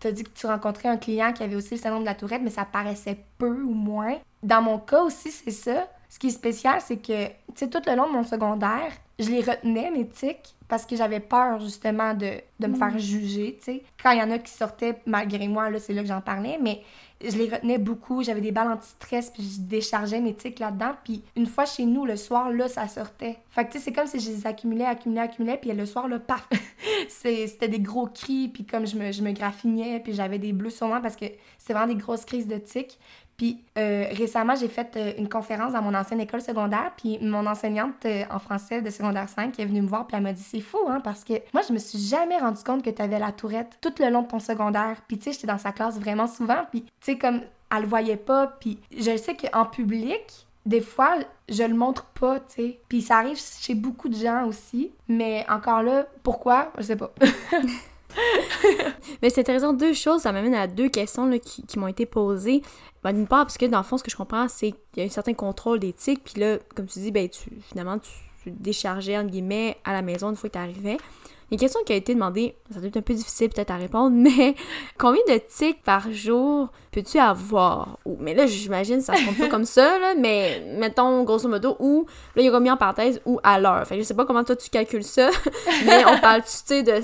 tu 0.00 0.06
as 0.06 0.12
dit 0.12 0.24
que 0.24 0.30
tu 0.30 0.46
rencontrais 0.46 0.88
un 0.88 0.96
client 0.96 1.32
qui 1.32 1.42
avait 1.42 1.56
aussi 1.56 1.74
le 1.74 1.80
syndrome 1.80 2.02
de 2.02 2.08
la 2.08 2.14
tourette, 2.14 2.42
mais 2.42 2.50
ça 2.50 2.64
paraissait 2.64 3.18
peu 3.38 3.62
ou 3.62 3.74
moins. 3.74 4.16
Dans 4.42 4.62
mon 4.62 4.78
cas 4.78 5.02
aussi, 5.02 5.30
c'est 5.30 5.50
ça. 5.50 5.88
Ce 6.08 6.18
qui 6.18 6.28
est 6.28 6.30
spécial, 6.30 6.80
c'est 6.80 6.96
que, 6.96 7.26
tu 7.26 7.32
sais, 7.54 7.68
tout 7.68 7.82
le 7.86 7.94
long 7.94 8.08
de 8.08 8.12
mon 8.12 8.24
secondaire, 8.24 8.92
je 9.20 9.30
les 9.30 9.40
retenais, 9.40 9.90
mes 9.90 10.08
tics, 10.08 10.54
parce 10.68 10.86
que 10.86 10.96
j'avais 10.96 11.20
peur, 11.20 11.60
justement, 11.60 12.14
de, 12.14 12.32
de 12.58 12.66
me 12.66 12.74
faire 12.74 12.98
juger, 12.98 13.56
tu 13.58 13.64
sais. 13.64 13.82
Quand 14.02 14.12
il 14.12 14.18
y 14.18 14.22
en 14.22 14.30
a 14.30 14.38
qui 14.38 14.52
sortaient 14.52 15.00
malgré 15.06 15.48
moi, 15.48 15.68
là, 15.68 15.78
c'est 15.78 15.92
là 15.92 16.02
que 16.02 16.08
j'en 16.08 16.20
parlais, 16.20 16.58
mais 16.60 16.82
je 17.22 17.36
les 17.36 17.48
retenais 17.48 17.78
beaucoup. 17.78 18.22
J'avais 18.22 18.40
des 18.40 18.52
balles 18.52 18.72
anti-stress, 18.72 19.30
puis 19.30 19.42
je 19.42 19.60
déchargeais 19.60 20.20
mes 20.20 20.34
tics 20.34 20.58
là-dedans. 20.58 20.92
Puis 21.04 21.22
une 21.36 21.46
fois 21.46 21.66
chez 21.66 21.84
nous, 21.84 22.06
le 22.06 22.16
soir, 22.16 22.50
là, 22.50 22.68
ça 22.68 22.88
sortait. 22.88 23.38
Fait 23.50 23.64
que, 23.64 23.72
tu 23.72 23.78
sais, 23.78 23.84
c'est 23.84 23.92
comme 23.92 24.06
si 24.06 24.20
je 24.20 24.30
les 24.30 24.46
accumulais, 24.46 24.84
accumulais, 24.84 25.22
accumulais, 25.22 25.58
puis 25.58 25.72
le 25.72 25.86
soir, 25.86 26.08
là, 26.08 26.18
paf! 26.18 26.48
C'était 27.08 27.68
des 27.68 27.80
gros 27.80 28.06
cris, 28.06 28.48
puis 28.48 28.64
comme 28.64 28.86
je 28.86 28.96
me, 28.96 29.12
je 29.12 29.22
me 29.22 29.32
graffinais, 29.32 30.00
puis 30.00 30.12
j'avais 30.14 30.38
des 30.38 30.52
bleus 30.52 30.70
sur 30.70 30.86
moi 30.86 31.00
parce 31.00 31.16
que 31.16 31.26
c'est 31.58 31.72
vraiment 31.72 31.92
des 31.92 32.00
grosses 32.00 32.24
crises 32.24 32.46
de 32.46 32.56
tics. 32.56 32.98
Puis 33.40 33.58
euh, 33.78 34.04
récemment, 34.12 34.54
j'ai 34.54 34.68
fait 34.68 34.94
euh, 34.98 35.12
une 35.16 35.26
conférence 35.26 35.72
dans 35.72 35.80
mon 35.80 35.94
ancienne 35.94 36.20
école 36.20 36.42
secondaire, 36.42 36.92
puis 36.98 37.18
mon 37.22 37.46
enseignante 37.46 38.04
euh, 38.04 38.24
en 38.30 38.38
français 38.38 38.82
de 38.82 38.90
secondaire 38.90 39.30
5 39.30 39.58
est 39.58 39.64
venue 39.64 39.80
me 39.80 39.88
voir, 39.88 40.06
puis 40.06 40.14
elle 40.14 40.22
m'a 40.22 40.34
dit 40.34 40.42
c'est 40.42 40.60
fou, 40.60 40.76
hein, 40.90 41.00
parce 41.02 41.24
que 41.24 41.32
moi, 41.54 41.62
je 41.66 41.72
me 41.72 41.78
suis 41.78 41.98
jamais 41.98 42.36
rendu 42.36 42.62
compte 42.62 42.84
que 42.84 42.90
tu 42.90 43.00
avais 43.00 43.18
la 43.18 43.32
tourette 43.32 43.78
tout 43.80 43.94
le 43.98 44.10
long 44.10 44.20
de 44.20 44.28
ton 44.28 44.40
secondaire. 44.40 44.98
Puis 45.08 45.16
tu 45.16 45.24
sais, 45.24 45.32
j'étais 45.32 45.46
dans 45.46 45.56
sa 45.56 45.72
classe 45.72 45.98
vraiment 45.98 46.26
souvent, 46.26 46.66
puis 46.70 46.82
tu 46.82 46.90
sais, 47.00 47.16
comme 47.16 47.40
elle 47.74 47.80
le 47.80 47.88
voyait 47.88 48.18
pas, 48.18 48.46
puis 48.46 48.78
je 48.94 49.16
sais 49.16 49.34
qu'en 49.34 49.64
public, 49.64 50.46
des 50.66 50.82
fois, 50.82 51.14
je 51.48 51.62
le 51.62 51.72
montre 51.72 52.04
pas, 52.08 52.40
tu 52.40 52.46
sais. 52.48 52.80
Puis 52.90 53.00
ça 53.00 53.20
arrive 53.20 53.38
chez 53.38 53.74
beaucoup 53.74 54.10
de 54.10 54.16
gens 54.16 54.44
aussi, 54.44 54.92
mais 55.08 55.46
encore 55.48 55.82
là, 55.82 56.04
pourquoi? 56.22 56.72
Je 56.76 56.82
sais 56.82 56.96
pas. 56.96 57.10
Mais 59.22 59.30
c'est 59.30 59.40
intéressant, 59.40 59.72
deux 59.72 59.94
choses, 59.94 60.22
ça 60.22 60.32
m'amène 60.32 60.54
à 60.54 60.66
deux 60.66 60.88
questions 60.88 61.30
qui 61.38 61.78
m'ont 61.78 61.88
été 61.88 62.06
posées. 62.06 62.62
Ben, 63.02 63.12
D'une 63.12 63.26
part, 63.26 63.44
parce 63.44 63.58
que 63.58 63.66
dans 63.66 63.78
le 63.78 63.84
fond, 63.84 63.98
ce 63.98 64.04
que 64.04 64.10
je 64.10 64.16
comprends, 64.16 64.48
c'est 64.48 64.72
qu'il 64.72 64.98
y 64.98 65.00
a 65.02 65.04
un 65.04 65.08
certain 65.08 65.34
contrôle 65.34 65.78
d'éthique, 65.78 66.22
puis 66.24 66.40
là, 66.40 66.58
comme 66.74 66.86
tu 66.86 66.98
dis, 66.98 67.10
ben, 67.10 67.28
tu, 67.28 67.50
finalement, 67.68 67.98
tu, 67.98 68.10
tu 68.42 68.50
déchargeais, 68.50 69.16
entre 69.16 69.30
guillemets, 69.30 69.76
à 69.84 69.92
la 69.92 70.02
maison 70.02 70.30
une 70.30 70.36
fois 70.36 70.48
que 70.50 70.54
tu 70.54 70.60
arrivais. 70.60 70.98
Une 71.50 71.58
question 71.58 71.80
qui 71.84 71.92
a 71.92 71.96
été 71.96 72.14
demandée, 72.14 72.54
ça 72.70 72.78
doit 72.78 72.88
être 72.88 72.96
un 72.96 73.02
peu 73.02 73.14
difficile 73.14 73.48
peut-être 73.48 73.70
à 73.70 73.76
répondre, 73.76 74.10
mais 74.16 74.54
combien 74.98 75.22
de 75.28 75.40
tics 75.48 75.82
par 75.82 76.12
jour 76.12 76.68
peux-tu 76.92 77.18
avoir? 77.18 77.98
Mais 78.18 78.34
là, 78.34 78.46
j'imagine, 78.46 79.00
ça 79.00 79.14
se 79.14 79.24
compte 79.24 79.38
pas 79.38 79.48
comme 79.48 79.64
ça, 79.64 79.98
là, 79.98 80.14
mais 80.14 80.62
mettons, 80.78 81.24
grosso 81.24 81.48
modo, 81.48 81.76
ou, 81.78 82.06
là, 82.34 82.42
il 82.42 82.46
y 82.46 82.48
a 82.48 82.52
remis 82.52 82.70
en 82.70 82.76
parenthèse, 82.76 83.20
ou 83.24 83.40
à 83.42 83.58
l'heure. 83.58 83.86
Fait 83.86 83.96
que 83.96 84.02
je 84.02 84.06
sais 84.06 84.14
pas 84.14 84.24
comment 84.24 84.44
toi 84.44 84.56
tu 84.56 84.70
calcules 84.70 85.04
ça, 85.04 85.30
mais 85.84 86.04
on 86.06 86.18
parle, 86.20 86.42
tu 86.42 86.50
sais, 86.50 86.82
de, 86.82 87.00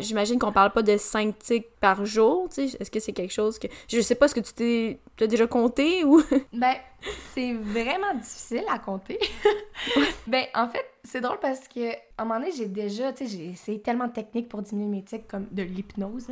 j'imagine 0.00 0.38
qu'on 0.38 0.52
parle 0.52 0.72
pas 0.72 0.82
de 0.82 0.96
5 0.96 1.38
tics 1.38 1.66
par 1.80 2.04
jour, 2.04 2.48
tu 2.48 2.68
sais, 2.68 2.76
est-ce 2.78 2.90
que 2.90 3.00
c'est 3.00 3.12
quelque 3.12 3.32
chose 3.32 3.58
que, 3.58 3.66
je 3.88 4.00
sais 4.00 4.14
pas, 4.14 4.28
ce 4.28 4.34
que 4.34 4.40
tu 4.40 4.52
t'es, 4.52 5.26
déjà 5.26 5.46
compté, 5.46 6.04
ou? 6.04 6.22
ben, 6.52 6.74
c'est 7.34 7.52
vraiment 7.54 8.14
difficile 8.14 8.64
à 8.70 8.78
compter. 8.78 9.18
ben, 10.26 10.44
en 10.54 10.68
fait, 10.68 10.84
c'est 11.04 11.20
drôle 11.20 11.38
parce 11.40 11.66
que, 11.68 11.90
à 11.92 11.96
un 12.18 12.24
moment 12.24 12.40
donné, 12.40 12.52
j'ai 12.52 12.66
déjà, 12.66 13.12
tu 13.12 13.26
sais, 13.26 13.36
j'ai 13.36 13.46
essayé 13.50 13.80
tellement 13.80 14.06
de 14.06 14.12
techniques 14.12 14.48
pour 14.48 14.62
diminuer 14.62 14.98
mes 14.98 15.04
tics, 15.04 15.26
comme 15.26 15.46
de 15.50 15.62
l'hypnose. 15.62 16.28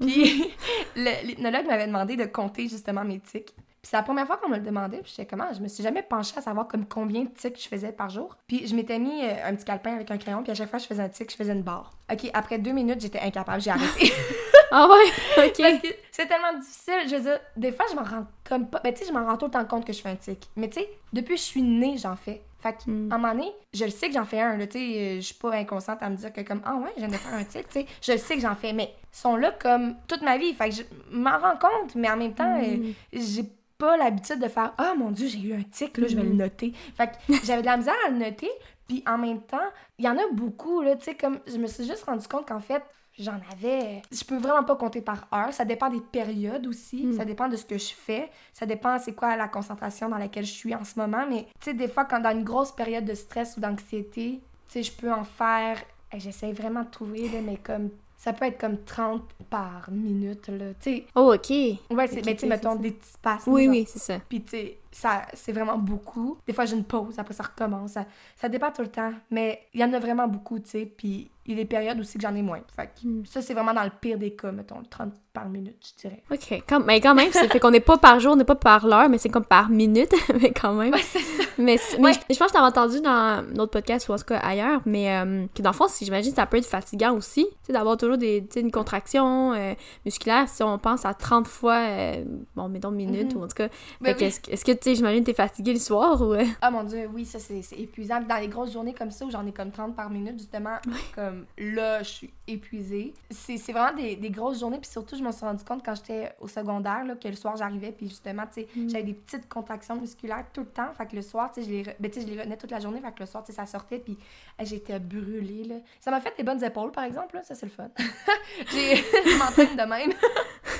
Puis, 0.00 0.52
l'hypnologue 0.96 1.66
m'avait 1.66 1.86
demandé 1.86 2.16
de 2.16 2.24
compter 2.24 2.68
justement 2.68 3.04
mes 3.04 3.20
tics. 3.20 3.54
Puis 3.80 3.90
c'est 3.90 3.96
la 3.96 4.02
première 4.02 4.26
fois 4.26 4.38
qu'on 4.38 4.48
me 4.48 4.56
le 4.56 4.62
demandait, 4.62 5.02
puis 5.02 5.12
j'étais 5.16 5.26
comment, 5.26 5.52
je 5.52 5.60
me 5.60 5.68
suis 5.68 5.84
jamais 5.84 6.02
penchée 6.02 6.36
à 6.36 6.40
savoir 6.40 6.66
comme 6.66 6.84
combien 6.84 7.22
de 7.22 7.28
tics 7.28 7.62
je 7.62 7.68
faisais 7.68 7.92
par 7.92 8.10
jour. 8.10 8.36
Puis 8.48 8.66
je 8.66 8.74
m'étais 8.74 8.98
mis 8.98 9.22
euh, 9.22 9.34
un 9.46 9.54
petit 9.54 9.64
calepin 9.64 9.94
avec 9.94 10.10
un 10.10 10.18
crayon, 10.18 10.42
puis 10.42 10.50
à 10.50 10.54
chaque 10.56 10.68
fois 10.68 10.80
que 10.80 10.82
je 10.82 10.88
faisais 10.88 11.02
un 11.02 11.08
tic, 11.08 11.30
je 11.30 11.36
faisais 11.36 11.52
une 11.52 11.62
barre. 11.62 11.92
OK, 12.12 12.28
après 12.34 12.58
deux 12.58 12.72
minutes, 12.72 13.00
j'étais 13.00 13.20
incapable, 13.20 13.62
j'ai 13.62 13.70
arrêté. 13.70 14.12
ah 14.72 14.88
ouais? 14.88 15.46
OK. 15.46 15.56
Parce 15.58 15.82
que 15.82 15.88
c'est 16.10 16.26
tellement 16.26 16.58
difficile, 16.58 17.08
je 17.08 17.16
veux 17.16 17.22
dire, 17.22 17.38
des 17.56 17.72
fois, 17.72 17.86
je 17.90 17.96
m'en 17.96 18.02
rends 18.02 18.26
comme 18.48 18.68
pas... 18.68 18.80
Ben 18.82 18.92
tu 18.92 19.00
sais, 19.00 19.08
je 19.08 19.12
m'en 19.12 19.24
rends 19.24 19.36
tout 19.36 19.46
le 19.46 19.50
temps 19.50 19.64
compte 19.64 19.86
que 19.86 19.92
je 19.92 20.00
fais 20.00 20.10
un 20.10 20.16
tic. 20.16 20.48
Mais 20.56 20.68
tu 20.68 20.80
sais, 20.80 20.88
depuis 21.12 21.34
que 21.34 21.40
je 21.40 21.46
suis 21.46 21.62
née, 21.62 21.96
j'en 21.96 22.16
fais. 22.16 22.42
Fait 22.58 22.72
qu'à 22.72 22.90
mm. 22.90 23.12
un 23.12 23.18
moment 23.18 23.34
donné, 23.34 23.52
je 23.72 23.84
le 23.84 23.90
sais 23.90 24.08
que 24.08 24.14
j'en 24.14 24.24
fais 24.24 24.40
un, 24.40 24.58
tu 24.66 24.72
sais, 24.72 24.78
euh, 24.78 25.16
je 25.16 25.20
suis 25.20 25.34
pas 25.34 25.52
inconsciente 25.54 25.98
à 26.02 26.10
me 26.10 26.16
dire 26.16 26.32
que 26.32 26.40
comme, 26.40 26.60
ah 26.64 26.74
ouais, 26.74 26.90
je 26.96 27.00
viens 27.00 27.08
de 27.08 27.14
faire 27.14 27.34
un 27.34 27.44
tic, 27.44 27.68
tu 27.68 27.80
sais, 27.80 27.86
je 28.02 28.12
le 28.12 28.18
sais 28.18 28.34
que 28.34 28.40
j'en 28.40 28.56
fais, 28.56 28.72
mais 28.72 28.94
ils 29.12 29.16
sont 29.16 29.36
là 29.36 29.52
comme 29.52 29.94
toute 30.08 30.22
ma 30.22 30.38
vie, 30.38 30.52
fait 30.54 30.70
que 30.70 30.74
je 30.74 30.82
m'en 31.12 31.38
rends 31.38 31.56
compte, 31.56 31.94
mais 31.94 32.10
en 32.10 32.16
même 32.16 32.34
temps, 32.34 32.60
euh, 32.60 32.76
mm. 32.78 32.94
j'ai 33.12 33.44
pas 33.78 33.96
l'habitude 33.96 34.40
de 34.40 34.48
faire, 34.48 34.74
ah 34.76 34.94
mon 34.98 35.12
dieu, 35.12 35.28
j'ai 35.28 35.38
eu 35.38 35.54
un 35.54 35.62
tic, 35.62 35.96
là, 35.98 36.08
je 36.08 36.16
vais 36.16 36.22
le 36.22 36.30
mm. 36.30 36.36
noter. 36.36 36.72
Fait 36.96 37.06
que 37.06 37.34
j'avais 37.44 37.62
de 37.62 37.66
la 37.66 37.76
misère 37.76 37.94
à 38.06 38.10
le 38.10 38.18
noter, 38.18 38.50
puis 38.88 39.04
en 39.06 39.18
même 39.18 39.40
temps, 39.42 39.68
il 39.98 40.04
y 40.04 40.08
en 40.08 40.18
a 40.18 40.26
beaucoup, 40.32 40.82
là, 40.82 40.96
tu 40.96 41.04
sais, 41.04 41.14
comme, 41.14 41.38
je 41.46 41.58
me 41.58 41.68
suis 41.68 41.86
juste 41.86 42.04
rendu 42.04 42.26
compte 42.26 42.48
qu'en 42.48 42.60
fait, 42.60 42.82
j'en 43.18 43.38
avais. 43.52 44.02
Je 44.10 44.24
peux 44.24 44.38
vraiment 44.38 44.64
pas 44.64 44.76
compter 44.76 45.00
par 45.00 45.26
heure. 45.34 45.52
Ça 45.52 45.64
dépend 45.64 45.88
des 45.88 46.00
périodes 46.00 46.66
aussi. 46.66 47.06
Hmm. 47.06 47.16
Ça 47.16 47.24
dépend 47.24 47.48
de 47.48 47.56
ce 47.56 47.64
que 47.64 47.78
je 47.78 47.92
fais. 47.92 48.30
Ça 48.52 48.66
dépend 48.66 48.98
c'est 48.98 49.14
quoi 49.14 49.36
la 49.36 49.48
concentration 49.48 50.08
dans 50.08 50.18
laquelle 50.18 50.46
je 50.46 50.52
suis 50.52 50.74
en 50.74 50.84
ce 50.84 50.98
moment. 50.98 51.24
Mais 51.28 51.46
tu 51.60 51.70
sais, 51.70 51.74
des 51.74 51.88
fois, 51.88 52.04
quand 52.04 52.20
dans 52.20 52.30
une 52.30 52.44
grosse 52.44 52.72
période 52.72 53.04
de 53.04 53.14
stress 53.14 53.56
ou 53.56 53.60
d'anxiété, 53.60 54.40
tu 54.68 54.72
sais, 54.72 54.82
je 54.82 54.92
peux 54.92 55.12
en 55.12 55.24
faire. 55.24 55.82
J'essaie 56.16 56.52
vraiment 56.52 56.82
de 56.82 56.90
trouver, 56.90 57.28
mais 57.44 57.56
comme. 57.56 57.90
Ça 58.16 58.32
peut 58.32 58.46
être 58.46 58.58
comme 58.58 58.82
30 58.82 59.22
par 59.48 59.88
minute, 59.92 60.48
là. 60.48 60.74
Tu 60.80 60.96
sais. 60.96 61.04
Oh, 61.14 61.32
OK. 61.34 61.50
Ouais, 61.50 61.78
c'est, 62.08 62.26
mais 62.26 62.34
tu 62.34 62.40
sais, 62.40 62.46
mettons 62.48 62.74
des 62.74 62.90
petits 62.90 63.12
passes. 63.22 63.44
Oui, 63.46 63.68
oui, 63.68 63.84
c'est 63.86 64.00
ça. 64.00 64.18
Puis 64.28 64.42
tu 64.42 64.50
sais, 64.50 64.78
ça, 64.90 65.22
c'est 65.34 65.52
vraiment 65.52 65.78
beaucoup. 65.78 66.38
Des 66.46 66.52
fois, 66.52 66.64
j'ai 66.64 66.76
une 66.76 66.84
pause, 66.84 67.18
après 67.18 67.34
ça 67.34 67.44
recommence. 67.44 67.92
Ça, 67.92 68.06
ça 68.36 68.48
dépend 68.48 68.70
tout 68.70 68.82
le 68.82 68.88
temps. 68.88 69.12
Mais 69.30 69.60
il 69.74 69.80
y 69.80 69.84
en 69.84 69.92
a 69.92 69.98
vraiment 69.98 70.28
beaucoup, 70.28 70.58
tu 70.58 70.70
sais. 70.70 70.86
Puis 70.86 71.30
il 71.48 71.56
y 71.56 71.60
a 71.60 71.62
des 71.62 71.68
périodes 71.68 71.98
aussi 71.98 72.18
que 72.18 72.22
j'en 72.22 72.34
ai 72.34 72.42
moins. 72.42 72.60
Fait 72.76 72.90
hmm. 73.02 73.24
ça, 73.24 73.40
c'est 73.40 73.54
vraiment 73.54 73.72
dans 73.72 73.82
le 73.82 73.90
pire 74.00 74.18
des 74.18 74.32
cas, 74.32 74.52
mettons, 74.52 74.82
30 74.88 75.14
par 75.32 75.48
minute, 75.48 75.76
je 75.80 76.08
dirais. 76.08 76.22
OK. 76.30 76.62
mais 76.84 77.00
quand 77.00 77.14
même, 77.14 77.32
ça 77.32 77.48
fait 77.48 77.58
qu'on 77.58 77.70
n'est 77.70 77.80
pas 77.80 77.96
par 77.96 78.20
jour, 78.20 78.32
on 78.32 78.36
n'est 78.36 78.44
pas 78.44 78.54
par 78.54 78.86
l'heure, 78.86 79.08
mais 79.08 79.18
c'est 79.18 79.28
comme 79.28 79.44
par 79.44 79.70
minute, 79.70 80.12
mais 80.42 80.52
quand 80.52 80.74
même. 80.74 80.92
Ouais, 80.92 81.02
c'est 81.02 81.20
ça. 81.20 81.44
Mais, 81.56 81.76
je, 81.78 82.38
pense 82.38 82.48
que 82.48 82.52
t'avais 82.52 82.66
entendu 82.66 83.00
dans 83.00 83.44
notre 83.54 83.72
podcast 83.72 84.08
ou 84.08 84.12
en 84.12 84.18
tout 84.18 84.24
cas 84.24 84.38
ailleurs, 84.38 84.80
mais 84.84 85.16
euh, 85.16 85.46
que 85.54 85.62
dans 85.62 85.70
le 85.70 85.76
fond, 85.76 85.86
j'imagine 86.00 86.34
ça 86.34 86.46
peut 86.46 86.58
être 86.58 86.66
fatigant 86.66 87.14
aussi, 87.14 87.46
d'avoir 87.68 87.96
toujours 87.96 88.18
des, 88.18 88.46
une 88.56 88.70
contraction 88.70 89.52
euh, 89.54 89.74
musculaire 90.04 90.48
si 90.48 90.62
on 90.62 90.78
pense 90.78 91.04
à 91.06 91.14
30 91.14 91.46
fois, 91.46 91.78
euh, 91.78 92.24
bon, 92.56 92.68
mettons 92.68 92.90
minutes, 92.90 93.34
mm-hmm. 93.34 93.38
ou 93.38 93.44
en 93.44 93.48
tout 93.48 93.56
cas. 93.56 93.68
Ben 94.00 94.14
est-ce, 94.18 94.64
que, 94.64 94.72
tu 94.80 94.90
sais, 94.90 94.94
j'imagine 94.94 95.24
t'es 95.24 95.34
fatigué 95.34 95.72
le 95.72 95.78
soir 95.78 96.20
ou... 96.20 96.34
Ah 96.60 96.70
mon 96.70 96.84
dieu, 96.84 97.08
oui, 97.12 97.24
ça 97.24 97.38
c'est, 97.38 97.60
épuisant. 97.78 98.20
Dans 98.20 98.36
les 98.36 98.48
grosses 98.48 98.72
journées 98.72 98.94
comme 98.94 99.10
ça, 99.10 99.24
où 99.24 99.30
j'en 99.30 99.46
ai 99.46 99.52
comme 99.52 99.70
30 99.70 99.94
par 99.94 100.10
minute, 100.10 100.38
justement, 100.38 100.76
comme 101.14 101.46
là, 101.56 102.02
je 102.02 102.08
suis 102.08 102.30
épuisée. 102.46 103.14
C'est, 103.30 103.56
vraiment 103.72 103.96
des, 103.96 104.16
des, 104.16 104.30
grosses 104.30 104.60
journées. 104.60 104.78
Puis 104.78 104.90
surtout, 104.90 105.16
je 105.16 105.22
me 105.22 105.30
suis 105.32 105.44
rendu 105.44 105.64
compte 105.64 105.84
quand 105.84 105.94
j'étais 105.94 106.32
au 106.40 106.48
secondaire, 106.48 107.04
là, 107.04 107.14
que 107.14 107.28
le 107.28 107.34
soir, 107.34 107.56
j'arrivais. 107.56 107.92
Puis 107.92 108.08
justement, 108.08 108.44
tu 108.52 108.62
sais, 108.62 108.68
mm. 108.74 108.88
j'avais 108.88 109.04
des 109.04 109.14
petites 109.14 109.48
contractions 109.48 109.96
musculaires 109.96 110.44
tout 110.52 110.62
le 110.62 110.66
temps. 110.66 110.92
Fait 110.96 111.06
que 111.06 111.16
le 111.16 111.22
soir, 111.22 111.50
tu 111.52 111.60
sais, 111.62 111.66
je 111.66 111.72
les, 111.72 111.82
ben, 111.98 112.10
je 112.14 112.20
les 112.20 112.38
retenais 112.38 112.56
toute 112.56 112.70
la 112.70 112.80
journée. 112.80 113.00
Fait 113.00 113.12
que 113.12 113.20
le 113.20 113.26
soir, 113.26 113.44
tu 113.44 113.52
sais, 113.52 113.56
ça 113.56 113.66
sortait. 113.66 113.98
Puis 113.98 114.16
j'étais 114.60 114.98
brûlée, 114.98 115.64
là. 115.64 115.76
Ça 116.00 116.10
m'a 116.10 116.20
fait 116.20 116.34
des 116.36 116.42
bonnes 116.42 116.62
épaules, 116.62 116.90
par 116.90 117.04
exemple, 117.04 117.36
là. 117.36 117.42
Ça, 117.42 117.54
c'est 117.54 117.66
le 117.66 117.72
fun. 117.72 117.88
J'ai... 118.72 118.96
je 118.96 119.38
m'entraîne 119.38 119.76
de 119.76 119.88
même. 119.88 120.12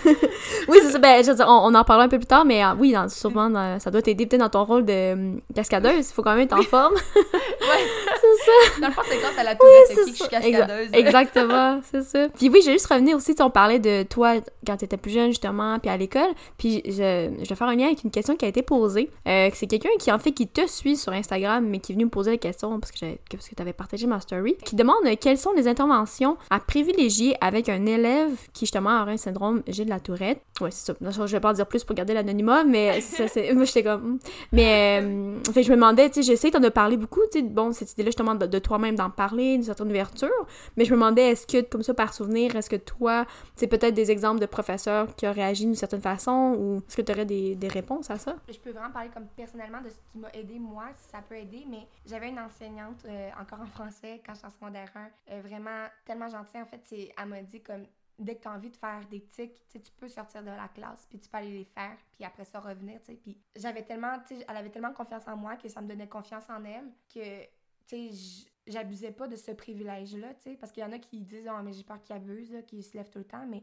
oui, 0.68 0.78
c'est 0.82 0.92
ça. 0.92 0.98
Ben, 0.98 1.22
je 1.22 1.30
veux 1.30 1.36
dire, 1.36 1.46
on, 1.48 1.74
en 1.74 1.84
parlera 1.84 2.04
un 2.04 2.08
peu 2.08 2.18
plus 2.18 2.26
tard, 2.26 2.44
mais 2.44 2.64
euh, 2.64 2.74
oui, 2.78 2.92
dans, 2.92 3.08
sûrement, 3.08 3.78
ça 3.78 3.87
doit 3.90 4.02
t'aider 4.02 4.26
peut-être 4.26 4.40
dans 4.40 4.48
ton 4.48 4.64
rôle 4.64 4.84
de 4.84 5.12
hum, 5.12 5.40
cascadeuse. 5.54 6.08
Il 6.10 6.14
faut 6.14 6.22
quand 6.22 6.34
même 6.34 6.44
être 6.44 6.58
en 6.58 6.62
forme. 6.62 6.94
ouais. 7.16 7.84
c'est 8.20 8.44
ça. 8.44 8.80
Dans 8.80 8.88
le 8.88 8.92
fond, 8.92 9.02
c'est 9.08 9.18
grâce 9.18 9.38
à 9.38 9.44
la 9.44 9.54
tourette 9.54 9.88
que 9.88 10.08
je 10.08 10.14
suis 10.14 10.28
cascadeuse. 10.28 10.88
Exactement, 10.92 11.80
c'est 11.90 12.02
ça. 12.02 12.28
Puis 12.36 12.48
oui, 12.48 12.60
je 12.62 12.66
vais 12.66 12.72
juste 12.72 12.86
revenir 12.86 13.16
aussi, 13.16 13.34
on 13.40 13.50
parlait 13.50 13.78
de 13.78 14.02
toi 14.04 14.34
quand 14.66 14.76
tu 14.76 14.84
étais 14.84 14.96
plus 14.96 15.10
jeune, 15.10 15.28
justement, 15.28 15.78
puis 15.78 15.90
à 15.90 15.96
l'école. 15.96 16.30
Puis 16.56 16.82
je, 16.84 17.30
je, 17.42 17.48
vais 17.48 17.54
faire 17.54 17.68
un 17.68 17.76
lien 17.76 17.86
avec 17.86 18.04
une 18.04 18.10
question 18.10 18.36
qui 18.36 18.44
a 18.44 18.48
été 18.48 18.62
posée. 18.62 19.10
Euh, 19.26 19.50
c'est 19.54 19.66
quelqu'un 19.66 19.90
qui, 19.98 20.10
en 20.12 20.18
fait, 20.18 20.32
qui 20.32 20.46
te 20.46 20.66
suit 20.66 20.96
sur 20.96 21.12
Instagram, 21.12 21.66
mais 21.66 21.78
qui 21.78 21.92
est 21.92 21.94
venu 21.94 22.06
me 22.06 22.10
poser 22.10 22.32
la 22.32 22.38
question 22.38 22.78
parce 22.80 22.92
que, 22.92 23.06
parce 23.30 23.48
que 23.48 23.54
tu 23.54 23.62
avais 23.62 23.72
partagé 23.72 24.06
ma 24.06 24.20
story, 24.20 24.56
qui 24.64 24.76
demande 24.76 24.96
quelles 25.20 25.38
sont 25.38 25.52
les 25.52 25.68
interventions 25.68 26.36
à 26.50 26.60
privilégier 26.60 27.36
avec 27.40 27.68
un 27.68 27.86
élève 27.86 28.30
qui, 28.52 28.60
justement, 28.66 29.02
aurait 29.02 29.12
un 29.12 29.18
syndrome 29.18 29.62
G 29.66 29.84
de 29.84 29.90
la 29.90 30.00
Tourette. 30.00 30.40
Ouais, 30.60 30.70
c'est 30.70 30.92
ça. 30.92 30.94
Je 31.00 31.32
vais 31.32 31.40
pas 31.40 31.50
en 31.50 31.54
dire 31.54 31.66
plus 31.66 31.84
pour 31.84 31.94
garder 31.94 32.14
l'anonymat, 32.14 32.64
mais 32.64 33.00
ça, 33.00 33.28
c'est... 33.28 33.52
J'étais 33.78 33.88
comme... 33.88 34.14
Hmm. 34.14 34.18
Mais, 34.52 35.00
euh, 35.02 35.52
fait, 35.52 35.62
je 35.62 35.70
me 35.70 35.76
demandais, 35.76 36.08
tu 36.08 36.16
sais, 36.16 36.22
j'essaie 36.22 36.50
d'en 36.50 36.70
parler 36.70 36.96
beaucoup, 36.96 37.20
tu 37.30 37.38
sais, 37.38 37.44
bon, 37.44 37.72
cette 37.72 37.92
idée-là, 37.92 38.08
justement, 38.08 38.34
de, 38.34 38.46
de 38.46 38.58
toi-même 38.58 38.96
d'en 38.96 39.10
parler, 39.10 39.54
d'une 39.54 39.62
certaine 39.62 39.88
ouverture, 39.88 40.46
mais 40.76 40.84
je 40.84 40.90
me 40.90 40.96
demandais, 40.96 41.30
est-ce 41.30 41.46
que, 41.46 41.62
comme 41.62 41.82
ça, 41.82 41.94
par 41.94 42.14
souvenir, 42.14 42.56
est-ce 42.56 42.70
que 42.70 42.76
toi, 42.76 43.26
c'est 43.54 43.66
peut-être 43.66 43.94
des 43.94 44.10
exemples 44.10 44.40
de 44.40 44.46
professeurs 44.46 45.14
qui 45.16 45.26
ont 45.26 45.32
réagi 45.32 45.64
d'une 45.64 45.74
certaine 45.74 46.00
façon, 46.00 46.56
ou 46.58 46.78
est-ce 46.88 46.96
que 46.96 47.02
tu 47.02 47.12
aurais 47.12 47.24
des, 47.24 47.54
des, 47.54 47.68
réponses 47.68 48.10
à 48.10 48.18
ça? 48.18 48.36
Je 48.48 48.58
peux 48.58 48.70
vraiment 48.70 48.90
parler 48.90 49.10
comme 49.12 49.26
personnellement 49.36 49.80
de 49.82 49.90
ce 49.90 49.96
qui 50.12 50.18
m'a 50.18 50.30
aidé, 50.32 50.58
moi, 50.58 50.84
si 50.94 51.10
ça 51.10 51.18
peut 51.28 51.36
aider, 51.36 51.64
mais 51.68 51.86
j'avais 52.06 52.28
une 52.28 52.38
enseignante, 52.38 53.04
euh, 53.06 53.30
encore 53.40 53.60
en 53.60 53.66
français, 53.66 54.20
quand 54.26 54.34
j'étais 54.34 54.46
en 54.46 54.50
secondaire 54.50 54.90
1, 54.94 55.34
euh, 55.34 55.40
vraiment 55.42 55.86
tellement 56.04 56.28
gentille, 56.28 56.60
en 56.60 56.66
fait, 56.66 56.82
elle 56.90 57.28
m'a 57.28 57.42
dit 57.42 57.60
comme 57.60 57.84
dès 58.18 58.36
que 58.36 58.42
tu 58.42 58.48
as 58.48 58.52
envie 58.52 58.70
de 58.70 58.76
faire 58.76 59.06
des 59.08 59.24
tics, 59.26 59.66
tu 59.68 59.92
peux 59.96 60.08
sortir 60.08 60.42
de 60.42 60.50
la 60.50 60.68
classe, 60.68 61.06
puis 61.08 61.18
tu 61.18 61.28
peux 61.28 61.38
aller 61.38 61.58
les 61.58 61.64
faire, 61.64 61.96
puis 62.12 62.24
après 62.24 62.44
ça 62.44 62.60
revenir. 62.60 63.00
Puis 63.00 63.40
j'avais 63.54 63.84
tellement, 63.84 64.18
elle 64.30 64.56
avait 64.56 64.70
tellement 64.70 64.92
confiance 64.92 65.28
en 65.28 65.36
moi 65.36 65.56
que 65.56 65.68
ça 65.68 65.80
me 65.80 65.88
donnait 65.88 66.08
confiance 66.08 66.48
en 66.50 66.64
elle 66.64 66.90
que, 67.12 67.42
tu 67.86 68.10
sais, 68.10 68.46
j'abusais 68.66 69.12
pas 69.12 69.28
de 69.28 69.36
ce 69.36 69.52
privilège-là, 69.52 70.34
parce 70.60 70.72
qu'il 70.72 70.82
y 70.82 70.86
en 70.86 70.92
a 70.92 70.98
qui 70.98 71.20
disent 71.20 71.48
«Oh, 71.50 71.62
mais 71.62 71.72
j'ai 71.72 71.84
peur 71.84 72.02
qu'ils 72.02 72.16
abusent, 72.16 72.54
qu'ils 72.66 72.84
se 72.84 72.96
lèvent 72.96 73.08
tout 73.08 73.20
le 73.20 73.24
temps», 73.24 73.46
mais, 73.48 73.62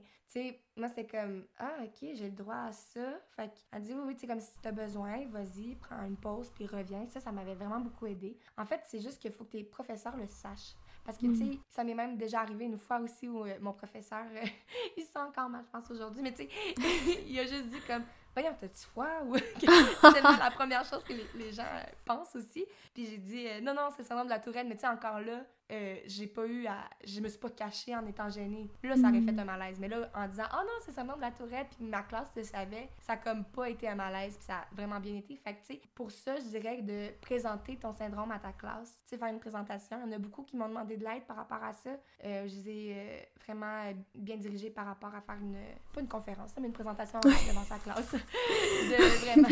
moi, 0.76 0.88
c'était 0.88 1.06
comme 1.06 1.46
«Ah, 1.60 1.78
OK, 1.84 2.00
j'ai 2.02 2.30
le 2.30 2.36
droit 2.36 2.56
à 2.56 2.72
ça», 2.72 3.20
fait 3.36 3.52
dit 3.82 3.94
«Oui, 3.96 4.02
oui, 4.06 4.16
tu 4.16 4.22
sais, 4.22 4.28
comme 4.28 4.40
si 4.40 4.58
t'as 4.64 4.72
besoin, 4.72 5.28
vas-y, 5.28 5.76
prends 5.76 6.04
une 6.04 6.18
pause, 6.18 6.50
puis 6.50 6.66
reviens», 6.66 7.06
ça, 7.10 7.20
ça 7.20 7.32
m'avait 7.32 7.54
vraiment 7.54 7.80
beaucoup 7.80 8.08
aidé. 8.08 8.36
En 8.58 8.66
fait, 8.66 8.82
c'est 8.86 9.00
juste 9.00 9.22
qu'il 9.22 9.32
faut 9.32 9.44
que 9.44 9.52
tes 9.52 9.64
professeurs 9.64 10.18
le 10.18 10.28
sachent. 10.28 10.76
Parce 11.06 11.18
que, 11.20 11.28
tu 11.28 11.36
sais, 11.36 11.44
mm. 11.44 11.60
ça 11.70 11.84
m'est 11.84 11.94
même 11.94 12.18
déjà 12.18 12.42
arrivé 12.42 12.66
une 12.66 12.78
fois 12.78 13.00
aussi 13.00 13.28
où 13.28 13.46
euh, 13.46 13.54
mon 13.62 13.74
professeur, 13.74 14.24
il 14.98 15.04
sent 15.04 15.20
encore 15.20 15.50
mal, 15.50 15.64
je 15.64 15.72
pense, 15.72 15.90
aujourd'hui, 15.92 16.24
mais 16.24 16.34
tu 16.34 16.44
sais, 16.44 16.50
il 17.28 17.40
a 17.40 17.46
juste 17.46 17.68
dit 17.68 17.80
comme, 17.88 18.04
voyons, 18.34 18.56
t'as-tu 18.60 18.86
froid? 18.88 19.22
Ou 19.28 19.38
c'est 19.60 20.22
la 20.22 20.52
première 20.52 20.84
chose 20.84 21.04
que 21.04 21.14
les, 21.38 21.52
gens 21.52 21.64
euh, 21.64 21.84
pensent 22.06 22.36
aussi. 22.36 22.66
Puis 22.94 23.06
j'ai 23.06 23.18
dit, 23.18 23.48
euh, 23.48 23.62
non, 23.62 23.76
non, 23.76 23.90
c'est 23.92 24.02
le 24.02 24.08
syndrome 24.08 24.28
de 24.28 24.32
la 24.32 24.40
tourelle, 24.40 24.68
mais 24.68 24.76
tu 24.76 24.82
sais, 24.82 24.88
encore 24.88 25.20
là, 25.20 25.46
euh, 25.72 25.96
j'ai 26.06 26.28
pas 26.28 26.46
eu 26.46 26.68
à. 26.68 26.78
Je 27.04 27.20
me 27.20 27.28
suis 27.28 27.40
pas 27.40 27.50
cachée 27.50 27.96
en 27.96 28.06
étant 28.06 28.30
gênée. 28.30 28.70
Là, 28.84 28.96
ça 28.96 29.10
aurait 29.10 29.22
fait 29.22 29.32
mm. 29.32 29.40
un 29.40 29.46
malaise. 29.46 29.80
Mais 29.80 29.88
là, 29.88 30.10
en 30.14 30.28
disant, 30.28 30.44
oh 30.54 30.62
non, 30.64 30.74
c'est 30.86 30.94
seulement 30.94 31.16
de 31.16 31.22
la 31.22 31.32
tourette, 31.32 31.68
puis 31.76 31.86
ma 31.86 32.04
classe 32.04 32.32
le 32.36 32.44
savait, 32.44 32.90
ça 33.02 33.14
a 33.14 33.18
comme 33.18 33.44
pas 33.46 33.70
été 33.70 33.88
un 33.88 33.96
malaise, 33.96 34.36
puis 34.36 34.46
ça 34.46 34.58
a 34.58 34.76
vraiment 34.76 35.00
bien 35.00 35.16
été. 35.16 35.36
Fait 35.38 35.54
que, 35.54 35.60
tu 35.66 35.74
sais, 35.74 35.82
pour 35.96 36.12
ça, 36.12 36.36
je 36.38 36.44
dirais 36.44 36.82
de 36.82 37.10
présenter 37.20 37.78
ton 37.78 37.94
syndrome 37.94 38.32
à 38.32 38.38
ta 38.38 38.52
classe, 38.52 38.96
tu 39.04 39.10
sais, 39.10 39.18
faire 39.18 39.30
une 39.30 39.40
présentation. 39.40 39.98
Il 40.06 40.12
y 40.12 40.14
en 40.14 40.18
a 40.18 40.20
beaucoup 40.20 40.44
qui 40.44 40.56
m'ont 40.56 40.68
demandé 40.68 40.98
de 40.98 41.04
l'aide 41.04 41.24
par 41.24 41.38
rapport 41.38 41.64
à 41.64 41.74
ça. 41.74 41.90
Euh, 42.24 42.48
je 42.48 42.56
les 42.56 42.70
ai 42.70 42.94
euh, 42.96 43.18
vraiment 43.44 43.92
bien 44.14 44.38
dirigés 44.38 44.70
par 44.70 44.86
rapport 44.86 45.14
à 45.16 45.22
faire 45.22 45.38
une. 45.42 45.58
Pas 45.94 46.02
une 46.02 46.08
conférence, 46.08 46.52
mais 46.60 46.68
une 46.68 46.74
présentation 46.74 47.20
devant 47.22 47.64
sa 47.64 47.80
classe. 47.80 48.12
de 48.14 49.26
vraiment. 49.26 49.50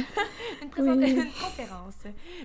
une, 0.61 0.69
présentation, 0.69 1.21
une 1.23 1.31
conférence. 1.31 2.03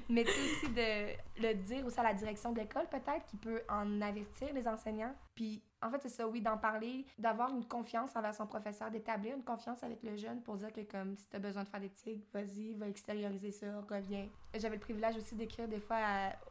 Mais 0.08 0.24
tu 0.24 0.30
sais, 0.30 0.40
aussi 0.40 0.72
de 0.72 1.42
le 1.42 1.54
dire 1.54 1.84
aussi 1.84 2.00
à 2.00 2.04
la 2.04 2.14
direction 2.14 2.52
de 2.52 2.60
l'école, 2.60 2.86
peut-être, 2.90 3.26
qui 3.26 3.36
peut 3.36 3.57
en 3.68 4.00
avertir 4.00 4.52
les 4.52 4.66
enseignants. 4.68 5.14
Puis 5.34 5.62
en 5.80 5.90
fait, 5.90 6.02
c'est 6.02 6.08
ça, 6.08 6.26
oui, 6.26 6.40
d'en 6.40 6.58
parler, 6.58 7.06
d'avoir 7.18 7.50
une 7.50 7.64
confiance 7.64 8.16
envers 8.16 8.34
son 8.34 8.46
professeur, 8.46 8.90
d'établir 8.90 9.36
une 9.36 9.44
confiance 9.44 9.82
avec 9.84 10.02
le 10.02 10.16
jeune 10.16 10.42
pour 10.42 10.56
dire 10.56 10.72
que, 10.72 10.80
comme, 10.80 11.16
si 11.16 11.26
t'as 11.28 11.38
besoin 11.38 11.62
de 11.62 11.68
faire 11.68 11.80
des 11.80 11.90
tics, 11.90 12.24
vas-y, 12.32 12.74
va 12.74 12.88
extérioriser 12.88 13.52
ça, 13.52 13.66
reviens. 13.88 14.28
J'avais 14.54 14.76
le 14.76 14.80
privilège 14.80 15.16
aussi 15.16 15.36
d'écrire 15.36 15.68
des 15.68 15.80
fois 15.80 15.98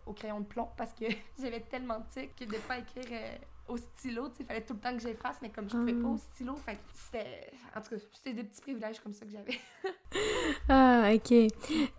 au 0.05 0.13
crayon 0.13 0.39
de 0.39 0.45
plomb 0.45 0.69
parce 0.77 0.93
que 0.93 1.05
j'avais 1.39 1.61
tellement 1.61 1.99
de 1.99 2.05
tics 2.07 2.35
que 2.35 2.45
de 2.45 2.57
pas 2.67 2.77
écrire 2.79 3.05
euh, 3.11 3.37
au 3.67 3.77
stylo, 3.77 4.29
tu 4.29 4.37
sais, 4.37 4.43
il 4.43 4.45
fallait 4.45 4.65
tout 4.65 4.73
le 4.73 4.79
temps 4.79 4.93
que 4.93 5.01
j'efface, 5.01 5.37
mais 5.41 5.49
comme 5.49 5.69
je 5.69 5.75
pouvais 5.75 5.93
pas 5.93 6.07
au 6.07 6.15
ah. 6.15 6.33
stylo, 6.33 6.55
fait 6.55 6.79
c'était... 6.93 7.51
En 7.75 7.81
tout 7.81 7.89
cas, 7.91 7.95
c'était 8.13 8.33
des 8.33 8.43
petits 8.43 8.61
privilèges 8.61 8.99
comme 8.99 9.13
ça 9.13 9.25
que 9.25 9.31
j'avais. 9.31 9.59
ah, 10.69 11.11
OK. 11.13 11.33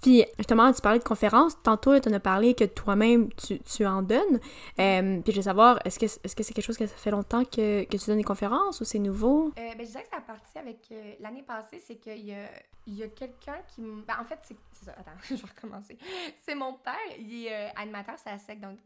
Puis, 0.02 0.24
justement, 0.38 0.72
tu 0.72 0.80
parlais 0.80 0.98
de 0.98 1.04
conférences. 1.04 1.60
Tantôt, 1.62 1.98
tu 2.00 2.08
en 2.08 2.12
as 2.12 2.20
parlé 2.20 2.54
que 2.54 2.64
toi-même, 2.64 3.32
tu, 3.34 3.60
tu, 3.60 3.86
en 3.86 4.02
donnes. 4.02 4.40
Euh, 4.78 5.20
puis, 5.20 5.32
je 5.32 5.36
veux 5.36 5.42
savoir, 5.42 5.78
est-ce 5.84 5.98
que 5.98 6.06
est-ce 6.06 6.34
que 6.34 6.42
c'est 6.42 6.54
quelque 6.54 6.64
chose 6.64 6.78
que 6.78 6.86
ça 6.86 6.96
fait 6.96 7.10
longtemps 7.10 7.44
que, 7.44 7.84
que 7.84 7.96
tu 7.96 8.06
donnes 8.06 8.18
des 8.18 8.24
conférences 8.24 8.80
ou 8.80 8.84
c'est 8.84 8.98
nouveau? 8.98 9.52
Euh, 9.58 9.74
ben, 9.76 9.86
je 9.86 9.90
dirais 9.90 10.02
que 10.02 10.10
ça 10.10 10.16
a 10.16 10.20
parti 10.20 10.58
avec... 10.58 10.78
Euh, 10.90 11.14
l'année 11.20 11.42
passée, 11.42 11.82
c'est 11.86 11.96
qu'il 11.96 12.26
y 12.26 12.32
a, 12.32 12.48
il 12.86 12.94
y 12.94 13.02
a 13.02 13.08
quelqu'un 13.08 13.58
qui... 13.68 13.82
Ben, 13.82 14.16
en 14.20 14.24
fait, 14.24 14.38
c'est 14.42 14.56
ça. 14.84 14.92
Attends, 14.92 15.10
je 15.28 15.34
vais 15.34 15.48
recommencer. 15.54 15.98
C'est 16.44 16.54
mon 16.54 16.74
père, 16.74 16.94
il 17.18 17.46
est 17.46 17.72
animateur, 17.76 18.16
c'est 18.18 18.30
à 18.30 18.38
SEC, 18.38 18.60
donc 18.60 18.78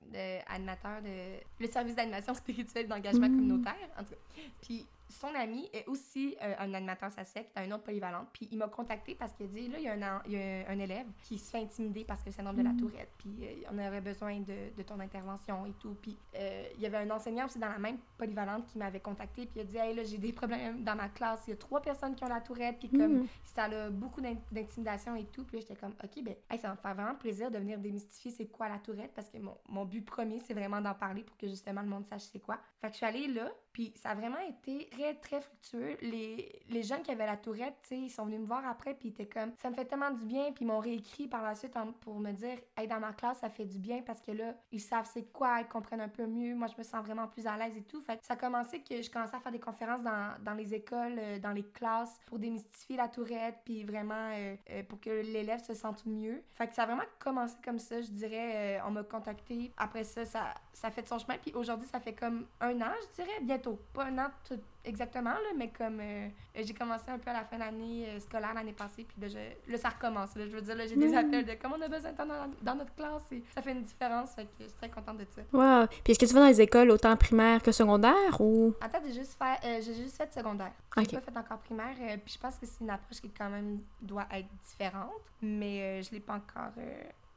animateur 0.48 1.00
de... 1.02 1.38
Le 1.60 1.66
service 1.68 1.94
d'animation 1.94 2.34
spirituelle 2.42 2.71
d'engagement 2.88 3.28
mmh. 3.28 3.36
communautaire, 3.36 3.88
en 3.98 4.02
tout 4.04 4.10
cas. 4.10 4.42
Puis 4.62 4.86
son 5.08 5.34
ami 5.34 5.68
est 5.72 5.86
aussi 5.86 6.36
euh, 6.42 6.54
un 6.58 6.74
animateur 6.74 7.10
SASEC 7.12 7.50
dans 7.54 7.62
une 7.62 7.72
autre 7.72 7.84
polyvalente. 7.84 8.28
Puis 8.32 8.48
il 8.50 8.58
m'a 8.58 8.68
contacté 8.68 9.14
parce 9.14 9.32
qu'il 9.32 9.46
a 9.46 9.48
dit 9.48 9.68
là, 9.68 9.78
il 9.78 9.84
y 9.84 9.88
a 9.88 9.92
un, 9.92 10.22
il 10.26 10.32
y 10.32 10.36
a 10.36 10.68
un 10.68 10.78
élève 10.78 11.06
qui 11.22 11.38
se 11.38 11.50
fait 11.50 11.58
intimider 11.58 12.04
parce 12.04 12.22
que 12.22 12.30
c'est 12.30 12.36
syndrome 12.36 12.56
de 12.56 12.62
la 12.62 12.72
mm. 12.72 12.76
tourette. 12.78 13.12
Puis 13.18 13.30
euh, 13.42 13.68
on 13.70 13.78
aurait 13.78 14.00
besoin 14.00 14.40
de, 14.40 14.74
de, 14.76 14.82
ton 14.82 14.98
intervention 15.00 15.66
et 15.66 15.72
tout. 15.72 15.96
Puis 16.00 16.16
euh, 16.34 16.64
il 16.76 16.80
y 16.80 16.86
avait 16.86 16.98
un 16.98 17.10
enseignant 17.10 17.46
aussi 17.46 17.58
dans 17.58 17.68
la 17.68 17.78
même 17.78 17.98
polyvalente 18.16 18.66
qui 18.66 18.78
m'avait 18.78 19.00
contacté. 19.00 19.46
Puis 19.46 19.56
il 19.56 19.60
a 19.60 19.64
dit 19.64 19.76
hey, 19.76 19.94
là, 19.94 20.04
j'ai 20.04 20.18
des 20.18 20.32
problèmes 20.32 20.82
dans 20.82 20.96
ma 20.96 21.08
classe. 21.08 21.42
Il 21.46 21.50
y 21.50 21.54
a 21.54 21.56
trois 21.56 21.80
personnes 21.80 22.14
qui 22.14 22.24
ont 22.24 22.28
la 22.28 22.40
tourette. 22.40 22.78
Puis 22.78 22.88
comme 22.88 23.22
mm. 23.22 23.26
ça 23.44 23.64
a 23.64 23.90
beaucoup 23.90 24.20
d'intimidation 24.20 25.16
et 25.16 25.26
tout. 25.26 25.44
Puis 25.44 25.60
j'étais 25.60 25.76
comme 25.76 25.94
ok, 26.02 26.22
ben, 26.22 26.34
ça 26.50 26.68
va 26.68 26.74
me 26.74 26.78
faire 26.78 26.94
vraiment 26.94 27.14
plaisir 27.14 27.50
de 27.50 27.58
venir 27.58 27.78
démystifier 27.78 28.30
c'est 28.30 28.46
quoi 28.46 28.68
la 28.68 28.78
tourette 28.78 29.12
parce 29.14 29.28
que 29.28 29.38
mon, 29.38 29.56
mon 29.68 29.84
but 29.84 30.04
premier, 30.04 30.40
c'est 30.40 30.54
vraiment 30.54 30.80
d'en 30.80 30.94
parler 30.94 31.22
pour 31.22 31.36
que 31.36 31.46
justement 31.46 31.82
le 31.82 31.88
monde 31.88 32.06
sache 32.06 32.22
c'est 32.32 32.40
quoi. 32.40 32.58
Fait 32.80 32.88
que 32.88 32.92
je 32.94 32.96
suis 32.98 33.06
allée 33.06 33.28
là. 33.28 33.50
Puis 33.72 33.92
ça 33.96 34.10
a 34.10 34.14
vraiment 34.14 34.38
été 34.38 34.88
très, 34.90 35.14
très 35.14 35.40
fructueux. 35.40 35.96
Les, 36.02 36.62
les 36.68 36.82
jeunes 36.82 37.02
qui 37.02 37.10
avaient 37.10 37.26
la 37.26 37.36
tourette, 37.36 37.74
tu 37.82 37.88
sais, 37.88 37.98
ils 37.98 38.10
sont 38.10 38.24
venus 38.26 38.40
me 38.40 38.46
voir 38.46 38.66
après, 38.66 38.94
puis 38.94 39.08
ils 39.08 39.12
étaient 39.12 39.26
comme, 39.26 39.52
ça 39.60 39.70
me 39.70 39.74
fait 39.74 39.84
tellement 39.84 40.10
du 40.10 40.24
bien, 40.24 40.52
puis 40.52 40.64
ils 40.64 40.68
m'ont 40.68 40.78
réécrit 40.78 41.28
par 41.28 41.42
la 41.42 41.54
suite 41.54 41.72
pour 42.00 42.18
me 42.18 42.32
dire, 42.32 42.58
hey, 42.76 42.86
dans 42.86 43.00
ma 43.00 43.12
classe, 43.12 43.38
ça 43.38 43.48
fait 43.48 43.64
du 43.64 43.78
bien 43.78 44.02
parce 44.02 44.20
que 44.20 44.32
là, 44.32 44.54
ils 44.70 44.80
savent 44.80 45.08
c'est 45.12 45.32
quoi, 45.32 45.60
ils 45.60 45.68
comprennent 45.68 46.00
un 46.00 46.08
peu 46.08 46.26
mieux. 46.26 46.54
Moi, 46.54 46.68
je 46.68 46.76
me 46.76 46.82
sens 46.82 47.04
vraiment 47.04 47.28
plus 47.28 47.46
à 47.46 47.56
l'aise 47.56 47.76
et 47.76 47.82
tout. 47.82 48.00
Fait 48.00 48.18
ça 48.22 48.34
a 48.34 48.36
commencé 48.36 48.80
que 48.80 49.00
je 49.00 49.10
commençais 49.10 49.36
à 49.36 49.40
faire 49.40 49.52
des 49.52 49.60
conférences 49.60 50.02
dans, 50.02 50.34
dans 50.42 50.54
les 50.54 50.74
écoles, 50.74 51.18
euh, 51.18 51.38
dans 51.38 51.52
les 51.52 51.64
classes, 51.64 52.20
pour 52.26 52.38
démystifier 52.38 52.96
la 52.96 53.08
tourette, 53.08 53.58
puis 53.64 53.84
vraiment 53.84 54.30
euh, 54.32 54.56
euh, 54.70 54.82
pour 54.84 55.00
que 55.00 55.10
l'élève 55.10 55.62
se 55.62 55.74
sente 55.74 56.04
mieux. 56.06 56.42
Fait 56.52 56.72
ça 56.72 56.82
a 56.82 56.86
vraiment 56.86 57.02
commencé 57.18 57.56
comme 57.64 57.78
ça, 57.78 58.00
je 58.00 58.10
dirais. 58.10 58.80
on 58.86 58.90
m'a 58.90 59.02
contacté. 59.02 59.72
Après 59.76 60.04
ça, 60.04 60.24
ça, 60.24 60.54
ça 60.72 60.90
fait 60.90 61.06
son 61.06 61.18
chemin. 61.18 61.38
Puis 61.38 61.52
aujourd'hui, 61.54 61.88
ça 61.88 62.00
fait 62.00 62.14
comme 62.14 62.46
un 62.60 62.80
an, 62.80 62.92
je 63.02 63.22
dirais, 63.22 63.40
pas 63.70 64.04
un 64.04 64.18
an 64.18 64.30
tout 64.46 64.60
exactement, 64.84 65.30
là, 65.30 65.50
mais 65.56 65.70
comme 65.70 66.00
euh, 66.00 66.28
j'ai 66.54 66.74
commencé 66.74 67.04
un 67.08 67.18
peu 67.18 67.30
à 67.30 67.34
la 67.34 67.44
fin 67.44 67.56
de 67.56 67.60
l'année 67.60 68.06
euh, 68.08 68.20
scolaire 68.20 68.54
l'année 68.54 68.72
passée, 68.72 69.06
puis 69.06 69.30
là, 69.68 69.78
ça 69.78 69.90
recommence. 69.90 70.30
je 70.36 70.42
veux 70.42 70.60
dire, 70.60 70.76
j'ai 70.88 70.96
des 70.96 71.14
appels 71.14 71.44
de 71.44 71.54
comme 71.54 71.72
on 71.72 71.80
a 71.80 71.88
besoin 71.88 72.12
de 72.12 72.16
temps 72.16 72.26
dans, 72.26 72.74
notre 72.74 72.94
classe 72.94 73.30
et 73.32 73.42
ça 73.54 73.62
fait 73.62 73.72
une 73.72 73.82
différence. 73.82 74.34
Fait 74.34 74.44
que 74.44 74.50
je 74.60 74.64
suis 74.64 74.74
très 74.74 74.88
contente 74.88 75.18
de 75.18 75.26
ça. 75.30 75.42
Wow! 75.52 75.86
Puis 76.02 76.12
est-ce 76.12 76.18
que 76.18 76.26
tu 76.26 76.34
vas 76.34 76.40
dans 76.40 76.46
les 76.46 76.60
écoles 76.60 76.90
autant 76.90 77.16
primaires 77.16 77.62
que 77.62 77.72
secondaires 77.72 78.40
ou? 78.40 78.74
En 78.84 78.88
fait, 78.88 79.02
j'ai 79.06 79.14
juste 79.14 79.36
fait, 79.38 79.66
euh, 79.66 79.80
j'ai 79.82 79.94
juste 79.94 80.16
fait 80.16 80.32
secondaire. 80.32 80.72
J'ai 80.96 81.16
pas 81.16 81.20
fait 81.20 81.36
encore 81.36 81.58
primaire, 81.58 81.94
puis 82.24 82.34
je 82.34 82.38
pense 82.38 82.56
que 82.58 82.66
c'est 82.66 82.82
une 82.82 82.90
approche 82.90 83.20
qui 83.20 83.30
quand 83.30 83.50
même 83.50 83.80
doit 84.00 84.26
être 84.32 84.48
différente, 84.66 85.10
mais 85.40 86.02
je 86.02 86.10
l'ai 86.10 86.20
pas 86.20 86.34
encore 86.34 86.72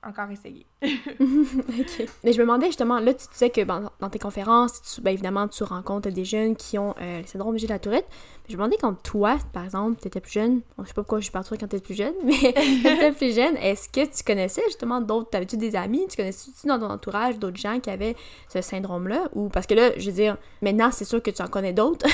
encore 0.05 0.29
essayé. 0.31 0.65
OK. 0.81 2.07
Mais 2.23 2.33
je 2.33 2.37
me 2.37 2.43
demandais 2.43 2.67
justement, 2.67 2.99
là, 2.99 3.13
tu 3.13 3.25
disais 3.31 3.49
que 3.49 3.63
ben, 3.63 3.89
dans 3.99 4.09
tes 4.09 4.19
conférences, 4.19 4.81
tu, 4.81 5.01
ben, 5.01 5.11
évidemment, 5.11 5.47
tu 5.47 5.63
rencontres 5.63 6.09
des 6.09 6.25
jeunes 6.25 6.55
qui 6.55 6.77
ont 6.77 6.93
euh, 7.01 7.21
le 7.21 7.27
syndrome 7.27 7.57
de 7.57 7.67
la 7.67 7.79
tourette. 7.79 8.05
Je 8.47 8.53
me 8.53 8.57
demandais 8.57 8.77
quand 8.79 8.93
toi, 9.01 9.37
par 9.53 9.63
exemple, 9.63 9.99
tu 9.99 10.07
étais 10.07 10.19
plus 10.19 10.33
jeune, 10.33 10.61
bon, 10.77 10.83
je 10.83 10.89
sais 10.89 10.93
pas 10.93 11.01
pourquoi 11.01 11.19
je 11.19 11.23
suis 11.23 11.31
partie 11.31 11.49
quand 11.57 11.67
tu 11.67 11.75
étais 11.75 11.79
plus 11.79 11.95
jeune, 11.95 12.13
mais 12.23 12.53
quand 12.53 12.61
tu 12.61 12.87
étais 12.87 13.11
plus 13.11 13.35
jeune, 13.35 13.57
est-ce 13.57 13.89
que 13.89 14.05
tu 14.05 14.23
connaissais 14.23 14.61
justement 14.67 15.01
d'autres, 15.01 15.29
t'avais-tu 15.31 15.57
des 15.57 15.75
amis, 15.75 16.05
tu 16.09 16.17
connaissais-tu 16.17 16.67
dans 16.67 16.79
ton 16.79 16.89
entourage 16.89 17.39
d'autres 17.39 17.57
gens 17.57 17.79
qui 17.79 17.89
avaient 17.89 18.15
ce 18.49 18.61
syndrome-là? 18.61 19.29
Ou 19.33 19.49
parce 19.49 19.65
que 19.65 19.73
là, 19.73 19.91
je 19.97 20.05
veux 20.05 20.15
dire, 20.15 20.37
maintenant, 20.61 20.91
c'est 20.91 21.05
sûr 21.05 21.23
que 21.23 21.31
tu 21.31 21.41
en 21.41 21.47
connais 21.47 21.73
d'autres, 21.73 22.05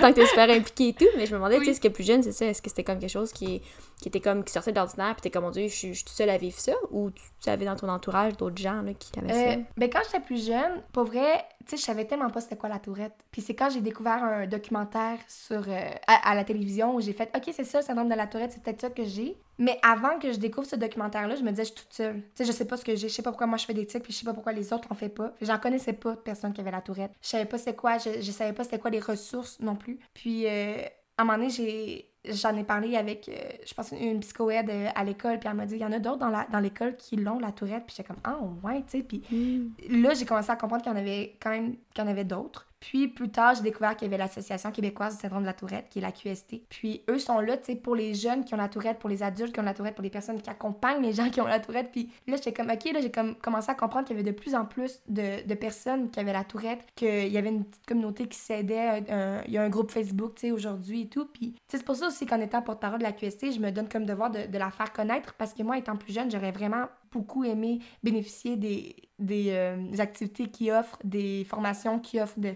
tant 0.00 0.10
que 0.10 0.14
tu 0.14 0.20
es 0.20 0.26
super 0.26 0.50
impliqué 0.50 0.88
et 0.88 0.92
tout, 0.92 1.08
mais 1.16 1.24
je 1.24 1.32
me 1.32 1.38
demandais, 1.38 1.58
tu 1.58 1.64
sais, 1.64 1.70
est-ce 1.70 1.80
que 1.80 1.88
plus 1.88 2.04
jeune, 2.04 2.22
c'est 2.22 2.32
ça, 2.32 2.44
est-ce 2.46 2.60
que 2.60 2.68
c'était 2.68 2.84
comme 2.84 2.98
quelque 2.98 3.10
chose 3.10 3.32
qui, 3.32 3.62
qui 4.00 4.08
était 4.08 4.20
comme, 4.20 4.44
qui 4.44 4.52
sortait 4.52 4.72
de 4.72 4.76
l'ordinaire, 4.76 5.14
puis 5.14 5.22
t'es 5.22 5.30
comme, 5.30 5.44
mon 5.44 5.50
Dieu, 5.50 5.68
je 5.68 5.74
suis, 5.74 5.94
suis 5.94 6.08
seule 6.08 6.30
à 6.30 6.38
vivre 6.38 6.58
ça? 6.58 6.72
ou 6.90 7.10
tu 7.10 7.48
avais 7.48 7.64
dans 7.64 7.76
ton 7.76 7.88
entourage 7.88 8.36
d'autres 8.36 8.60
gens 8.60 8.82
là, 8.82 8.94
qui 8.94 9.18
avaient 9.18 9.32
ça? 9.32 9.52
Euh, 9.52 9.62
ben 9.76 9.90
quand 9.90 10.00
j'étais 10.04 10.20
plus 10.20 10.46
jeune, 10.46 10.82
pour 10.92 11.04
vrai, 11.04 11.44
tu 11.66 11.70
sais, 11.70 11.76
je 11.76 11.82
savais 11.82 12.04
tellement 12.04 12.30
pas 12.30 12.40
c'était 12.40 12.56
quoi 12.56 12.68
la 12.68 12.78
tourette. 12.78 13.14
Puis 13.30 13.42
c'est 13.42 13.54
quand 13.54 13.70
j'ai 13.70 13.80
découvert 13.80 14.22
un 14.22 14.46
documentaire 14.46 15.18
sur 15.28 15.68
euh, 15.68 15.90
à, 16.06 16.34
la 16.34 16.44
télévision 16.44 16.94
où 16.94 17.00
j'ai 17.00 17.12
fait 17.12 17.30
OK, 17.34 17.50
c'est 17.54 17.64
ça 17.64 17.80
le 17.80 17.84
syndrome 17.84 18.08
de 18.08 18.14
la 18.14 18.26
tourette, 18.26 18.52
c'est 18.52 18.62
peut-être 18.62 18.80
ça 18.80 18.90
que 18.90 19.04
j'ai. 19.04 19.36
Mais 19.58 19.78
avant 19.82 20.18
que 20.18 20.32
je 20.32 20.38
découvre 20.38 20.66
ce 20.66 20.76
documentaire-là, 20.76 21.36
je 21.36 21.42
me 21.42 21.50
disais, 21.50 21.64
je 21.64 21.72
suis 21.72 21.84
toute 21.84 21.92
seule. 21.92 22.22
Tu 22.22 22.28
sais, 22.36 22.44
je 22.44 22.52
sais 22.52 22.64
pas 22.64 22.76
ce 22.76 22.84
que 22.84 22.96
j'ai, 22.96 23.08
je 23.08 23.14
sais 23.14 23.22
pas 23.22 23.30
pourquoi 23.30 23.46
moi 23.46 23.58
je 23.58 23.66
fais 23.66 23.74
des 23.74 23.86
tics, 23.86 24.02
puis 24.02 24.12
je 24.12 24.18
sais 24.18 24.24
pas 24.24 24.34
pourquoi 24.34 24.52
les 24.52 24.72
autres 24.72 24.88
en 24.90 24.94
fait 24.94 25.10
pas. 25.10 25.34
J'en 25.42 25.58
connaissais 25.58 25.92
pas 25.92 26.12
de 26.12 26.20
personne 26.20 26.52
qui 26.52 26.60
avait 26.60 26.70
la 26.70 26.80
tourette. 26.80 27.12
Je 27.22 27.28
savais 27.28 27.44
pas 27.44 27.58
c'est 27.58 27.76
quoi, 27.76 27.98
je, 27.98 28.20
je 28.20 28.30
savais 28.30 28.52
pas 28.52 28.64
c'était 28.64 28.78
quoi 28.78 28.90
les 28.90 29.00
ressources 29.00 29.60
non 29.60 29.76
plus. 29.76 29.98
Puis 30.14 30.46
euh, 30.46 30.82
à 31.18 31.22
un 31.22 31.24
moment 31.24 31.38
donné, 31.38 31.50
j'ai 31.50 32.09
j'en 32.24 32.56
ai 32.56 32.64
parlé 32.64 32.96
avec, 32.96 33.28
euh, 33.28 33.32
je 33.66 33.72
pense, 33.74 33.92
une 33.92 34.20
psychoède 34.20 34.68
euh, 34.70 34.88
à 34.94 35.04
l'école, 35.04 35.38
puis 35.38 35.48
elle 35.48 35.56
m'a 35.56 35.66
dit, 35.66 35.76
il 35.76 35.80
y 35.80 35.84
en 35.84 35.92
a 35.92 35.98
d'autres 35.98 36.18
dans, 36.18 36.28
la, 36.28 36.46
dans 36.52 36.60
l'école 36.60 36.96
qui 36.96 37.16
l'ont, 37.16 37.38
la 37.38 37.52
tourette, 37.52 37.84
puis 37.86 37.94
j'étais 37.96 38.06
comme, 38.06 38.20
ah, 38.24 38.38
ouais, 38.62 38.82
tu 38.82 38.98
sais, 38.98 39.02
puis 39.02 39.22
hmm. 39.30 40.02
là, 40.02 40.14
j'ai 40.14 40.24
commencé 40.24 40.50
à 40.50 40.56
comprendre 40.56 40.82
qu'il 40.82 40.92
y 40.92 40.94
en 40.94 40.98
avait 40.98 41.36
quand 41.40 41.50
même, 41.50 41.76
qu'il 41.94 42.04
y 42.04 42.06
en 42.06 42.10
avait 42.10 42.24
d'autres. 42.24 42.66
Puis 42.80 43.08
plus 43.08 43.28
tard, 43.28 43.54
j'ai 43.54 43.62
découvert 43.62 43.94
qu'il 43.94 44.06
y 44.06 44.10
avait 44.10 44.18
l'Association 44.18 44.72
québécoise 44.72 45.16
du 45.16 45.20
syndrome 45.20 45.42
de 45.42 45.46
la 45.46 45.52
tourette, 45.52 45.88
qui 45.90 45.98
est 45.98 46.02
la 46.02 46.12
QST. 46.12 46.62
Puis 46.68 47.02
eux 47.10 47.18
sont 47.18 47.38
là, 47.38 47.58
tu 47.58 47.66
sais, 47.66 47.76
pour 47.76 47.94
les 47.94 48.14
jeunes 48.14 48.44
qui 48.44 48.54
ont 48.54 48.56
la 48.56 48.68
tourette, 48.68 48.98
pour 48.98 49.10
les 49.10 49.22
adultes 49.22 49.52
qui 49.52 49.60
ont 49.60 49.64
la 49.64 49.74
tourette, 49.74 49.94
pour 49.94 50.02
les 50.02 50.10
personnes 50.10 50.40
qui 50.40 50.48
accompagnent 50.48 51.02
les 51.02 51.12
gens 51.12 51.28
qui 51.28 51.40
ont 51.40 51.46
la 51.46 51.60
tourette. 51.60 51.90
Puis 51.92 52.10
là, 52.26 52.36
j'étais 52.36 52.52
comme, 52.52 52.70
OK, 52.70 52.84
là, 52.92 53.00
j'ai 53.00 53.10
comme 53.10 53.36
commencé 53.36 53.70
à 53.70 53.74
comprendre 53.74 54.06
qu'il 54.06 54.16
y 54.16 54.20
avait 54.20 54.30
de 54.30 54.36
plus 54.36 54.54
en 54.54 54.64
plus 54.64 55.00
de, 55.08 55.54
personnes 55.54 56.10
qui 56.10 56.18
avaient 56.18 56.32
la 56.32 56.44
tourette, 56.44 56.80
qu'il 56.94 57.28
y 57.28 57.36
avait 57.36 57.50
une 57.50 57.64
petite 57.64 57.86
communauté 57.86 58.26
qui 58.26 58.38
s'aidait. 58.38 59.04
Il 59.46 59.52
y 59.52 59.58
a 59.58 59.62
un 59.62 59.68
groupe 59.68 59.90
Facebook, 59.90 60.36
tu 60.36 60.46
sais, 60.46 60.50
aujourd'hui 60.50 61.02
et 61.02 61.08
tout. 61.08 61.26
Puis, 61.26 61.54
c'est 61.68 61.84
pour 61.84 61.96
ça 61.96 62.06
aussi 62.06 62.24
qu'en 62.24 62.40
étant 62.40 62.62
porte-parole 62.62 62.98
de 62.98 63.04
la 63.04 63.12
QST, 63.12 63.52
je 63.52 63.60
me 63.60 63.70
donne 63.70 63.88
comme 63.88 64.06
devoir 64.06 64.30
de, 64.30 64.46
de 64.46 64.58
la 64.58 64.70
faire 64.70 64.92
connaître 64.92 65.34
parce 65.34 65.52
que 65.52 65.62
moi, 65.62 65.76
étant 65.76 65.96
plus 65.96 66.14
jeune, 66.14 66.30
j'aurais 66.30 66.52
vraiment 66.52 66.86
beaucoup 67.12 67.44
aimé 67.44 67.80
bénéficier 68.02 68.56
des, 68.56 68.96
des, 69.18 69.50
euh, 69.50 69.76
activités 69.98 70.46
qui 70.46 70.70
offrent, 70.70 70.98
des 71.04 71.44
formations 71.44 71.98
qui 71.98 72.20
offrent 72.20 72.38
de, 72.38 72.54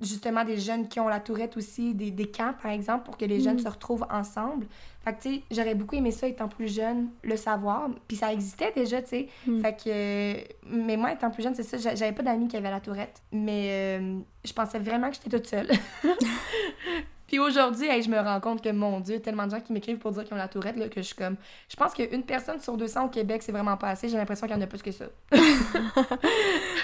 justement 0.00 0.44
des 0.44 0.58
jeunes 0.58 0.88
qui 0.88 1.00
ont 1.00 1.08
la 1.08 1.20
tourette 1.20 1.56
aussi, 1.56 1.94
des, 1.94 2.10
des 2.10 2.30
camps 2.30 2.54
par 2.60 2.72
exemple, 2.72 3.04
pour 3.04 3.16
que 3.16 3.24
les 3.24 3.40
jeunes 3.40 3.56
mm. 3.56 3.64
se 3.64 3.68
retrouvent 3.68 4.06
ensemble. 4.10 4.66
Fait 5.04 5.12
que 5.14 5.22
tu 5.22 5.34
sais, 5.34 5.42
j'aurais 5.50 5.74
beaucoup 5.74 5.96
aimé 5.96 6.10
ça 6.10 6.26
étant 6.26 6.48
plus 6.48 6.74
jeune, 6.74 7.10
le 7.22 7.36
savoir. 7.36 7.88
Puis 8.08 8.16
ça 8.16 8.32
existait 8.32 8.72
déjà, 8.74 9.02
tu 9.02 9.08
sais. 9.08 9.28
Mm. 9.46 9.60
Fait 9.60 9.76
que. 9.76 10.74
mais 10.74 10.96
moi, 10.96 11.12
étant 11.12 11.30
plus 11.30 11.42
jeune, 11.42 11.54
c'est 11.54 11.62
ça, 11.62 11.76
j'avais 11.94 12.12
pas 12.12 12.22
d'amis 12.22 12.48
qui 12.48 12.56
avaient 12.56 12.70
la 12.70 12.80
tourette. 12.80 13.22
Mais 13.32 13.68
euh, 13.70 14.18
je 14.44 14.52
pensais 14.52 14.78
vraiment 14.78 15.10
que 15.10 15.16
j'étais 15.16 15.30
toute 15.30 15.46
seule. 15.46 15.68
Puis 17.34 17.40
aujourd'hui, 17.40 17.88
je 18.00 18.08
me 18.08 18.20
rends 18.20 18.38
compte 18.38 18.62
que, 18.62 18.68
mon 18.68 19.00
Dieu, 19.00 19.18
tellement 19.18 19.46
de 19.46 19.50
gens 19.50 19.60
qui 19.60 19.72
m'écrivent 19.72 19.98
pour 19.98 20.12
dire 20.12 20.22
qu'ils 20.22 20.34
ont 20.34 20.36
la 20.36 20.46
tourette, 20.46 20.76
là, 20.76 20.88
que 20.88 21.02
je 21.02 21.06
suis 21.06 21.16
comme... 21.16 21.34
Je 21.68 21.74
pense 21.74 21.92
qu'une 21.92 22.22
personne 22.22 22.60
sur 22.60 22.76
200 22.76 23.06
au 23.06 23.08
Québec, 23.08 23.42
c'est 23.42 23.50
vraiment 23.50 23.76
pas 23.76 23.88
assez. 23.88 24.08
J'ai 24.08 24.16
l'impression 24.16 24.46
qu'il 24.46 24.54
y 24.54 24.58
en 24.60 24.62
a 24.62 24.68
plus 24.68 24.82
que 24.82 24.92
ça. 24.92 25.06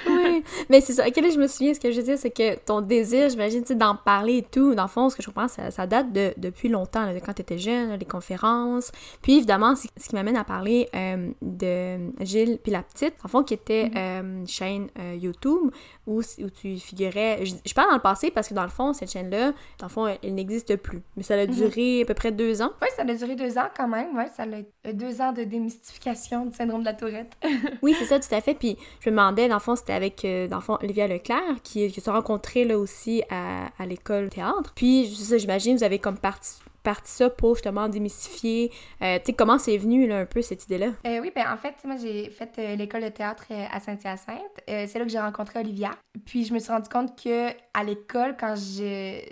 oui, 0.08 0.42
mais 0.68 0.80
c'est 0.80 0.94
ça. 0.94 1.06
Ok, 1.06 1.14
là, 1.18 1.30
je 1.30 1.38
me 1.38 1.46
souviens, 1.46 1.72
ce 1.72 1.78
que 1.78 1.92
je 1.92 1.98
veux 1.98 2.02
dire, 2.02 2.18
c'est 2.18 2.32
que 2.32 2.58
ton 2.58 2.80
désir, 2.80 3.28
j'imagine, 3.28 3.62
d'en 3.62 3.94
parler 3.94 4.38
et 4.38 4.42
tout, 4.42 4.74
dans 4.74 4.82
le 4.82 4.88
fond, 4.88 5.08
ce 5.08 5.14
que 5.14 5.22
je 5.22 5.28
comprends, 5.28 5.46
ça, 5.46 5.70
ça 5.70 5.86
date 5.86 6.12
de, 6.12 6.34
depuis 6.36 6.68
longtemps, 6.68 7.06
là, 7.06 7.14
de 7.14 7.20
quand 7.20 7.34
t'étais 7.34 7.58
jeune, 7.58 7.94
les 7.94 8.04
conférences. 8.04 8.90
Puis, 9.22 9.36
évidemment, 9.36 9.76
ce 9.76 9.86
qui 10.08 10.14
m'amène 10.16 10.36
à 10.36 10.42
parler 10.42 10.88
euh, 10.96 11.30
de 11.42 12.24
Gilles 12.24 12.58
puis 12.60 12.72
la 12.72 12.82
petite, 12.82 13.14
en 13.22 13.28
fond, 13.28 13.44
qui 13.44 13.54
était 13.54 13.88
euh, 13.94 14.40
une 14.40 14.48
chaîne 14.48 14.88
euh, 14.98 15.14
YouTube 15.14 15.70
où, 16.10 16.20
où 16.20 16.50
tu 16.50 16.76
figurais... 16.78 17.44
Je, 17.44 17.54
je, 17.64 17.74
parle 17.74 17.88
dans 17.88 17.96
le 17.96 18.02
passé 18.02 18.30
parce 18.30 18.48
que, 18.48 18.54
dans 18.54 18.62
le 18.62 18.68
fond, 18.68 18.92
cette 18.92 19.10
chaîne-là, 19.10 19.52
dans 19.78 19.86
le 19.86 19.90
fond, 19.90 20.06
elle 20.06 20.34
n'existe 20.34 20.76
plus. 20.76 21.02
Mais 21.16 21.22
ça 21.22 21.34
a 21.34 21.46
mhm. 21.46 21.54
duré 21.54 22.02
à 22.02 22.04
peu 22.04 22.14
près 22.14 22.32
deux 22.32 22.62
ans. 22.62 22.72
Oui, 22.82 22.88
ça 22.96 23.02
a 23.02 23.14
duré 23.14 23.36
deux 23.36 23.58
ans 23.58 23.68
quand 23.76 23.88
même. 23.88 24.08
Oui, 24.16 24.24
ça 24.34 24.44
a 24.44 24.92
deux 24.92 25.20
ans 25.20 25.32
de 25.32 25.44
démystification 25.44 26.46
du 26.46 26.56
syndrome 26.56 26.80
de 26.80 26.86
la 26.86 26.94
tourette. 26.94 27.32
oui, 27.82 27.94
c'est 27.98 28.06
ça, 28.06 28.18
tout 28.18 28.34
à 28.34 28.40
fait. 28.40 28.54
Puis 28.54 28.76
je 29.00 29.10
me 29.10 29.16
demandais, 29.16 29.48
dans 29.48 29.56
le 29.56 29.60
fond, 29.60 29.76
c'était 29.76 29.92
avec, 29.92 30.24
euh, 30.24 30.48
dans 30.48 30.56
le 30.56 30.62
fond, 30.62 30.78
Olivia 30.82 31.06
Leclerc, 31.06 31.62
qui, 31.62 31.90
qui 31.90 32.00
se 32.00 32.10
rencontrés 32.10 32.64
là 32.64 32.78
aussi 32.78 33.22
à, 33.30 33.68
à 33.78 33.86
l'école 33.86 34.28
théâtre. 34.28 34.72
Puis, 34.74 35.06
j'imagine, 35.06 35.76
vous 35.76 35.84
avez 35.84 35.98
comme 35.98 36.18
parti 36.18 36.54
parti 36.82 37.10
ça 37.10 37.30
pour 37.30 37.54
justement 37.54 37.88
démystifier? 37.88 38.72
Euh, 39.02 39.18
tu 39.18 39.26
sais, 39.26 39.32
comment 39.32 39.58
c'est 39.58 39.76
venu, 39.76 40.06
là, 40.06 40.18
un 40.18 40.26
peu, 40.26 40.42
cette 40.42 40.64
idée-là? 40.64 40.92
Euh, 41.06 41.20
oui, 41.20 41.32
ben 41.34 41.46
en 41.52 41.56
fait, 41.56 41.74
moi, 41.84 41.96
j'ai 41.96 42.30
fait 42.30 42.50
euh, 42.58 42.76
l'école 42.76 43.02
de 43.02 43.08
théâtre 43.08 43.46
à 43.50 43.80
Saint-Hyacinthe. 43.80 44.38
C'est 44.66 44.98
là 44.98 45.04
que 45.04 45.10
j'ai 45.10 45.20
rencontré 45.20 45.60
Olivia. 45.60 45.90
Puis 46.24 46.44
je 46.44 46.54
me 46.54 46.58
suis 46.58 46.72
rendu 46.72 46.88
compte 46.88 47.20
que 47.20 47.48
à 47.74 47.84
l'école, 47.84 48.36
quand 48.38 48.54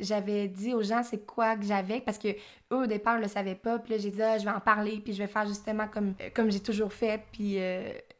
j'avais 0.01 0.49
dit 0.49 0.75
aux 0.75 0.83
gens 0.83 1.03
c'est 1.03 1.27
quoi 1.27 1.57
que 1.57 1.65
j'avais, 1.65 2.01
parce 2.01 2.19
que 2.19 2.29
eux, 2.29 2.83
au 2.83 2.87
départ, 2.87 3.17
ne 3.17 3.23
le 3.23 3.29
savaient 3.29 3.55
pas. 3.55 3.79
Puis 3.79 3.95
là, 3.95 3.99
j'ai 3.99 4.11
dit, 4.11 4.23
ah, 4.23 4.39
je 4.39 4.45
vais 4.45 4.51
en 4.51 4.61
parler, 4.61 5.01
puis 5.03 5.13
je 5.13 5.19
vais 5.19 5.27
faire 5.27 5.47
justement 5.47 5.87
comme, 5.89 6.15
comme 6.35 6.51
j'ai 6.51 6.61
toujours 6.61 6.93
fait. 6.93 7.23
Puis 7.33 7.59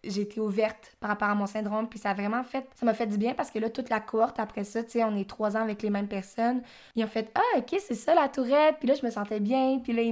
j'ai 0.05 0.23
été 0.23 0.41
ouverte 0.41 0.97
par 1.01 1.11
rapport 1.11 1.29
à 1.29 1.35
mon 1.35 1.47
syndrome. 1.47 1.89
Puis 1.89 1.99
ça 1.99 2.11
a 2.11 2.15
vraiment 2.15 2.43
fait, 2.43 2.67
ça 2.75 2.87
m'a 2.87 2.95
fait 2.95 3.07
du 3.07 3.19
bien 3.19 3.35
parce 3.35 3.51
que 3.51 3.59
là, 3.59 3.71
toute 3.71 3.91
la 3.91 4.01
cohorte, 4.01 4.39
après 4.39 4.65
ça, 4.65 4.83
tu 4.83 4.93
sais, 4.93 5.05
on 5.05 5.17
est 5.17 5.29
trois 5.29 5.57
ans 5.57 5.63
avec 5.63 5.83
les 5.83 5.91
mêmes 5.91 6.09
personnes. 6.09 6.63
Ils 6.97 7.05
ont 7.05 7.09
fait, 7.09 7.31
ah, 7.35 7.59
ok, 7.59 7.77
c'est 7.79 7.95
ça 7.95 8.15
la 8.15 8.29
tourette. 8.29 8.77
Puis 8.79 8.89
là, 8.89 8.95
je 8.95 9.05
me 9.05 9.11
sentais 9.19 9.41
bien. 9.41 9.81
Puis 9.83 9.93
là. 9.93 10.03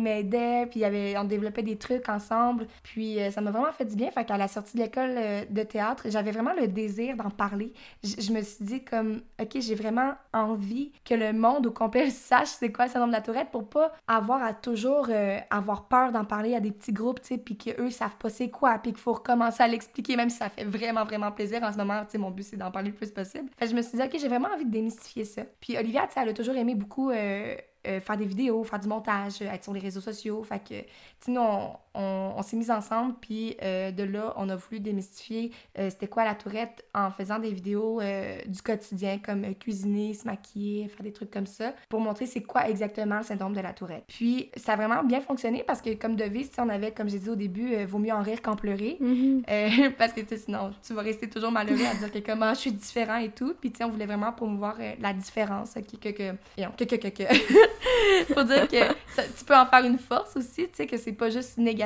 Puis 0.66 0.81
il 0.81 0.83
y 0.83 0.85
avait, 0.85 1.16
on 1.19 1.25
développait 1.25 1.62
des 1.62 1.77
trucs 1.77 2.09
ensemble. 2.09 2.66
Puis 2.83 3.21
euh, 3.21 3.31
ça 3.31 3.40
m'a 3.40 3.51
vraiment 3.51 3.73
fait 3.73 3.85
du 3.85 3.97
bien. 3.97 4.11
Fait 4.11 4.25
qu'à 4.25 4.37
la 4.37 4.49
sortie 4.49 4.77
de 4.77 4.83
l'école 4.83 5.14
euh, 5.16 5.45
de 5.49 5.62
théâtre, 5.62 6.05
j'avais 6.07 6.31
vraiment 6.31 6.53
le 6.59 6.69
désir 6.69 7.16
d'en 7.16 7.31
parler. 7.31 7.73
Je 8.03 8.33
me 8.33 8.42
suis 8.42 8.64
dit, 8.64 8.85
comme, 8.85 9.21
ok, 9.40 9.59
j'ai 9.61 9.75
vraiment 9.75 10.14
envie 10.33 10.92
que 11.05 11.14
le 11.14 11.33
monde 11.33 11.66
au 11.66 11.71
complet 11.71 12.11
sache 12.11 12.49
c'est 12.49 12.73
quoi 12.73 12.87
le 12.87 12.90
syndrome 12.90 13.11
de 13.11 13.16
la 13.16 13.23
tourette 13.23 13.49
pour 13.51 13.69
pas 13.69 13.92
avoir 14.07 14.42
à 14.42 14.55
toujours 14.55 15.09
euh, 15.11 15.38
avoir 15.51 15.88
peur 15.88 16.12
d'en 16.12 16.25
parler 16.25 16.55
à 16.55 16.61
des 16.61 16.71
petits 16.71 16.92
groupes, 16.92 17.21
tu 17.21 17.29
sais, 17.29 17.38
puis 17.38 17.57
qu'eux 17.57 17.90
savent 17.90 18.16
pas 18.16 18.31
c'est 18.31 18.51
quoi, 18.51 18.79
puis 18.79 18.92
qu'il 18.92 19.01
faut 19.01 19.14
recommencer 19.14 19.62
à 19.62 19.69
l'expliquer, 19.69 20.16
même 20.16 20.31
si 20.31 20.38
ça 20.38 20.49
fait 20.49 20.64
vraiment, 20.64 21.05
vraiment 21.05 21.33
plaisir 21.33 21.62
en 21.62 21.73
ce 21.73 21.77
moment. 21.77 22.01
Tu 22.05 22.12
sais, 22.12 22.19
mon 22.19 22.31
but, 22.31 22.42
c'est 22.42 22.57
d'en 22.57 22.71
parler 22.71 22.90
le 22.90 22.97
plus 22.97 23.11
possible. 23.11 23.49
Fait 23.57 23.66
que 23.66 23.71
je 23.71 23.77
me 23.77 23.83
suis 23.83 23.97
dit, 23.97 24.05
OK, 24.05 24.16
j'ai 24.19 24.29
vraiment 24.29 24.49
envie 24.53 24.64
de 24.64 24.71
démystifier 24.71 25.25
ça. 25.25 25.42
Puis 25.61 25.77
Olivia, 25.77 26.07
tu 26.07 26.14
sais, 26.14 26.21
elle 26.21 26.29
a 26.29 26.35
toujours 26.35 26.57
aimé 26.57 26.75
beaucoup 26.75 27.11
euh, 27.87 28.01
faire 28.01 28.16
des 28.16 28.25
vidéos, 28.25 28.64
faire 28.64 28.79
du 28.79 28.88
montage, 28.88 29.40
euh, 29.42 29.51
être 29.53 29.64
sur 29.64 29.72
les 29.72 29.81
réseaux 29.81 30.01
sociaux. 30.01 30.42
Fait 30.42 30.61
que, 30.61 31.31
nous, 31.31 31.40
on, 31.96 32.42
s'est 32.42 32.56
mis 32.56 32.70
ensemble, 32.70 33.14
puis 33.20 33.56
euh, 33.62 33.90
de 33.90 34.02
là, 34.04 34.35
on 34.37 34.48
a 34.48 34.56
voulu 34.56 34.80
démystifier 34.80 35.50
euh, 35.78 35.90
c'était 35.90 36.06
quoi 36.09 36.24
la 36.24 36.35
tourette 36.35 36.85
en 36.94 37.11
faisant 37.11 37.38
des 37.38 37.50
vidéos 37.50 38.00
euh, 38.00 38.38
du 38.46 38.62
quotidien, 38.62 39.18
comme 39.18 39.44
euh, 39.44 39.52
cuisiner, 39.59 40.14
se 40.14 40.26
maquiller, 40.26 40.88
faire 40.88 41.02
des 41.02 41.12
trucs 41.12 41.30
comme 41.30 41.46
ça, 41.46 41.72
pour 41.88 42.00
montrer 42.00 42.26
c'est 42.26 42.42
quoi 42.42 42.68
exactement 42.68 43.18
le 43.18 43.22
syndrome 43.24 43.54
de 43.54 43.61
la 43.61 43.72
tourette. 43.72 44.04
Puis, 44.06 44.50
ça 44.56 44.74
a 44.74 44.76
vraiment 44.76 45.02
bien 45.02 45.20
fonctionné 45.20 45.64
parce 45.66 45.80
que, 45.82 45.94
comme 45.94 46.16
devise, 46.16 46.50
on 46.59 46.68
avait, 46.68 46.92
comme 46.92 47.09
j'ai 47.09 47.18
dit 47.18 47.30
au 47.30 47.35
début, 47.37 47.85
vaut 47.85 47.98
mieux 47.98 48.12
en 48.12 48.22
rire 48.22 48.42
qu'en 48.42 48.56
pleurer. 48.56 48.96
Mhm. 49.00 49.42
Euh, 49.48 49.68
parce 49.98 50.12
que 50.12 50.20
sinon, 50.37 50.72
tu 50.87 50.92
vas 50.94 51.02
rester 51.02 51.28
toujours 51.28 51.50
malheureux 51.50 51.85
à 51.85 51.94
dire 51.94 52.12
que 52.12 52.18
comment 52.18 52.52
je 52.54 52.61
suis 52.61 52.72
différent 52.72 53.16
et 53.16 53.30
tout. 53.30 53.54
Puis 53.61 53.70
tu 53.72 53.78
sais, 53.78 53.85
on 53.85 53.88
voulait 53.90 54.06
vraiment 54.06 54.32
promouvoir 54.32 54.76
la 55.00 55.12
différence. 55.12 55.74
Que, 55.74 55.96
que, 55.96 56.09
que, 56.11 56.32
que, 56.76 56.85
que, 56.85 56.96
que, 56.96 57.09
que. 57.09 58.32
Pour 58.32 58.44
dire 58.44 58.68
que 58.68 58.80
ça- 59.14 59.22
tu 59.37 59.44
peux 59.44 59.56
en 59.56 59.66
faire 59.66 59.85
une 59.85 59.98
force 59.98 60.37
aussi, 60.37 60.64
tu 60.68 60.70
sais, 60.74 60.87
que 60.87 60.96
c'est 60.96 61.12
pas 61.12 61.30
juste 61.30 61.59
négatif. 61.59 61.86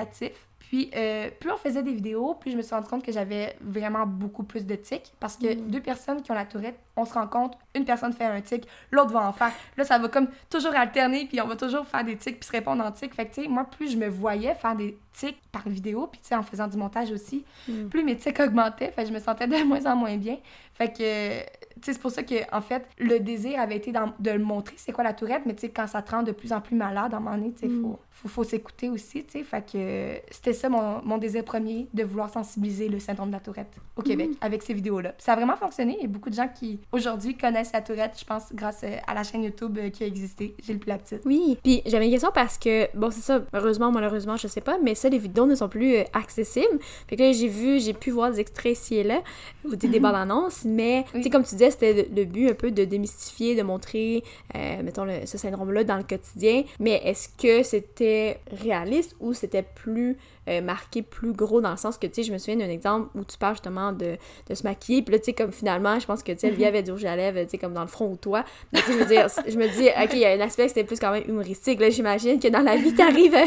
Puis, 0.58 0.88
euh, 0.94 1.30
plus 1.40 1.50
on 1.50 1.56
faisait 1.56 1.82
des 1.82 1.92
vidéos, 1.92 2.34
plus 2.34 2.52
je 2.52 2.56
me 2.56 2.62
suis 2.62 2.72
rendu 2.72 2.86
compte 2.86 3.04
que 3.04 3.10
j'avais 3.10 3.56
vraiment 3.60 4.06
beaucoup 4.06 4.44
plus 4.44 4.64
de 4.64 4.76
tics. 4.76 5.12
Parce 5.18 5.36
que 5.36 5.52
Mm. 5.52 5.68
deux 5.68 5.80
personnes 5.80 6.22
qui 6.22 6.30
ont 6.30 6.34
la 6.34 6.44
tourette, 6.44 6.78
on 6.96 7.04
se 7.04 7.14
rend 7.14 7.26
compte, 7.26 7.54
une 7.74 7.84
personne 7.84 8.12
fait 8.12 8.24
un 8.24 8.40
tic, 8.40 8.68
l'autre 8.92 9.10
va 9.10 9.26
en 9.26 9.32
faire. 9.32 9.50
Là, 9.76 9.84
ça 9.84 9.98
va 9.98 10.06
comme 10.08 10.28
toujours 10.48 10.74
alterner, 10.76 11.26
puis 11.26 11.40
on 11.40 11.46
va 11.48 11.56
toujours 11.56 11.86
faire 11.86 12.04
des 12.04 12.16
tics, 12.16 12.38
puis 12.38 12.46
se 12.46 12.52
répondre 12.52 12.84
en 12.84 12.92
tics. 12.92 13.12
Fait 13.14 13.26
que, 13.26 13.34
tu 13.34 13.42
sais, 13.42 13.48
moi, 13.48 13.64
plus 13.64 13.90
je 13.90 13.96
me 13.96 14.08
voyais 14.08 14.54
faire 14.54 14.76
des 14.76 14.96
tics 15.12 15.40
par 15.52 15.68
vidéo, 15.68 16.06
puis, 16.10 16.20
tu 16.20 16.28
sais, 16.28 16.34
en 16.34 16.42
faisant 16.42 16.66
du 16.68 16.76
montage 16.76 17.10
aussi, 17.10 17.44
Mm. 17.68 17.88
plus 17.88 18.04
mes 18.04 18.16
tics 18.16 18.38
augmentaient. 18.40 18.90
Fait 18.92 19.02
que 19.02 19.08
je 19.08 19.12
me 19.14 19.18
sentais 19.18 19.46
de 19.46 19.56
moins 19.66 19.84
en 19.86 19.96
moins 19.96 20.16
bien. 20.16 20.38
Fait 20.72 20.88
que, 20.88 21.40
tu 21.40 21.82
sais, 21.82 21.92
c'est 21.92 21.98
pour 22.00 22.10
ça 22.10 22.22
que, 22.22 22.34
en 22.54 22.60
fait, 22.60 22.86
le 22.98 23.18
désir 23.20 23.60
avait 23.60 23.76
été 23.76 23.92
de 23.92 24.30
le 24.30 24.38
montrer, 24.38 24.74
c'est 24.78 24.92
quoi 24.92 25.04
la 25.04 25.12
tourette, 25.12 25.42
mais 25.46 25.54
tu 25.54 25.62
sais, 25.62 25.68
quand 25.70 25.86
ça 25.86 26.00
te 26.02 26.10
rend 26.10 26.22
de 26.22 26.32
plus 26.32 26.52
en 26.52 26.60
plus 26.60 26.74
malade, 26.76 27.12
à 27.12 27.16
un 27.18 27.20
moment 27.20 27.36
donné, 27.36 27.52
tu 27.52 27.60
sais, 27.60 27.68
Mm. 27.68 27.82
faut, 27.82 27.98
faut, 28.12 28.28
faut 28.28 28.44
s'écouter 28.44 28.88
aussi, 28.88 29.24
tu 29.24 29.32
sais. 29.32 29.42
Fait 29.44 29.62
que 29.70 30.20
c'était 30.30 30.52
ça 30.52 30.68
mon, 30.68 31.02
mon 31.02 31.18
désir 31.18 31.44
premier, 31.44 31.88
de 31.92 32.02
vouloir 32.04 32.30
sensibiliser 32.30 32.88
le 32.88 32.98
syndrome 32.98 33.28
de 33.28 33.34
la 33.34 33.40
tourette 33.40 33.74
au 33.96 34.02
Québec 34.02 34.30
avec 34.40 34.62
ces 34.62 34.74
vidéos-là. 34.74 35.10
Puis 35.12 35.22
ça 35.24 35.32
a 35.32 35.36
vraiment 35.36 35.56
fonctionné. 35.56 35.96
Il 35.98 36.02
y 36.02 36.04
a 36.04 36.08
beaucoup 36.08 36.30
de 36.30 36.34
gens 36.34 36.48
qui, 36.48 36.80
aujourd'hui, 36.92 37.36
connaissent 37.36 37.72
la 37.72 37.80
tourette, 37.82 38.16
je 38.18 38.24
pense, 38.24 38.52
grâce 38.54 38.82
euh, 38.84 38.96
à 39.06 39.14
la 39.14 39.22
chaîne 39.22 39.42
YouTube 39.42 39.76
euh, 39.78 39.90
qui 39.90 40.04
a 40.04 40.06
existé, 40.06 40.54
J'ai 40.62 40.74
le 40.74 40.78
plus 40.78 40.88
la 40.88 40.98
petite. 40.98 41.22
Oui, 41.24 41.58
puis 41.62 41.82
j'avais 41.86 42.06
une 42.06 42.10
question 42.12 42.30
parce 42.32 42.56
que, 42.58 42.88
bon, 42.96 43.10
c'est 43.10 43.20
ça, 43.22 43.42
heureusement, 43.52 43.90
malheureusement, 43.90 44.36
je 44.36 44.48
sais 44.48 44.60
pas, 44.60 44.78
mais 44.82 44.94
ça, 45.00 45.08
les 45.08 45.18
vidéos 45.18 45.46
ne 45.46 45.54
sont 45.54 45.68
plus 45.68 45.96
euh, 45.96 46.04
accessibles. 46.12 46.78
Fait 47.08 47.16
que 47.16 47.22
là, 47.22 47.32
j'ai 47.32 47.48
vu, 47.48 47.80
j'ai 47.80 47.92
pu 47.94 48.10
voir 48.10 48.30
des 48.30 48.40
extraits 48.40 48.72
ici 48.72 48.96
et 48.96 49.02
là, 49.04 49.22
ou 49.64 49.74
des, 49.76 49.88
des 49.88 50.00
bandes 50.00 50.14
annonces, 50.14 50.64
mais, 50.64 51.04
tu 51.12 51.18
sais, 51.18 51.24
Oui. 51.24 51.30
comme 51.30 51.42
tu 51.44 51.54
disais, 51.56 51.70
c'était 51.70 51.92
le, 51.92 52.14
le 52.14 52.24
but 52.24 52.50
un 52.50 52.54
peu 52.54 52.70
de 52.70 52.84
démystifier, 52.84 53.54
de 53.56 53.62
montrer, 53.62 54.22
euh, 54.54 54.82
mettons, 54.82 55.04
le- 55.04 55.26
ce 55.26 55.38
syndrome-là 55.38 55.84
dans 55.84 55.96
le 55.96 56.02
quotidien. 56.04 56.64
Mais 56.78 57.00
est-ce 57.04 57.28
que 57.36 57.62
c'était 57.62 58.38
réaliste 58.62 59.16
ou 59.20 59.32
c'était 59.34 59.62
plus 59.64 60.16
euh, 60.50 60.60
marqué, 60.60 61.02
plus 61.02 61.32
gros 61.32 61.60
dans 61.60 61.70
le 61.70 61.76
sens 61.76 61.96
que, 61.96 62.06
tu 62.06 62.14
sais, 62.14 62.22
je 62.24 62.32
me 62.32 62.38
souviens 62.38 62.56
d'un 62.56 62.70
exemple 62.70 63.08
où 63.16 63.24
tu 63.24 63.38
parles 63.38 63.54
justement 63.54 63.92
de, 63.92 64.16
de 64.48 64.54
se 64.54 64.62
maquiller, 64.64 65.02
puis 65.02 65.12
là, 65.12 65.18
tu 65.18 65.26
sais, 65.26 65.32
comme 65.32 65.52
finalement, 65.52 65.98
je 66.00 66.06
pense 66.06 66.22
que, 66.22 66.32
tu 66.32 66.38
sais, 66.40 66.46
Olivia 66.48 66.68
avait 66.68 66.82
du 66.82 66.90
rouge 66.92 67.04
à 67.04 67.16
lèvres, 67.16 67.40
tu 67.44 67.50
sais, 67.50 67.58
comme 67.58 67.72
dans 67.72 67.80
le 67.82 67.86
front 67.88 68.10
ou 68.10 68.16
toi. 68.16 68.44
Mais 68.72 68.80
tu 68.80 68.86
sais, 68.86 68.92
je 68.92 68.98
veux 68.98 69.04
dire, 69.06 69.26
je 69.46 69.56
me 69.56 69.68
dis, 69.68 69.88
ok, 69.88 70.10
il 70.12 70.18
y 70.18 70.24
a 70.26 70.32
un 70.32 70.40
aspect, 70.40 70.68
c'était 70.68 70.84
plus 70.84 70.98
quand 70.98 71.12
même 71.12 71.24
humoristique. 71.28 71.80
Là, 71.80 71.90
j'imagine 71.90 72.38
que 72.40 72.48
dans 72.48 72.60
la 72.62 72.76
vie, 72.76 72.92
t'arrives, 72.94 73.34
à- 73.34 73.44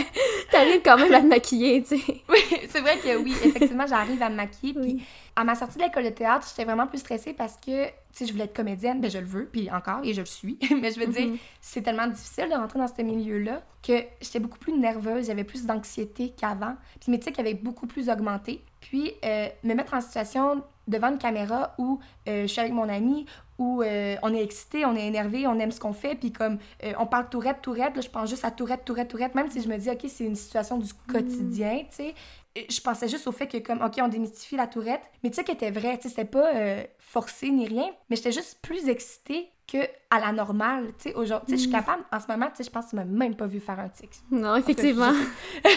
t'arrives 0.52 0.82
quand 0.84 0.98
même 0.98 1.14
à 1.14 1.22
te 1.22 1.26
maquiller, 1.28 1.84
tu 1.84 1.98
sais. 1.98 2.04
Oui, 2.30 2.40
c'est 2.70 2.80
vrai 2.82 2.98
que 2.98 3.16
oui, 3.22 3.34
effectivement, 3.44 3.86
j'arrive 3.88 4.22
à 4.22 4.30
me 4.30 4.36
maquiller. 4.36 4.74
Puis 4.74 5.04
à 5.36 5.44
ma 5.44 5.56
sortie 5.56 5.78
de 5.78 5.84
l'école 5.84 6.04
de 6.06 6.10
théâtre, 6.10 6.48
j'étais 6.50 6.66
vraiment 6.66 6.88
plus 6.88 7.00
stressée 7.00 7.34
parce 7.34 7.56
que, 7.66 7.88
sais, 8.18 8.26
je 8.26 8.32
voulais 8.32 8.46
être 8.46 8.56
comédienne, 8.56 9.02
ben 9.02 9.10
je 9.10 9.18
le 9.18 9.26
veux, 9.26 9.46
puis 9.46 9.70
encore, 9.72 10.02
et 10.04 10.14
je 10.14 10.22
le 10.22 10.26
suis. 10.26 10.58
Mais 10.82 10.92
je 10.92 11.00
veux 11.00 11.08
dire, 11.08 11.28
Mhm. 11.28 11.38
c'est 11.62 11.82
tellement 11.82 12.08
difficile 12.08 12.50
de 12.50 12.56
rentrer 12.56 12.80
dans 12.80 12.88
ce 12.88 13.02
milieu-là 13.02 13.62
que 13.82 13.94
j'étais 14.22 14.40
beaucoup 14.40 14.60
plus 14.60 14.78
nerveuse, 14.78 15.28
j'avais 15.28 15.44
plus 15.44 15.66
d'anxiété 15.66 16.34
qu'avant. 16.38 16.76
Puis 17.02 17.12
mes 17.12 17.20
tics 17.20 17.38
avaient 17.40 17.54
beaucoup 17.54 17.88
plus 17.88 18.10
augmenté. 18.10 18.62
Puis 18.82 19.12
euh, 19.26 19.48
me 19.64 19.74
mettre 19.74 19.94
en 19.94 20.02
situation 20.02 20.64
devant 20.88 21.10
une 21.10 21.18
caméra 21.18 21.74
où 21.78 22.00
euh, 22.28 22.44
je 22.44 22.48
suis 22.48 22.60
avec 22.60 22.74
mon 22.74 22.90
ami, 22.90 23.26
où 23.58 23.82
euh, 23.82 24.16
on 24.24 24.34
est 24.34 24.44
excité, 24.44 24.86
on 24.86 24.96
est 24.96 25.08
énervé, 25.08 25.48
on 25.48 25.58
aime 25.60 25.72
ce 25.72 25.80
qu'on 25.80 25.94
fait, 25.94 26.16
puis 26.16 26.32
comme 26.34 26.58
on 26.98 27.06
parle 27.06 27.30
tourette, 27.30 27.62
tourette, 27.62 27.96
là, 27.96 28.02
je 28.02 28.10
pense 28.10 28.30
juste 28.30 28.44
à 28.44 28.52
tourette, 28.52 28.84
tourette, 28.84 29.08
tourette, 29.08 29.36
même 29.36 29.50
si 29.50 29.62
je 29.62 29.70
me 29.70 29.78
dis, 29.78 29.90
OK, 29.90 30.06
c'est 30.10 30.26
une 30.26 30.36
situation 30.36 30.78
du 30.78 30.92
quotidien, 31.08 31.80
tu 31.90 31.96
sais. 31.96 32.16
Je 32.56 32.82
pensais 32.82 33.08
juste 33.08 33.26
au 33.28 33.32
fait 33.32 33.48
que, 33.48 33.58
comme, 33.58 33.82
OK, 33.82 34.00
on 34.02 34.08
démystifie 34.08 34.56
la 34.56 34.68
tourette, 34.68 35.02
mais 35.24 35.30
tu 35.30 35.38
sais 35.38 35.44
qu'elle 35.44 35.56
était 35.56 35.72
vrai, 35.72 35.98
tu 35.98 36.04
sais, 36.04 36.10
c'était 36.10 36.26
pas 36.26 36.54
euh, 36.54 36.84
forcé 37.00 37.50
ni 37.50 37.68
rien, 37.68 37.90
mais 38.10 38.16
j'étais 38.16 38.32
juste 38.32 38.60
plus 38.62 38.90
excitée 38.90 39.50
que 39.68 39.78
à 40.12 40.20
la 40.20 40.32
normale, 40.32 40.94
tu 41.00 41.10
sais, 41.10 41.16
aujourd'hui, 41.16 41.48
tu 41.48 41.52
sais, 41.54 41.58
je 41.58 41.62
suis 41.64 41.72
capable, 41.72 42.04
en 42.12 42.20
ce 42.20 42.28
moment, 42.28 42.48
tu 42.48 42.58
sais, 42.58 42.64
je 42.64 42.70
pense 42.70 42.86
que 42.86 42.90
tu 42.92 42.96
m'as 42.98 43.06
même 43.06 43.36
pas 43.36 43.48
vu 43.48 43.60
faire 43.60 43.80
un 43.80 43.90
tic 43.90 44.10
Non, 44.30 44.56
effectivement. 44.56 45.12
tu 45.64 45.72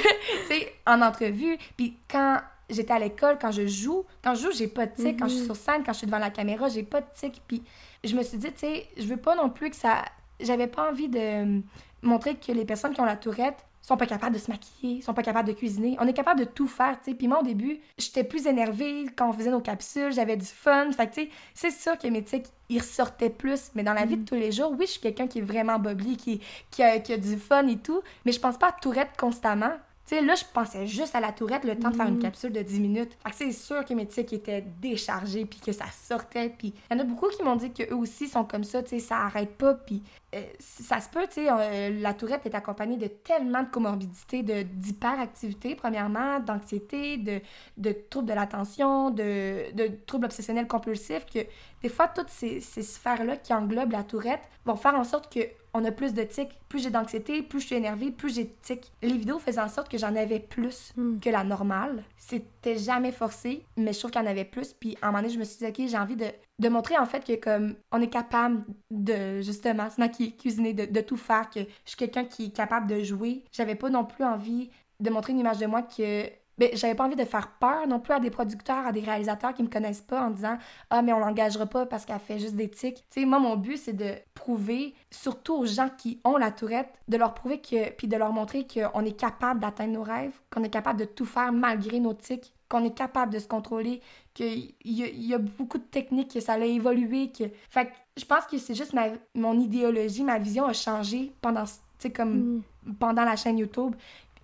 sais, 0.49 0.73
en 0.87 1.01
entrevue. 1.01 1.57
Puis 1.77 1.97
quand 2.11 2.41
j'étais 2.69 2.93
à 2.93 2.99
l'école, 2.99 3.39
quand 3.41 3.53
je 3.53 3.67
joue, 3.67 4.05
quand 4.23 4.35
je 4.35 4.43
joue, 4.43 4.53
j'ai 4.53 4.69
pas 4.69 4.87
de 4.87 4.95
tic. 4.95 5.19
Quand 5.19 5.29
je 5.29 5.35
suis 5.37 5.45
sur 5.45 5.57
scène, 5.57 5.83
quand 5.85 5.93
je 5.93 5.99
suis 5.99 6.07
devant 6.07 6.19
la 6.19 6.31
caméra, 6.31 6.69
j'ai 6.69 6.83
pas 6.83 7.01
de 7.01 7.07
tic. 7.15 7.43
Puis 7.47 7.63
je 8.05 8.15
me 8.17 8.23
suis 8.23 8.39
dit, 8.39 8.53
tu 8.53 8.59
sais, 8.59 8.87
je 8.97 9.05
veux 9.05 9.17
pas 9.17 9.35
non 9.35 9.51
plus 9.51 9.71
que 9.71 9.77
ça. 9.77 10.05
J'avais 10.41 10.67
pas 10.67 10.91
envie 10.91 11.09
de 11.09 11.19
euh, 11.19 11.61
montrer 12.03 12.35
que 12.35 12.53
les 12.53 12.65
personnes 12.65 12.93
qui 12.93 13.01
ont 13.01 13.07
la 13.07 13.17
tourette 13.17 13.65
sont 13.87 13.97
pas 13.97 14.07
capables 14.07 14.35
de 14.35 14.41
se 14.41 14.51
maquiller, 14.51 15.01
sont 15.01 15.15
pas 15.15 15.23
capables 15.23 15.47
de 15.47 15.53
cuisiner. 15.53 15.97
On 16.01 16.09
est 16.09 16.13
capable 16.13 16.41
de 16.41 16.45
tout 16.45 16.67
faire, 16.67 16.99
tu 16.99 17.11
sais. 17.11 17.17
Puis 17.17 17.29
moi, 17.29 17.41
au 17.41 17.45
début, 17.45 17.79
j'étais 17.99 18.25
plus 18.25 18.49
énervée 18.49 19.07
quand 19.17 19.29
on 19.31 19.33
faisait 19.33 19.53
nos 19.53 19.61
capsules, 19.61 20.13
j'avais 20.13 20.37
du 20.37 20.47
fun. 20.47 20.91
Fait 20.91 21.07
que, 21.07 21.15
tu 21.15 21.21
sais, 21.21 21.31
c'est 21.55 21.71
sûr 21.71 21.97
que 21.97 22.09
mes 22.09 22.25
tics, 22.25 22.47
ils 22.69 22.81
ressortaient 22.81 23.31
plus. 23.31 23.71
Mais 23.77 23.85
dans 23.85 23.93
la 23.93 24.05
vie 24.05 24.17
de 24.17 24.25
tous 24.25 24.35
les 24.35 24.51
jours, 24.51 24.73
oui, 24.77 24.87
je 24.87 24.93
suis 24.93 25.01
quelqu'un 25.01 25.29
qui 25.29 25.39
est 25.39 25.43
vraiment 25.43 25.79
bubbly, 25.79 26.17
qui, 26.17 26.41
qui, 26.73 26.83
a, 26.83 26.99
qui 26.99 27.13
a 27.13 27.17
du 27.17 27.37
fun 27.37 27.69
et 27.69 27.77
tout. 27.77 28.03
Mais 28.25 28.33
je 28.33 28.41
pense 28.41 28.59
pas 28.59 28.69
à 28.69 28.73
tourette 28.73 29.11
constamment. 29.17 29.75
Tu 30.07 30.15
sais, 30.15 30.23
là, 30.23 30.37
je 30.37 30.45
pensais 30.53 30.87
juste 30.87 31.17
à 31.17 31.21
la 31.21 31.33
tourette, 31.33 31.65
le 31.65 31.77
temps 31.77 31.91
de 31.91 31.97
faire 31.97 32.07
une 32.07 32.21
capsule 32.21 32.53
de 32.53 32.63
10 32.63 32.79
minutes. 32.79 33.19
Fait 33.25 33.31
que 33.31 33.37
c'est 33.37 33.53
sûr 33.53 33.85
que 33.85 33.93
mes 33.93 34.07
tics 34.07 34.33
étaient 34.33 34.65
déchargés, 34.81 35.47
puis 35.47 35.59
que 35.59 35.73
ça 35.73 35.87
sortait. 35.91 36.49
Puis 36.57 36.75
il 36.91 36.97
y 36.97 36.97
en 36.97 37.03
a 37.03 37.05
beaucoup 37.05 37.27
qui 37.29 37.43
m'ont 37.43 37.57
dit 37.57 37.73
qu'eux 37.73 37.95
aussi 37.95 38.29
sont 38.29 38.45
comme 38.45 38.63
ça, 38.63 38.85
tu 38.85 38.91
sais, 38.91 38.99
ça 39.01 39.17
arrête 39.17 39.57
pas. 39.57 39.75
Puis 39.75 40.05
euh, 40.37 40.43
ça 40.61 41.01
se 41.01 41.09
peut, 41.09 41.27
tu 41.27 41.43
sais, 41.43 41.49
euh, 41.51 42.01
la 42.01 42.15
tourette 42.15 42.47
est 42.47 42.55
accompagnée 42.55 42.97
de 42.97 43.09
tellement 43.09 43.65
de 43.65 43.69
comorbidités, 43.69 44.45
de, 44.45 44.63
d'hyperactivité, 44.63 45.75
premièrement, 45.75 46.39
d'anxiété, 46.39 47.17
de, 47.17 47.41
de 47.77 47.97
troubles 48.09 48.29
de 48.29 48.35
l'attention, 48.35 49.11
de, 49.11 49.73
de 49.73 49.91
troubles 50.07 50.27
obsessionnels 50.27 50.69
compulsifs, 50.69 51.27
que 51.27 51.41
des 51.83 51.89
fois, 51.89 52.07
toutes 52.07 52.31
ces, 52.31 52.61
ces 52.61 52.83
sphères-là 52.83 53.37
qui 53.37 53.53
englobent 53.53 53.93
la 53.93 54.05
tourette 54.05 54.43
vont 54.65 54.77
faire 54.77 54.95
en 54.95 55.05
sorte 55.05 55.33
que 55.33 55.41
on 55.77 55.85
a 55.85 55.93
plus 55.93 56.15
de 56.15 56.23
tics. 56.23 56.59
Plus 56.69 56.81
j'ai 56.83 56.91
d'anxiété, 56.91 57.43
plus 57.43 57.61
je 57.61 57.67
suis 57.67 57.77
énervée, 57.77 58.11
plus 58.11 58.35
j'ai 58.35 58.45
de 58.45 58.55
tics. 58.63 58.93
Les 59.03 59.17
vidéos 59.17 59.39
faisaient 59.39 59.61
en 59.61 59.69
sorte 59.69 59.89
que 59.89 59.99
j'en 59.99 60.15
avais 60.17 60.41
plus 60.41 60.93
Mm. 60.97 61.19
que 61.21 61.31
la 61.31 61.45
normale. 61.45 62.05
C'était 62.17 62.79
jamais 62.79 63.13
forcé, 63.13 63.65
mais 63.77 63.93
je 63.93 63.99
trouve 63.99 64.11
qu'il 64.11 64.21
y 64.21 64.25
en 64.25 64.31
avait 64.31 64.45
plus. 64.45 64.73
Puis 64.73 64.97
à 65.03 65.07
un 65.09 65.11
moment 65.11 65.23
donné, 65.23 65.33
je 65.35 65.39
me 65.39 65.45
suis 65.45 65.59
dit, 65.59 65.67
OK, 65.67 65.89
j'ai 65.89 65.99
envie 65.99 66.17
de, 66.17 66.27
de 66.59 66.69
montrer 66.69 66.97
en 66.99 67.07
fait 67.07 67.25
que 67.25 67.35
comme 67.37 67.77
on 67.93 68.01
est 68.01 68.09
capable 68.11 68.65
de 68.91 69.41
justement 69.43 69.91
se 69.91 70.01
maquiller, 70.01 70.33
cuisiner, 70.37 70.73
de, 70.75 70.87
de 70.87 71.01
tout 71.01 71.17
faire, 71.17 71.51
que 71.51 71.61
je 71.61 71.67
suis 71.91 71.97
quelqu'un 71.97 72.25
qui 72.25 72.47
est 72.47 72.57
capable 72.57 72.87
de 72.87 73.03
jouer. 73.03 73.45
J'avais 73.53 73.75
pas 73.75 73.91
non 73.91 74.05
plus 74.05 74.25
envie 74.25 74.71
de 75.01 75.11
montrer 75.11 75.33
une 75.33 75.41
image 75.41 75.59
de 75.59 75.67
moi 75.67 75.83
que 75.83 76.31
ben, 76.59 76.71
j'avais 76.73 76.95
pas 76.95 77.05
envie 77.05 77.17
de 77.17 77.25
faire 77.25 77.49
peur 77.61 77.87
non 77.87 78.01
plus 78.01 78.15
à 78.15 78.21
des 78.21 78.31
producteurs, 78.31 78.87
à 78.87 78.93
des 78.93 79.01
réalisateurs 79.01 79.53
qui 79.53 79.63
me 79.63 79.69
connaissent 79.69 80.01
pas 80.01 80.23
en 80.23 80.31
disant 80.31 80.57
Ah, 80.91 81.03
mais 81.03 81.13
on 81.13 81.19
l'engagera 81.19 81.67
pas 81.67 81.87
parce 81.87 82.05
qu'elle 82.05 82.19
fait 82.19 82.39
juste 82.39 82.57
des 82.57 82.71
tics. 82.71 83.05
Tu 83.11 83.21
sais, 83.21 83.27
moi, 83.27 83.39
mon 83.39 83.57
but, 83.57 83.77
c'est 83.77 83.93
de 83.93 84.15
prouver, 84.35 84.95
surtout 85.11 85.55
aux 85.55 85.67
gens 85.67 85.91
qui 85.97 86.21
ont 86.25 86.37
la 86.37 86.51
tourette, 86.51 86.89
de 87.09 87.17
leur 87.17 87.35
prouver 87.35 87.61
que, 87.61 87.91
puis 87.91 88.09
de 88.09 88.17
leur 88.17 88.33
montrer 88.33 88.67
qu'on 88.67 89.05
est 89.05 89.19
capable 89.19 89.61
d'atteindre 89.61 89.93
nos 89.93 90.03
rêves, 90.03 90.39
qu'on 90.51 90.63
est 90.63 90.71
capable 90.71 91.01
de 91.01 91.05
tout 91.05 91.27
faire 91.27 91.53
malgré 91.53 92.01
nos 92.01 92.15
tics, 92.15 92.53
qu'on 92.69 92.85
est 92.85 92.97
capable 92.97 93.33
de 93.33 93.39
se 93.39 93.47
contrôler, 93.47 94.01
qu'il 94.35 94.75
y, 94.85 95.03
y, 95.03 95.35
a 95.35 95.39
beaucoup 95.39 95.79
de 95.79 95.85
techniques, 95.85 96.35
que 96.35 96.41
ça 96.41 96.55
a 96.55 96.59
évolué, 96.59 97.31
que... 97.31 97.45
Fait 97.71 97.87
que 97.87 97.93
je 98.17 98.25
pense 98.25 98.47
que 98.47 98.59
c'est 98.59 98.75
juste 98.75 98.93
ma, 98.93 99.09
mon 99.35 99.59
idéologie, 99.59 100.25
ma 100.25 100.39
vision 100.39 100.65
a 100.65 100.73
changé 100.73 101.33
pendant, 101.41 101.65
tu 101.65 101.73
sais, 101.99 102.11
comme... 102.11 102.63
Mm. 102.87 102.95
pendant 102.99 103.25
la 103.25 103.37
chaîne 103.37 103.59
YouTube. 103.59 103.95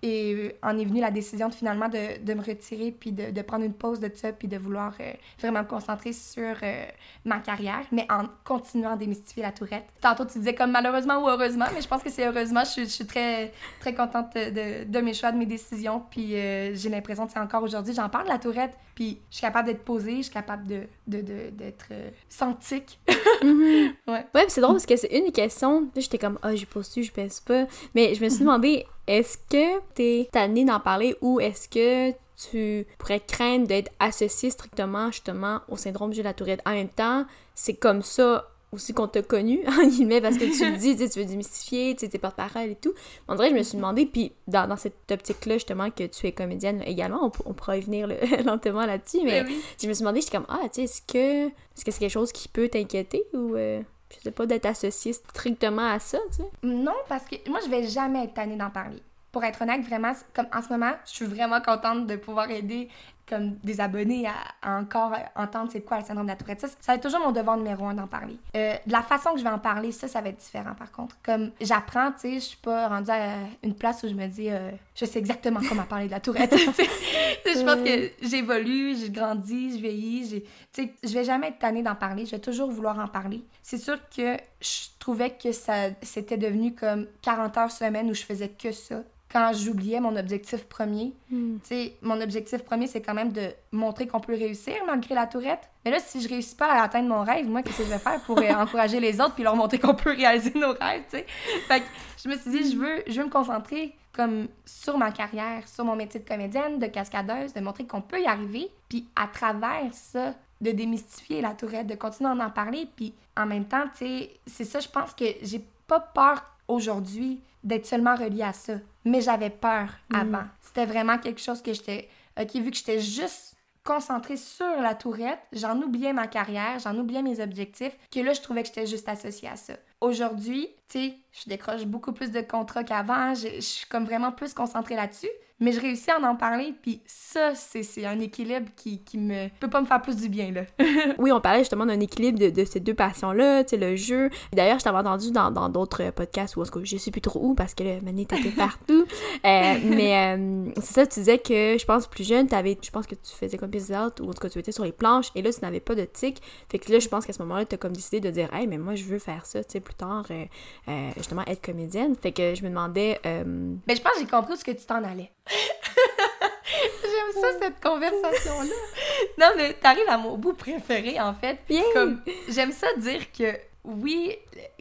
Et 0.05 0.33
euh, 0.33 0.49
en 0.61 0.77
est 0.77 0.83
venue 0.83 0.99
la 0.99 1.11
décision 1.11 1.47
de, 1.47 1.53
finalement 1.53 1.87
de, 1.87 2.21
de 2.21 2.33
me 2.33 2.43
retirer, 2.43 2.91
puis 2.91 3.13
de, 3.13 3.31
de, 3.31 3.41
prendre 3.41 3.63
une 3.63 3.73
pause 3.73 4.01
de 4.01 4.11
ça, 4.13 4.33
puis 4.33 4.49
de 4.49 4.57
vouloir 4.57 4.93
euh, 4.99 5.13
vraiment 5.39 5.61
me 5.61 5.65
concentrer 5.65 6.11
sur 6.11 6.55
euh, 6.61 6.85
ma 7.23 7.39
carrière, 7.39 7.85
mais 7.89 8.05
en 8.11 8.25
continuant 8.43 8.91
à 8.91 8.97
démystifier 8.97 9.43
la 9.43 9.53
tourette. 9.53 9.85
Tantôt, 10.01 10.25
tu 10.25 10.39
disais 10.39 10.55
comme 10.55 10.71
malheureusement 10.71 11.23
ou 11.23 11.29
heureusement, 11.29 11.67
mais 11.73 11.81
je 11.81 11.87
pense 11.87 12.03
que 12.03 12.09
c'est 12.09 12.27
heureusement. 12.27 12.63
Je, 12.65 12.81
je, 12.81 12.89
suis 12.89 13.07
très, 13.07 13.53
très 13.79 13.95
contente 13.95 14.35
de, 14.35 14.83
de, 14.83 14.99
mes 14.99 15.13
choix, 15.13 15.31
de 15.31 15.37
mes 15.37 15.45
décisions, 15.45 16.03
puis 16.11 16.31
j'ai 16.31 16.89
l'impression 16.89 17.25
que 17.25 17.31
c'est 17.31 17.39
encore 17.39 17.63
aujourd'hui, 17.63 17.93
j'en 17.93 18.09
parle 18.09 18.25
de 18.25 18.31
la 18.31 18.39
tourette, 18.39 18.77
puis 18.95 19.19
je 19.29 19.37
suis 19.37 19.41
capable 19.41 19.67
d'être 19.69 19.85
posée, 19.85 20.17
je 20.17 20.23
suis 20.23 20.33
capable 20.33 20.67
de, 20.67 20.83
d'être 21.07 21.93
scientique. 22.27 22.99
mm-hmm. 23.07 23.93
Ouais, 24.07 24.25
ouais 24.35 24.45
c'est 24.49 24.59
drôle 24.59 24.75
parce 24.75 24.85
que 24.85 24.97
c'est 24.97 25.17
une 25.17 25.31
question. 25.31 25.87
J'étais 25.95 26.17
comme, 26.17 26.37
ah, 26.41 26.49
oh, 26.51 26.55
je 26.55 26.65
pose 26.65 26.91
je 26.93 27.11
pèse 27.11 27.39
pas? 27.39 27.65
Mais 27.95 28.13
je 28.15 28.23
me 28.23 28.29
suis 28.29 28.39
demandé, 28.39 28.85
est-ce 29.07 29.37
que 29.37 29.81
t'es 29.95 30.29
tanné 30.31 30.65
d'en 30.65 30.79
parler 30.79 31.15
ou 31.21 31.39
est-ce 31.39 31.67
que 31.67 32.15
tu 32.49 32.85
pourrais 32.97 33.19
craindre 33.19 33.67
d'être 33.67 33.91
associé 33.99 34.49
strictement 34.49 35.11
justement 35.11 35.61
au 35.69 35.77
syndrome 35.77 36.13
de 36.13 36.21
la 36.21 36.33
tourette? 36.33 36.61
En 36.65 36.71
même 36.71 36.89
temps, 36.89 37.25
c'est 37.53 37.75
comme 37.75 38.01
ça 38.01 38.47
aussi 38.73 38.93
qu'on 38.93 39.07
t'a 39.07 39.21
connu, 39.21 39.61
en 39.67 39.87
guillemets, 39.87 40.19
parce 40.19 40.37
que 40.37 40.45
tu 40.45 40.69
le 40.69 40.77
dis, 40.77 40.95
tu 40.95 41.19
veux 41.19 41.25
démystifier, 41.25 41.95
tu 41.95 42.05
es 42.05 42.17
porte-parole 42.17 42.71
et 42.71 42.75
tout. 42.75 42.93
On 43.27 43.35
dirait 43.35 43.49
je 43.49 43.55
me 43.55 43.63
suis 43.63 43.77
demandé, 43.77 44.05
puis 44.05 44.31
dans, 44.47 44.67
dans 44.67 44.77
cette 44.77 45.11
optique-là, 45.11 45.55
justement, 45.55 45.89
que 45.91 46.05
tu 46.05 46.27
es 46.27 46.31
comédienne 46.31 46.81
également, 46.85 47.31
on, 47.45 47.53
pourra 47.53 47.77
y 47.77 47.81
venir 47.81 48.07
lentement 48.45 48.85
là-dessus, 48.85 49.21
mais 49.23 49.45
je 49.81 49.87
me 49.87 49.93
suis 49.93 50.01
demandé, 50.01 50.21
j'étais 50.21 50.37
comme, 50.37 50.47
ah, 50.49 50.61
tu 50.63 50.69
sais, 50.73 50.83
est-ce 50.83 51.01
que 51.01 51.47
est-ce 51.47 51.85
que 51.85 51.91
c'est 51.91 51.99
quelque 51.99 52.11
chose 52.11 52.31
qui 52.31 52.47
peut 52.47 52.67
t'inquiéter 52.67 53.23
ou... 53.33 53.55
Euh, 53.55 53.81
je 54.17 54.23
sais 54.23 54.31
pas, 54.31 54.45
d'être 54.45 54.65
associé 54.65 55.13
strictement 55.13 55.87
à 55.91 55.99
ça, 55.99 56.19
tu 56.29 56.37
sais? 56.37 56.49
Non, 56.63 56.95
parce 57.09 57.25
que 57.25 57.35
moi, 57.49 57.59
je 57.63 57.69
vais 57.69 57.87
jamais 57.87 58.25
être 58.25 58.33
tannée 58.33 58.55
d'en 58.55 58.69
parler. 58.69 59.01
Pour 59.31 59.43
être 59.43 59.61
honnête, 59.63 59.83
vraiment, 59.83 60.13
comme 60.33 60.47
en 60.53 60.61
ce 60.61 60.69
moment, 60.69 60.91
je 61.05 61.11
suis 61.11 61.25
vraiment 61.25 61.59
contente 61.59 62.05
de 62.05 62.15
pouvoir 62.15 62.51
aider 62.51 62.87
comme 63.27 63.55
des 63.63 63.79
abonnés 63.79 64.27
à, 64.27 64.79
encore 64.79 65.13
entendre 65.35 65.69
c'est 65.71 65.81
quoi 65.81 65.99
le 65.99 66.05
syndrome 66.05 66.25
de 66.25 66.31
la 66.31 66.37
tourette. 66.37 66.61
Ça, 66.61 66.67
ça 66.67 66.91
va 66.91 66.95
être 66.95 67.03
toujours 67.03 67.21
mon 67.21 67.31
devoir 67.31 67.57
numéro 67.57 67.85
un 67.85 67.93
d'en 67.93 68.07
parler. 68.07 68.37
Euh, 68.55 68.75
de 68.85 68.91
la 68.91 69.01
façon 69.01 69.31
que 69.31 69.39
je 69.39 69.43
vais 69.43 69.49
en 69.49 69.59
parler, 69.59 69.91
ça, 69.91 70.07
ça 70.07 70.21
va 70.21 70.29
être 70.29 70.39
différent 70.39 70.75
par 70.75 70.91
contre. 70.91 71.15
Comme 71.23 71.51
j'apprends, 71.61 72.11
tu 72.11 72.19
sais, 72.19 72.33
je 72.35 72.39
suis 72.39 72.57
pas 72.57 72.87
rendue 72.87 73.11
à 73.11 73.35
une 73.63 73.75
place 73.75 74.03
où 74.03 74.07
je 74.07 74.13
me 74.13 74.27
dis, 74.27 74.49
euh, 74.49 74.71
je 74.95 75.05
sais 75.05 75.19
exactement 75.19 75.61
comment 75.67 75.83
parler 75.83 76.07
de 76.07 76.11
la 76.11 76.19
tourette. 76.19 76.55
je 76.57 77.63
pense 77.63 77.89
que 77.89 78.27
j'évolue, 78.27 78.95
j'ai 78.97 79.09
grandi, 79.09 79.77
je 79.77 79.81
vieillis, 79.81 80.43
tu 80.73 80.83
sais, 80.83 80.93
je 81.03 81.13
vais 81.13 81.23
jamais 81.23 81.47
être 81.47 81.59
tannée 81.59 81.83
d'en 81.83 81.95
parler, 81.95 82.25
je 82.25 82.31
vais 82.31 82.39
toujours 82.39 82.69
vouloir 82.69 82.99
en 82.99 83.07
parler. 83.07 83.43
C'est 83.61 83.77
sûr 83.77 83.97
que 84.15 84.37
je 84.61 84.87
trouvais 84.99 85.31
que 85.31 85.51
ça 85.51 85.89
c'était 86.01 86.37
devenu 86.37 86.73
comme 86.73 87.07
40 87.21 87.57
heures 87.57 87.71
semaine 87.71 88.09
où 88.09 88.13
je 88.13 88.23
faisais 88.23 88.49
que 88.49 88.71
ça 88.71 89.03
quand 89.33 89.51
j'oubliais 89.51 89.99
mon 89.99 90.15
objectif 90.15 90.65
premier. 90.65 91.11
Hmm. 91.31 91.55
Tu 91.63 91.67
sais, 91.67 91.93
mon 92.03 92.21
objectif 92.21 92.63
premier, 92.63 92.85
c'est 92.85 93.01
quand 93.01 93.15
même 93.15 93.31
de 93.31 93.49
montrer 93.71 94.05
qu'on 94.05 94.19
peut 94.19 94.33
réussir 94.33 94.75
malgré 94.85 95.15
la 95.15 95.25
tourette. 95.25 95.71
Mais 95.83 95.89
là, 95.89 95.99
si 95.99 96.21
je 96.21 96.29
réussis 96.29 96.55
pas 96.55 96.67
à 96.67 96.83
atteindre 96.83 97.09
mon 97.09 97.23
rêve, 97.23 97.49
moi, 97.49 97.63
qu'est-ce 97.63 97.79
que 97.79 97.83
je 97.83 97.89
vais 97.89 97.97
faire 97.97 98.21
pour 98.21 98.37
euh, 98.37 98.53
encourager 98.57 98.99
les 98.99 99.19
autres 99.19 99.33
puis 99.33 99.43
leur 99.43 99.55
montrer 99.55 99.79
qu'on 99.79 99.95
peut 99.95 100.11
réaliser 100.11 100.53
nos 100.53 100.73
rêves, 100.73 101.01
tu 101.09 101.17
sais? 101.17 101.25
Fait 101.67 101.79
que 101.79 101.85
je 102.23 102.29
me 102.29 102.37
suis 102.37 102.51
dit, 102.51 102.71
je 102.71 102.77
veux, 102.77 103.03
je 103.07 103.19
veux 103.19 103.25
me 103.25 103.31
concentrer 103.31 103.95
comme 104.15 104.47
sur 104.65 104.99
ma 104.99 105.11
carrière, 105.11 105.67
sur 105.67 105.83
mon 105.83 105.95
métier 105.95 106.19
de 106.19 106.27
comédienne, 106.27 106.77
de 106.77 106.85
cascadeuse, 106.85 107.53
de 107.53 107.59
montrer 107.59 107.87
qu'on 107.87 108.01
peut 108.01 108.21
y 108.21 108.27
arriver, 108.27 108.69
puis 108.87 109.07
à 109.15 109.25
travers 109.25 109.91
ça, 109.91 110.35
de 110.61 110.69
démystifier 110.69 111.41
la 111.41 111.55
tourette, 111.55 111.87
de 111.87 111.95
continuer 111.95 112.29
à 112.29 112.33
en 112.33 112.49
parler, 112.51 112.87
puis 112.95 113.15
en 113.35 113.47
même 113.47 113.65
temps, 113.65 113.85
tu 113.97 114.05
sais, 114.05 114.29
c'est 114.45 114.65
ça, 114.65 114.79
je 114.79 114.87
pense 114.87 115.15
que 115.15 115.25
j'ai 115.41 115.65
pas 115.87 115.99
peur 115.99 116.43
aujourd'hui 116.73 117.41
d'être 117.63 117.85
seulement 117.85 118.15
reliée 118.15 118.43
à 118.43 118.53
ça. 118.53 118.73
Mais 119.05 119.21
j'avais 119.21 119.49
peur 119.49 119.89
mm. 120.09 120.15
avant. 120.15 120.45
C'était 120.61 120.85
vraiment 120.85 121.17
quelque 121.17 121.41
chose 121.41 121.61
que 121.61 121.73
j'étais. 121.73 122.09
OK, 122.39 122.55
vu 122.55 122.71
que 122.71 122.77
j'étais 122.77 122.99
juste 122.99 123.55
concentrée 123.83 124.37
sur 124.37 124.81
la 124.81 124.95
tourette, 124.95 125.39
j'en 125.51 125.81
oubliais 125.81 126.13
ma 126.13 126.27
carrière, 126.27 126.79
j'en 126.79 126.97
oubliais 126.97 127.21
mes 127.21 127.41
objectifs, 127.41 127.97
que 128.11 128.19
là, 128.21 128.33
je 128.33 128.41
trouvais 128.41 128.61
que 128.61 128.69
j'étais 128.69 128.87
juste 128.87 129.09
associée 129.09 129.49
à 129.49 129.57
ça. 129.57 129.73
Aujourd'hui, 129.99 130.69
tu 130.87 130.99
sais, 130.99 131.13
je 131.31 131.49
décroche 131.49 131.85
beaucoup 131.85 132.13
plus 132.13 132.31
de 132.31 132.41
contrats 132.41 132.83
qu'avant, 132.83 133.33
je 133.35 133.59
suis 133.59 133.85
comme 133.87 134.05
vraiment 134.05 134.31
plus 134.31 134.53
concentrée 134.53 134.95
là-dessus 134.95 135.29
mais 135.63 135.71
je 135.71 135.79
réussis 135.79 136.11
à 136.11 136.19
en 136.19 136.35
parler, 136.35 136.73
puis 136.81 137.01
ça, 137.05 137.53
c'est 137.55 138.05
un 138.05 138.19
équilibre 138.19 138.67
qui, 138.75 138.99
qui 138.99 139.17
me 139.17 139.47
peut 139.59 139.69
pas 139.69 139.79
me 139.81 139.85
faire 139.85 140.01
plus 140.01 140.17
du 140.17 140.27
bien, 140.27 140.51
là. 140.51 140.63
oui, 141.17 141.31
on 141.31 141.39
parlait 141.39 141.59
justement 141.59 141.85
d'un 141.85 141.99
équilibre 142.01 142.37
de, 142.37 142.49
de, 142.49 142.65
ces 142.65 142.81
deux 142.81 142.93
passions-là, 142.93 143.63
tu 143.63 143.71
sais, 143.71 143.77
le 143.77 143.95
jeu. 143.95 144.29
D'ailleurs, 144.51 144.79
je 144.79 144.83
t'avais 144.83 144.97
entendu 144.97 145.31
dans 145.31 145.69
d'autres 145.69 146.11
podcasts, 146.11 146.57
ou 146.57 146.61
en 146.61 146.65
tout 146.65 146.79
cas, 146.79 146.79
je 146.83 146.97
sais 146.97 147.11
plus 147.11 147.21
trop 147.21 147.39
où, 147.41 147.55
parce 147.55 147.73
que 147.73 147.83
le 147.83 148.01
Mané 148.01 148.23
était 148.23 148.35
partout. 148.57 149.05
euh, 149.45 149.73
mais 149.85 150.35
euh, 150.37 150.71
c'est 150.75 150.93
ça, 150.93 151.07
tu 151.07 151.19
disais 151.19 151.37
que, 151.37 151.77
je 151.79 151.85
pense, 151.85 152.07
plus 152.07 152.27
jeune, 152.27 152.53
avais, 152.53 152.77
je 152.81 152.91
pense 152.91 153.07
que 153.07 153.15
tu 153.15 153.33
faisais 153.33 153.57
comme 153.57 153.71
out, 153.71 154.19
ou 154.19 154.29
en 154.29 154.33
tout 154.33 154.41
cas, 154.41 154.49
tu 154.49 154.59
étais 154.59 154.73
sur 154.73 154.83
les 154.83 154.91
planches, 154.91 155.27
et 155.33 155.41
là, 155.41 155.51
tu 155.53 155.61
n'avais 155.61 155.79
pas 155.79 155.95
de 155.95 156.03
tic. 156.03 156.41
Fait 156.69 156.77
que 156.79 156.91
là, 156.91 156.99
je 156.99 157.07
pense 157.07 157.25
qu'à 157.25 157.33
ce 157.33 157.41
moment-là, 157.41 157.65
tu 157.65 157.75
as 157.75 157.77
comme 157.77 157.93
décidé 157.93 158.19
de 158.19 158.29
dire, 158.29 158.53
hey, 158.53 158.67
mais 158.67 158.77
moi, 158.77 158.95
je 158.95 159.05
veux 159.05 159.19
faire 159.19 159.45
ça, 159.45 159.63
tu 159.63 159.71
sais, 159.71 159.79
plus 159.79 159.95
tard, 159.95 160.25
euh, 160.29 160.43
euh, 160.89 161.09
justement, 161.15 161.43
être 161.47 161.61
comédienne. 161.61 162.15
Fait 162.15 162.33
que 162.33 162.53
je 162.53 162.63
me 162.63 162.69
demandais... 162.69 163.19
Ben, 163.23 163.79
je 163.89 164.01
pense 164.01 164.13
que 164.13 164.19
j'ai 164.19 164.27
compris 164.27 164.53
où 164.53 164.55
ce 164.57 164.63
que 164.63 164.71
tu 164.71 164.85
t'en 164.85 165.03
allais. 165.03 165.31
J'aime 167.03 167.41
ça, 167.41 167.47
cette 167.59 167.79
conversation-là. 167.81 168.75
non, 169.37 169.47
mais 169.57 169.73
t'arrives 169.73 170.09
à 170.09 170.17
mon 170.17 170.37
bout 170.37 170.53
préféré, 170.53 171.19
en 171.19 171.33
fait. 171.33 171.59
Comme, 171.93 172.21
j'aime 172.49 172.71
ça 172.71 172.87
dire 172.97 173.31
que, 173.31 173.57
oui, 173.83 174.35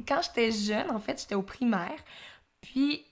quand 0.07 0.21
j'étais 0.23 0.53
jeune, 0.53 0.91
en 0.91 1.01
fait, 1.01 1.21
j'étais 1.21 1.35
au 1.35 1.43
primaire. 1.43 1.99
Puis, 2.61 3.05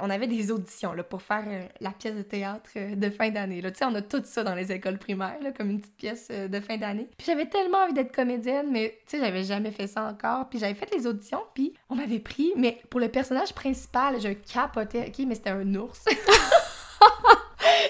on 0.00 0.10
avait 0.10 0.26
des 0.26 0.50
auditions 0.50 0.92
là, 0.92 1.02
pour 1.02 1.22
faire 1.22 1.44
euh, 1.46 1.62
la 1.80 1.90
pièce 1.90 2.14
de 2.14 2.22
théâtre 2.22 2.70
euh, 2.76 2.94
de 2.94 3.10
fin 3.10 3.30
d'année. 3.30 3.62
Tu 3.62 3.68
sais, 3.74 3.84
on 3.84 3.94
a 3.94 4.02
tout 4.02 4.22
ça 4.24 4.44
dans 4.44 4.54
les 4.54 4.70
écoles 4.72 4.98
primaires, 4.98 5.38
là, 5.42 5.52
comme 5.52 5.70
une 5.70 5.80
petite 5.80 5.96
pièce 5.96 6.28
euh, 6.30 6.48
de 6.48 6.60
fin 6.60 6.76
d'année. 6.76 7.08
Puis 7.16 7.26
j'avais 7.26 7.46
tellement 7.46 7.78
envie 7.78 7.94
d'être 7.94 8.14
comédienne, 8.14 8.68
mais 8.70 8.98
tu 9.06 9.16
sais, 9.16 9.24
j'avais 9.24 9.44
jamais 9.44 9.70
fait 9.70 9.86
ça 9.86 10.04
encore. 10.04 10.48
Puis 10.50 10.58
j'avais 10.58 10.74
fait 10.74 10.94
les 10.94 11.06
auditions, 11.06 11.42
puis 11.54 11.72
on 11.88 11.94
m'avait 11.94 12.18
pris, 12.18 12.52
mais 12.56 12.80
pour 12.90 13.00
le 13.00 13.08
personnage 13.08 13.54
principal, 13.54 14.20
je 14.20 14.28
capotais, 14.28 15.06
ok, 15.08 15.24
mais 15.26 15.34
c'était 15.34 15.50
un 15.50 15.74
ours. 15.74 16.04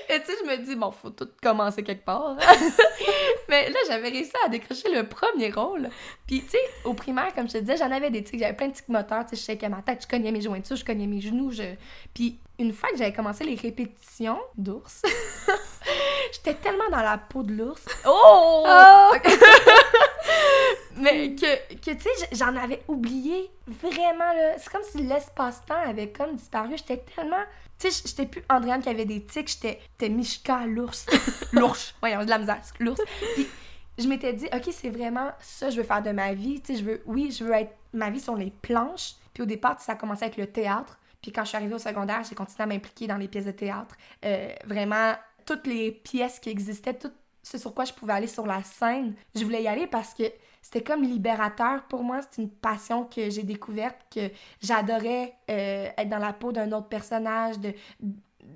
Et 0.09 0.21
tu 0.21 0.27
sais, 0.27 0.33
je 0.43 0.49
me 0.49 0.57
dis, 0.65 0.77
bon, 0.77 0.91
faut 0.91 1.11
tout 1.11 1.29
commencer 1.43 1.83
quelque 1.83 2.05
part. 2.05 2.37
mais 3.49 3.71
là, 3.71 3.79
j'avais 3.89 4.09
réussi 4.09 4.33
à 4.45 4.49
décrocher 4.49 4.93
le 4.93 5.09
premier 5.09 5.51
rôle. 5.51 5.89
Puis, 6.27 6.43
tu 6.43 6.51
sais, 6.51 6.59
au 6.85 6.95
primaire, 6.95 7.35
comme 7.35 7.49
je 7.49 7.55
te 7.55 7.59
disais, 7.59 7.77
j'en 7.77 7.91
avais 7.91 8.11
des 8.11 8.23
tics. 8.23 8.41
J'avais 8.41 8.55
plein 8.55 8.69
de 8.69 8.75
tics 8.75 8.89
moteurs. 8.89 9.25
Tu 9.27 9.37
sais, 9.37 9.43
je 9.43 9.47
shakais 9.47 9.69
ma 9.69 9.83
tête, 9.83 10.03
je 10.03 10.09
cognais 10.09 10.33
mes 10.33 10.41
jointures, 10.41 10.77
je 10.77 10.85
cognais 10.85 11.07
mes 11.07 11.21
genoux. 11.21 11.51
Je... 11.51 11.63
Puis, 12.15 12.39
une 12.59 12.73
fois 12.73 12.91
que 12.91 12.97
j'avais 12.97 13.13
commencé 13.13 13.45
les 13.45 13.55
répétitions 13.55 14.39
d'ours, 14.57 15.03
j'étais 16.33 16.55
tellement 16.55 16.89
dans 16.91 17.03
la 17.03 17.19
peau 17.19 17.43
de 17.43 17.53
l'ours. 17.53 17.85
Oh! 18.07 18.65
oh! 18.67 19.15
mais 20.97 21.35
que, 21.35 21.75
que 21.77 21.91
tu 21.91 22.03
sais, 22.03 22.29
j'en 22.33 22.55
avais 22.57 22.83
oublié 22.89 23.51
vraiment, 23.67 24.33
là. 24.33 24.59
C'est 24.59 24.71
comme 24.71 24.83
si 24.83 25.03
l'espace-temps 25.03 25.83
avait 25.87 26.11
comme 26.11 26.37
disparu. 26.37 26.75
J'étais 26.77 26.99
tellement 27.15 27.45
tu 27.83 27.91
sais, 27.91 28.03
j'étais 28.07 28.27
plus 28.27 28.45
Andréane 28.49 28.81
qui 28.81 28.89
avait 28.89 29.05
des 29.05 29.25
tics, 29.25 29.49
j'étais 29.49 30.09
Mishka, 30.09 30.67
l'ours. 30.67 31.07
l'ours. 31.53 31.95
Voyons, 32.01 32.25
de 32.25 32.31
la 32.31 32.39
misère, 32.39 32.61
l'ours. 32.79 33.01
Puis 33.35 33.49
je 33.99 34.07
m'étais 34.07 34.33
dit, 34.33 34.47
OK, 34.53 34.69
c'est 34.71 34.91
vraiment 34.91 35.33
ça 35.41 35.67
que 35.67 35.73
je 35.73 35.81
veux 35.81 35.87
faire 35.87 36.03
de 36.03 36.11
ma 36.11 36.33
vie. 36.33 36.61
Tu 36.61 36.75
sais, 36.75 36.81
je 36.81 36.85
veux, 36.85 37.03
oui, 37.07 37.35
je 37.37 37.43
veux 37.43 37.53
être 37.53 37.75
ma 37.93 38.11
vie 38.11 38.21
sur 38.21 38.37
les 38.37 38.51
planches. 38.51 39.15
Puis 39.35 39.43
au 39.43 39.47
départ, 39.47 39.81
ça 39.81 39.93
a 39.93 39.95
commencé 39.97 40.25
avec 40.25 40.37
le 40.37 40.47
théâtre. 40.47 40.99
Puis 41.21 41.33
quand 41.33 41.43
je 41.43 41.49
suis 41.49 41.57
arrivée 41.57 41.75
au 41.75 41.79
secondaire, 41.79 42.23
j'ai 42.29 42.37
continué 42.37 42.63
à 42.63 42.67
m'impliquer 42.67 43.09
dans 43.09 43.17
les 43.17 43.29
pièces 43.29 43.47
de 43.47 43.51
théâtre. 43.51 43.97
Euh, 44.25 44.53
vraiment, 44.65 45.15
toutes 45.45 45.67
les 45.67 45.91
pièces 45.91 46.39
qui 46.39 46.51
existaient, 46.51 46.95
tout 46.95 47.13
ce 47.43 47.59
sur 47.59 47.75
quoi 47.75 47.85
je 47.85 47.93
pouvais 47.93 48.13
aller 48.13 48.29
sur 48.29 48.47
la 48.47 48.63
scène, 48.63 49.15
je 49.35 49.43
voulais 49.43 49.63
y 49.63 49.69
aller 49.69 49.89
parce 49.89 50.15
que 50.15 50.25
c'était 50.63 50.83
comme 50.83 51.03
libérateur 51.03 51.83
pour 51.85 52.03
moi. 52.05 52.21
C'est 52.31 52.41
une 52.41 52.51
passion 52.51 53.05
que 53.05 53.29
j'ai 53.29 53.43
découverte, 53.43 53.99
que 54.15 54.31
j'adorais 54.63 55.35
euh, 55.51 55.89
être 55.99 56.09
dans 56.09 56.19
la 56.19 56.33
peau 56.33 56.53
d'un 56.53 56.71
autre 56.73 56.89
personnage, 56.89 57.59
de, 57.59 57.75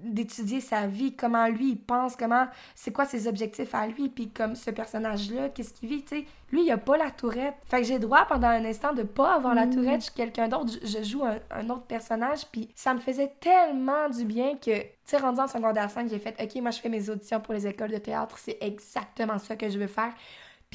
d'étudier 0.03 0.61
sa 0.61 0.87
vie, 0.87 1.15
comment 1.15 1.47
lui 1.49 1.71
il 1.71 1.77
pense, 1.79 2.17
comment 2.17 2.47
c'est 2.75 2.93
quoi 2.93 3.05
ses 3.05 3.29
objectifs 3.29 3.75
à 3.75 3.87
lui, 3.87 4.09
puis 4.09 4.31
comme 4.31 4.55
ce 4.57 4.71
personnage-là, 4.71 5.49
qu'est-ce 5.51 5.73
qu'il 5.75 5.89
vit, 5.89 6.03
tu 6.03 6.09
sais. 6.21 6.25
Lui, 6.53 6.65
il 6.65 6.71
a 6.73 6.79
pas 6.79 6.97
la 6.97 7.11
tourette. 7.11 7.55
Fait 7.65 7.79
que 7.81 7.87
j'ai 7.87 7.99
droit 7.99 8.25
pendant 8.27 8.49
un 8.49 8.65
instant 8.65 8.93
de 8.93 9.03
pas 9.03 9.35
avoir 9.35 9.55
la 9.55 9.67
Mm. 9.67 9.71
tourette, 9.71 10.01
je 10.01 10.05
suis 10.07 10.15
quelqu'un 10.15 10.49
d'autre, 10.49 10.73
je, 10.83 10.87
je 10.99 11.03
joue 11.05 11.25
un, 11.25 11.39
un 11.51 11.69
autre 11.71 11.87
personnage, 11.87 12.47
puis 12.53 12.69
ça 12.75 12.95
me 12.95 13.01
faisait 13.01 13.33
tellement 13.41 14.09
du 14.09 14.25
bien 14.25 14.57
que, 14.57 14.81
tu 14.81 14.89
sais, 15.05 15.17
rendu 15.19 15.41
en 15.41 15.49
secondaire 15.49 15.91
5, 15.91 16.09
j'ai 16.09 16.19
fait, 16.19 16.37
OK, 16.41 16.55
moi 16.63 16.71
je 16.73 16.81
fais 16.81 16.89
mes 16.89 17.09
auditions 17.11 17.41
pour 17.41 17.55
les 17.55 17.67
écoles 17.67 17.91
de 17.91 17.99
théâtre, 17.99 18.39
c'est 18.39 18.59
exactement 18.61 19.39
ça 19.39 19.57
que 19.57 19.69
je 19.69 19.79
veux 19.79 19.87
faire. 19.89 20.13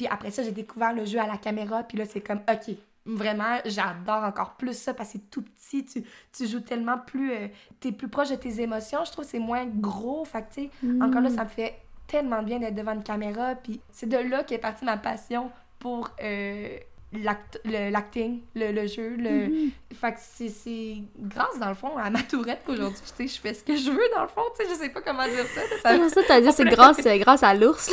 Puis 0.02 0.08
après 0.12 0.32
ça, 0.32 0.42
j'ai 0.42 0.50
découvert 0.50 0.92
le 0.92 1.04
jeu 1.04 1.20
à 1.20 1.28
la 1.28 1.36
caméra, 1.36 1.84
puis 1.84 1.96
là, 1.96 2.04
c'est 2.04 2.20
comme, 2.20 2.40
OK, 2.50 2.74
vraiment, 3.06 3.58
j'adore 3.64 4.24
encore 4.24 4.54
plus 4.54 4.76
ça 4.76 4.94
parce 4.94 5.10
que 5.12 5.18
c'est 5.18 5.30
tout 5.30 5.42
petit, 5.42 5.84
tu, 5.84 6.02
tu 6.36 6.48
joues 6.48 6.58
tellement 6.60 6.98
plus, 6.98 7.32
euh, 7.32 7.46
t'es 7.78 7.92
plus 7.92 8.08
proche 8.08 8.30
de 8.30 8.34
tes 8.34 8.60
émotions, 8.60 9.04
je 9.04 9.12
trouve 9.12 9.24
que 9.24 9.30
c'est 9.30 9.38
moins 9.38 9.64
gros, 9.64 10.24
fait 10.24 10.42
que, 10.42 10.54
tu 10.54 10.62
sais, 10.62 10.70
encore 11.00 11.20
là, 11.20 11.30
ça 11.30 11.44
me 11.44 11.48
fait 11.48 11.76
tellement 12.08 12.42
bien 12.42 12.58
d'être 12.58 12.74
devant 12.74 12.94
une 12.94 13.04
caméra, 13.04 13.54
puis 13.54 13.80
c'est 13.92 14.08
de 14.08 14.16
là 14.16 14.42
qu'est 14.42 14.58
partie 14.58 14.84
ma 14.84 14.96
passion 14.96 15.52
pour 15.78 16.10
euh, 16.20 16.76
l'act- 17.12 17.60
le- 17.64 17.90
l'acting, 17.90 18.40
le, 18.56 18.72
le 18.72 18.86
jeu, 18.88 19.14
le... 19.16 19.46
Fait 19.94 20.14
que 20.14 20.18
c'est- 20.20 20.48
c'est 20.48 20.96
grâce, 21.16 21.60
dans 21.60 21.68
le 21.68 21.74
fond, 21.76 21.96
à 21.96 22.10
ma 22.10 22.22
tourette 22.24 22.62
qu'aujourd'hui, 22.66 22.98
tu 23.16 23.28
sais, 23.28 23.36
je 23.36 23.40
fais 23.40 23.54
ce 23.54 23.62
que 23.62 23.76
je 23.76 23.88
veux, 23.88 24.08
dans 24.16 24.22
le 24.22 24.28
fond, 24.28 24.42
tu 24.58 24.64
sais, 24.64 24.70
je 24.72 24.74
sais 24.76 24.88
pas 24.88 25.00
comment 25.00 25.22
dire 25.28 25.44
ça, 25.46 25.60
ça 25.80 26.08
ça, 26.08 26.20
t'as 26.26 26.40
dit 26.40 26.48
c'est 26.52 26.64
grâce, 26.76 27.06
euh, 27.06 27.18
grâce 27.18 27.42
à 27.44 27.54
l'ours, 27.54 27.88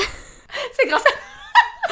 c'est 0.74 0.88
grâce 0.88 1.04
à... 1.06 1.10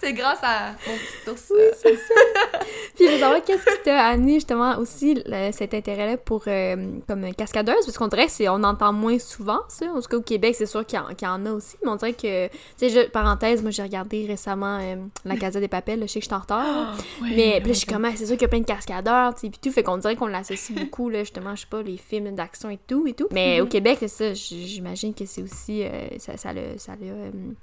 c'est 0.00 0.12
grâce 0.12 0.38
à 0.42 0.72
mon 0.86 0.94
petit 0.94 1.30
ours. 1.30 1.52
euh, 1.52 1.90
Puis 2.96 3.06
je 3.06 3.12
veux 3.12 3.18
savoir 3.18 3.42
qu'est-ce 3.44 3.64
qui 3.64 3.82
t'a 3.84 4.04
amené 4.06 4.34
justement 4.34 4.76
aussi 4.78 5.14
le- 5.26 5.52
cet 5.52 5.74
intérêt-là 5.74 6.16
pour 6.16 6.42
euh, 6.46 6.76
comme 7.08 7.32
cascadeuse, 7.34 7.84
parce 7.84 7.96
qu'on 7.96 8.08
dirait 8.08 8.26
que 8.26 8.32
c'est 8.32 8.48
on 8.48 8.62
entend 8.62 8.92
moins 8.92 9.18
souvent 9.18 9.60
ça. 9.68 9.86
En 9.86 10.00
tout 10.00 10.08
cas 10.08 10.16
au 10.16 10.22
Québec, 10.22 10.54
c'est 10.56 10.66
sûr 10.66 10.84
qu'il 10.84 10.98
y, 10.98 11.02
en- 11.02 11.14
qu'il 11.14 11.26
y 11.26 11.30
en 11.30 11.44
a 11.46 11.52
aussi, 11.52 11.76
mais 11.82 11.90
on 11.90 11.96
dirait 11.96 12.12
que 12.12 12.46
tu 12.48 12.52
sais, 12.76 12.88
je- 12.90 13.08
parenthèse, 13.08 13.62
moi 13.62 13.70
j'ai 13.70 13.82
regardé 13.82 14.26
récemment 14.26 14.78
euh, 14.80 14.96
La 15.24 15.36
Casa 15.36 15.60
des 15.60 15.68
Papels, 15.68 16.00
je 16.02 16.06
sais 16.06 16.20
que 16.20 16.24
je 16.24 16.28
suis 16.28 16.34
en 16.34 16.40
retard. 16.40 16.66
là. 16.66 16.92
mais 17.22 17.58
puis 17.60 17.68
là, 17.68 17.72
je 17.74 17.78
suis 17.78 17.86
comme 17.86 18.04
Ah, 18.04 18.10
c'est 18.16 18.26
sûr 18.26 18.34
qu'il 18.36 18.42
y 18.42 18.44
a 18.46 18.48
plein 18.48 18.60
de 18.60 18.64
cascadeurs, 18.66 19.34
tu 19.34 19.40
sais, 19.42 19.50
puis 19.50 19.60
tout 19.62 19.70
fait 19.72 19.82
qu'on 19.82 19.96
dirait 19.98 20.16
qu'on 20.16 20.26
l'associe 20.26 20.76
beaucoup 20.78 21.08
là 21.10 21.20
justement, 21.20 21.54
je 21.56 21.62
sais 21.62 21.66
pas 21.70 21.82
les 21.82 21.96
films 21.96 22.34
d'action 22.34 22.70
et 22.70 22.78
tout 22.86 23.06
et 23.06 23.12
tout. 23.14 23.28
Mais 23.30 23.60
au 23.60 23.66
Québec, 23.66 23.98
c'est 24.00 24.08
ça, 24.08 24.34
j'imagine 24.34 25.14
que 25.14 25.24
c'est 25.26 25.42
aussi 25.42 25.82
euh, 25.84 25.90
ça 26.18 26.36
ça 26.36 26.52
le 26.52 26.62
ça 26.78 26.92
le 27.00 27.06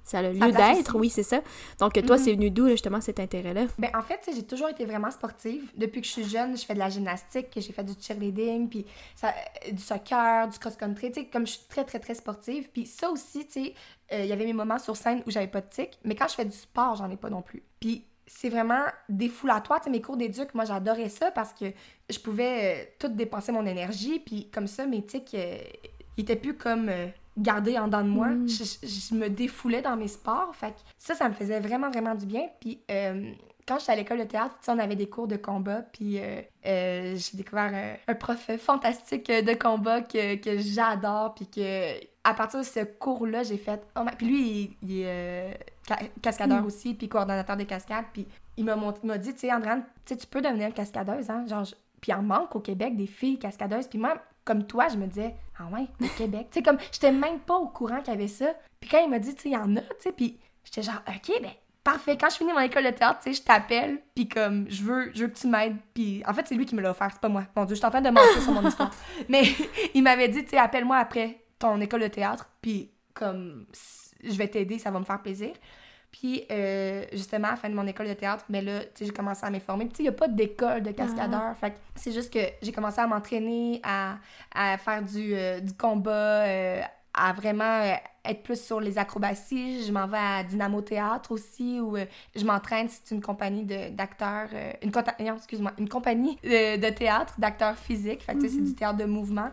ça 0.04 0.20
a 0.20 0.22
le 0.24 0.38
Ça 0.40 0.46
lieu 0.48 0.52
d'être, 0.54 0.96
oui, 0.96 1.10
c'est 1.10 1.24
ça. 1.24 1.42
Donc 1.80 1.94
toi 2.06 2.18
Mhm. 2.18 2.24
C'est 2.28 2.34
venu 2.34 2.52
d'où 2.52 2.68
justement 2.68 3.00
cet 3.00 3.22
intérêt-là? 3.22 3.68
Ben, 3.78 3.90
en 3.96 4.02
fait, 4.02 4.30
j'ai 4.36 4.44
toujours 4.44 4.68
été 4.68 4.84
vraiment 4.84 5.10
sportive. 5.12 5.72
Depuis 5.78 6.02
que 6.02 6.08
je 6.08 6.12
suis 6.12 6.26
jeune, 6.26 6.58
je 6.58 6.66
fais 6.66 6.74
de 6.74 6.80
la 6.80 6.90
gymnastique, 6.90 7.48
j'ai 7.56 7.72
fait 7.72 7.86
du 7.86 7.94
cheerleading, 7.98 8.68
puis 8.68 8.86
euh, 9.24 9.28
du 9.72 9.82
soccer, 9.82 10.50
du 10.50 10.60
cross-country. 10.60 11.30
Comme 11.32 11.48
je 11.48 11.54
suis 11.54 11.62
très, 11.70 11.86
très, 11.86 12.00
très 12.00 12.16
sportive. 12.16 12.70
Puis 12.74 12.86
ça 12.86 13.10
aussi, 13.10 13.46
tu 13.48 13.64
sais, 13.64 13.74
euh, 14.12 14.26
il 14.26 14.26
y 14.26 14.34
avait 14.34 14.44
mes 14.44 14.52
moments 14.52 14.78
sur 14.78 14.98
scène 14.98 15.24
où 15.26 15.32
j'avais 15.32 15.48
pas 15.48 15.62
de 15.62 15.70
tic, 15.70 15.98
mais 16.04 16.16
quand 16.16 16.28
je 16.28 16.36
fais 16.36 16.44
du 16.44 16.52
sport, 16.52 16.98
j'en 16.98 17.10
ai 17.10 17.16
pas 17.16 17.30
non 17.30 17.42
plus. 17.42 17.64
Puis 17.80 18.04
c'est 18.26 18.50
vraiment 18.50 18.84
défoulatoire. 19.08 19.80
Tu 19.80 19.86
sais, 19.86 19.90
mes 19.90 20.02
cours 20.02 20.18
d'éduc, 20.18 20.54
moi, 20.54 20.66
j'adorais 20.66 21.08
ça 21.08 21.32
parce 21.32 21.54
que 21.54 21.72
je 22.10 22.20
pouvais 22.20 22.76
euh, 22.76 22.86
tout 23.00 23.08
dépenser 23.08 23.54
mon 23.54 23.66
énergie, 23.66 24.20
puis 24.20 24.50
comme 24.54 24.68
ça, 24.68 24.86
mes 24.86 25.02
tics, 25.06 25.34
euh, 25.34 25.60
ils 26.18 26.24
étaient 26.24 26.36
plus 26.36 26.58
comme... 26.58 26.92
euh, 27.38 27.42
gardés 27.42 27.78
en 27.78 27.86
dedans 27.86 28.04
de 28.04 28.10
moi. 28.10 28.28
Mm. 28.30 28.48
Je, 28.48 29.16
me 29.16 29.30
défoulais 29.30 29.82
dans 29.82 29.96
mes 29.98 30.08
sports. 30.08 30.56
Fait 30.56 30.72
que 30.72 30.80
ça, 30.98 31.16
ça 31.16 31.30
me 31.30 31.34
faisait 31.34 31.60
vraiment, 31.60 31.90
vraiment 31.90 32.16
du 32.16 32.26
bien. 32.26 32.44
Puis 32.60 32.80
euh, 32.92 33.32
quand 33.68 33.80
j'étais 33.80 33.92
à 33.92 33.96
l'école 33.96 34.20
de 34.20 34.24
théâtre, 34.24 34.56
on 34.70 34.80
avait 34.80 34.96
des 34.96 35.10
cours 35.10 35.28
de 35.28 35.36
combat, 35.36 35.82
puis 35.82 36.20
euh, 36.20 36.42
euh, 36.66 37.16
j'ai 37.18 37.36
découvert 37.38 37.72
un, 37.74 37.96
un 38.12 38.16
prof 38.16 38.50
fantastique 38.58 39.28
de 39.30 39.54
combat 39.56 40.02
que, 40.02 40.36
que 40.36 40.58
j'adore, 40.58 41.36
puis 41.36 41.48
que 41.48 41.96
à 42.24 42.34
partir 42.34 42.60
de 42.60 42.66
ce 42.66 42.84
cours-là, 42.86 43.44
j'ai 43.44 43.58
fait... 43.58 43.82
Oh 43.98 44.04
my- 44.04 44.12
Puis 44.18 44.28
lui, 44.28 44.42
il, 44.42 44.78
il 44.90 45.02
est 45.02 45.06
euh, 45.08 45.52
ca- 45.88 46.00
cascadeur 46.22 46.62
Mm. 46.62 46.66
aussi, 46.66 46.94
puis 46.94 47.10
coordonnateur 47.10 47.58
de 47.58 47.64
cascade, 47.64 48.06
puis 48.14 48.26
il 48.56 48.64
m'a 48.66 48.76
m'a 48.76 49.18
dit, 49.18 49.34
tu 49.34 49.40
sais, 49.42 49.54
Andréane, 49.54 49.84
tu 50.06 50.16
peux 50.30 50.42
devenir 50.42 50.74
cascadeuse, 50.74 51.30
hein, 51.30 51.46
genre... 51.48 51.66
je- 51.66 51.76
Puis 52.02 52.12
il 52.12 52.16
en 52.16 52.22
manque 52.24 52.56
au 52.56 52.60
Québec 52.62 52.96
des 52.96 53.08
filles 53.08 53.38
cascadeuses, 53.40 53.88
puis 53.88 54.00
moi, 54.00 54.16
comme 54.48 54.66
toi, 54.66 54.88
je 54.88 54.96
me 54.96 55.06
disais, 55.06 55.36
ah 55.60 55.66
ouais, 55.74 55.88
au 56.02 56.08
Québec. 56.18 56.48
tu 56.50 56.60
sais, 56.60 56.64
comme, 56.64 56.78
j'étais 56.92 57.12
même 57.12 57.40
pas 57.40 57.58
au 57.58 57.68
courant 57.68 58.00
qu'il 58.00 58.14
y 58.14 58.18
avait 58.18 58.30
ça. 58.30 58.54
Puis 58.80 58.90
quand 58.90 59.04
il 59.04 59.10
m'a 59.10 59.20
dit, 59.20 59.36
tu 59.36 59.42
sais, 59.44 59.50
il 59.50 59.54
y 59.54 59.58
en 59.58 59.76
a, 59.76 59.82
tu 59.82 59.88
sais, 60.00 60.12
puis 60.14 60.40
j'étais 60.64 60.82
genre, 60.82 61.02
ok, 61.08 61.42
ben, 61.42 61.52
parfait. 61.84 62.18
Quand 62.18 62.30
je 62.30 62.38
finis 62.38 62.54
mon 62.54 62.62
école 62.62 62.86
de 62.86 62.92
théâtre, 62.92 63.20
tu 63.22 63.34
sais, 63.34 63.42
je 63.42 63.46
t'appelle, 63.46 64.00
puis 64.16 64.30
comme, 64.30 64.70
je 64.70 64.84
veux, 64.84 65.12
je 65.14 65.24
veux 65.24 65.28
que 65.28 65.38
tu 65.38 65.48
m'aides. 65.48 65.76
Puis 65.94 66.24
en 66.26 66.34
fait, 66.34 66.48
c'est 66.48 66.56
lui 66.56 66.66
qui 66.66 66.76
me 66.76 66.82
l'a 66.82 66.92
offert, 66.92 67.10
c'est 67.12 67.20
pas 67.20 67.30
moi. 67.30 67.44
Mon 67.56 67.66
Dieu, 67.66 67.76
je 67.76 67.80
suis 67.80 67.86
en 67.86 67.90
train 67.90 68.02
de 68.02 68.10
mentir 68.10 68.42
sur 68.42 68.54
mon 68.54 68.66
histoire. 68.66 68.92
Mais 69.30 69.44
il 69.94 70.02
m'avait 70.02 70.30
dit, 70.30 70.44
tu 70.44 70.52
sais, 70.52 70.58
appelle-moi 70.58 70.98
après 70.98 71.44
ton 71.60 71.82
école 71.82 72.02
de 72.02 72.08
théâtre, 72.08 72.50
puis 72.62 72.92
comme, 73.14 73.66
je 74.24 74.34
vais 74.34 74.48
t'aider, 74.48 74.80
ça 74.80 74.92
va 74.92 75.00
me 75.00 75.06
faire 75.06 75.22
plaisir. 75.22 75.52
Puis, 76.12 76.46
euh, 76.50 77.04
justement, 77.12 77.50
à 77.50 77.52
la 77.52 77.58
fin 77.58 77.70
de 77.70 77.76
mon 77.76 77.86
école 77.86 78.08
de 78.08 78.14
théâtre, 78.14 78.46
mais 78.50 78.62
là, 78.62 78.80
tu 78.82 78.90
sais, 78.96 79.06
j'ai 79.06 79.12
commencé 79.12 79.46
à 79.46 79.50
m'informer. 79.50 79.86
Puis, 79.86 79.94
tu 79.94 79.98
sais, 79.98 80.04
il 80.04 80.06
n'y 80.06 80.16
a 80.16 80.18
pas 80.18 80.28
d'école 80.28 80.82
de 80.82 80.92
cascadeur. 80.92 81.56
Fait 81.60 81.72
que 81.72 81.76
c'est 81.96 82.12
juste 82.12 82.34
que 82.34 82.40
j'ai 82.62 82.72
commencé 82.72 83.00
à 83.02 83.08
m'entraîner, 83.08 83.80
à, 83.84 84.16
à 84.56 84.78
faire 84.78 85.04
du, 85.04 85.34
euh, 85.36 85.60
du 85.60 85.74
combat, 85.74 86.12
euh, 86.46 86.82
à 87.14 87.34
vraiment 87.34 87.82
être 88.26 88.44
plus 88.44 88.62
sur 88.62 88.80
les 88.80 88.98
acrobaties. 88.98 89.84
Je 89.86 89.92
m'en 89.92 90.08
vais 90.08 90.18
à 90.18 90.44
Dynamo 90.44 90.82
Théâtre 90.82 91.32
aussi, 91.32 91.80
où 91.80 91.98
je 92.36 92.46
m'entraîne. 92.46 92.88
C'est 92.90 93.14
une 93.14 93.22
compagnie 93.22 93.64
de- 93.66 93.90
d'acteurs, 93.90 94.50
une, 94.84 94.92
excuse-moi, 95.36 95.72
une 95.80 95.90
compagnie 95.90 96.38
de, 96.44 96.78
de 96.78 96.90
théâtre, 96.94 97.34
d'acteurs 97.40 97.76
physiques. 97.78 98.24
Fait 98.24 98.34
que, 98.34 98.40
tu 98.42 98.50
sais, 98.50 98.56
c'est 98.56 98.62
du 98.64 98.76
théâtre 98.76 98.98
de 98.98 99.06
mouvement. 99.06 99.50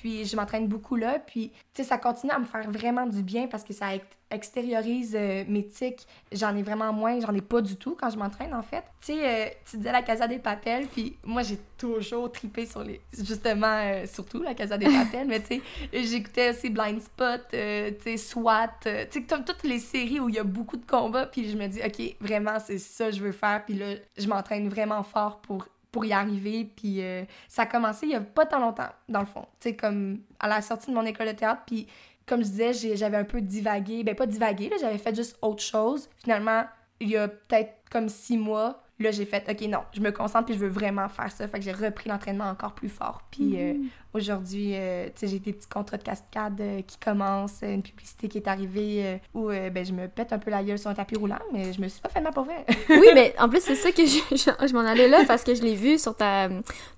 Puis, 0.00 0.24
je 0.24 0.36
m'entraîne 0.36 0.66
beaucoup 0.66 0.96
là. 0.96 1.18
Puis, 1.18 1.50
tu 1.72 1.82
sais, 1.82 1.84
ça 1.84 1.98
continue 1.98 2.32
à 2.32 2.38
me 2.38 2.44
faire 2.44 2.70
vraiment 2.70 3.06
du 3.06 3.22
bien 3.22 3.46
parce 3.46 3.64
que 3.64 3.72
ça 3.72 3.94
ex- 3.94 4.04
extériorise 4.30 5.14
euh, 5.18 5.44
mes 5.48 5.66
tics. 5.66 6.06
J'en 6.32 6.56
ai 6.56 6.62
vraiment 6.62 6.92
moins, 6.92 7.20
j'en 7.20 7.34
ai 7.34 7.40
pas 7.40 7.60
du 7.60 7.76
tout 7.76 7.96
quand 7.98 8.10
je 8.10 8.18
m'entraîne, 8.18 8.52
en 8.54 8.62
fait. 8.62 8.82
Tu 9.00 9.12
sais, 9.12 9.18
euh, 9.22 9.48
tu 9.70 9.76
disais 9.78 9.92
la 9.92 10.02
Casa 10.02 10.26
des 10.26 10.38
Papels, 10.38 10.86
puis 10.88 11.16
moi, 11.24 11.42
j'ai 11.42 11.58
toujours 11.78 12.30
tripé 12.30 12.66
sur 12.66 12.82
les... 12.82 13.00
Justement, 13.16 13.78
euh, 13.80 14.06
surtout 14.06 14.42
la 14.42 14.54
Casa 14.54 14.76
des 14.76 14.86
Papels, 14.86 15.26
mais 15.28 15.40
tu 15.40 15.56
sais, 15.56 16.04
j'écoutais 16.04 16.50
aussi 16.50 16.70
Blind 16.70 17.00
Spot, 17.00 17.40
tu 17.50 17.56
sais, 17.56 18.16
SWAT, 18.16 18.68
tu 18.82 18.90
sais, 19.10 19.22
comme 19.22 19.44
toutes 19.44 19.62
les 19.64 19.78
séries 19.78 20.20
où 20.20 20.28
il 20.28 20.34
y 20.34 20.38
a 20.38 20.44
beaucoup 20.44 20.76
de 20.76 20.86
combats, 20.86 21.26
puis 21.26 21.48
je 21.50 21.56
me 21.56 21.66
dis, 21.68 21.80
OK, 21.84 22.16
vraiment, 22.20 22.58
c'est 22.58 22.78
ça 22.78 23.06
que 23.06 23.16
je 23.16 23.22
veux 23.22 23.32
faire, 23.32 23.64
puis 23.64 23.74
là, 23.74 23.94
je 24.16 24.26
m'entraîne 24.26 24.68
vraiment 24.68 25.02
fort 25.02 25.38
pour 25.40 25.66
pour 25.94 26.04
y 26.04 26.12
arriver. 26.12 26.68
Puis 26.76 27.00
euh, 27.00 27.22
ça 27.48 27.62
a 27.62 27.66
commencé 27.66 28.06
il 28.06 28.12
y 28.12 28.16
a 28.16 28.20
pas 28.20 28.46
tant 28.46 28.58
longtemps, 28.58 28.90
dans 29.08 29.20
le 29.20 29.26
fond. 29.26 29.46
Tu 29.60 29.68
sais, 29.70 29.76
comme 29.76 30.18
à 30.40 30.48
la 30.48 30.60
sortie 30.60 30.90
de 30.90 30.94
mon 30.96 31.06
école 31.06 31.28
de 31.28 31.32
théâtre. 31.32 31.62
Puis 31.64 31.86
comme 32.26 32.40
je 32.42 32.48
disais, 32.48 32.96
j'avais 32.96 33.16
un 33.16 33.24
peu 33.24 33.40
divagué. 33.40 34.02
Ben, 34.02 34.16
pas 34.16 34.26
divagué, 34.26 34.68
là, 34.70 34.76
j'avais 34.80 34.98
fait 34.98 35.14
juste 35.14 35.38
autre 35.40 35.62
chose. 35.62 36.08
Finalement, 36.16 36.64
il 36.98 37.10
y 37.10 37.16
a 37.16 37.28
peut-être 37.28 37.74
comme 37.92 38.08
six 38.08 38.36
mois, 38.36 38.82
là, 38.98 39.10
j'ai 39.10 39.24
fait, 39.24 39.44
OK, 39.48 39.68
non, 39.68 39.80
je 39.92 40.00
me 40.00 40.12
concentre 40.12 40.46
puis 40.46 40.54
je 40.54 40.60
veux 40.60 40.68
vraiment 40.68 41.08
faire 41.08 41.30
ça. 41.30 41.48
Fait 41.48 41.58
que 41.58 41.64
j'ai 41.64 41.72
repris 41.72 42.08
l'entraînement 42.08 42.44
encore 42.44 42.72
plus 42.72 42.88
fort. 42.88 43.22
Puis 43.30 43.60
euh, 43.60 43.74
aujourd'hui, 44.12 44.72
euh, 44.74 45.06
tu 45.06 45.12
sais, 45.16 45.26
j'ai 45.26 45.38
des 45.40 45.52
petits 45.52 45.68
contrats 45.68 45.96
de 45.96 46.02
cascade 46.02 46.60
euh, 46.60 46.82
qui 46.82 46.98
commencent, 46.98 47.62
une 47.62 47.82
publicité 47.82 48.28
qui 48.28 48.38
est 48.38 48.48
arrivée 48.48 49.20
où 49.34 49.48
ben, 49.48 49.84
je 49.84 49.92
me 49.92 50.06
pète 50.06 50.32
un 50.32 50.38
peu 50.38 50.50
la 50.50 50.62
gueule 50.62 50.78
sur 50.78 50.90
un 50.90 50.94
tapis 50.94 51.16
roulant, 51.16 51.38
mais 51.52 51.72
je 51.72 51.80
me 51.80 51.88
suis 51.88 52.00
pas 52.00 52.08
fait 52.08 52.20
mal 52.20 52.32
pour 52.32 52.44
vrai. 52.44 52.64
oui, 52.88 53.08
mais 53.14 53.34
en 53.38 53.48
plus, 53.48 53.60
c'est 53.60 53.74
ça 53.74 53.90
que 53.90 54.06
je, 54.06 54.18
je, 54.30 54.66
je 54.66 54.72
m'en 54.72 54.80
allais 54.80 55.08
là 55.08 55.24
parce 55.26 55.42
que 55.42 55.54
je 55.54 55.62
l'ai 55.62 55.74
vu 55.74 55.98
sur 55.98 56.16
ta, 56.16 56.48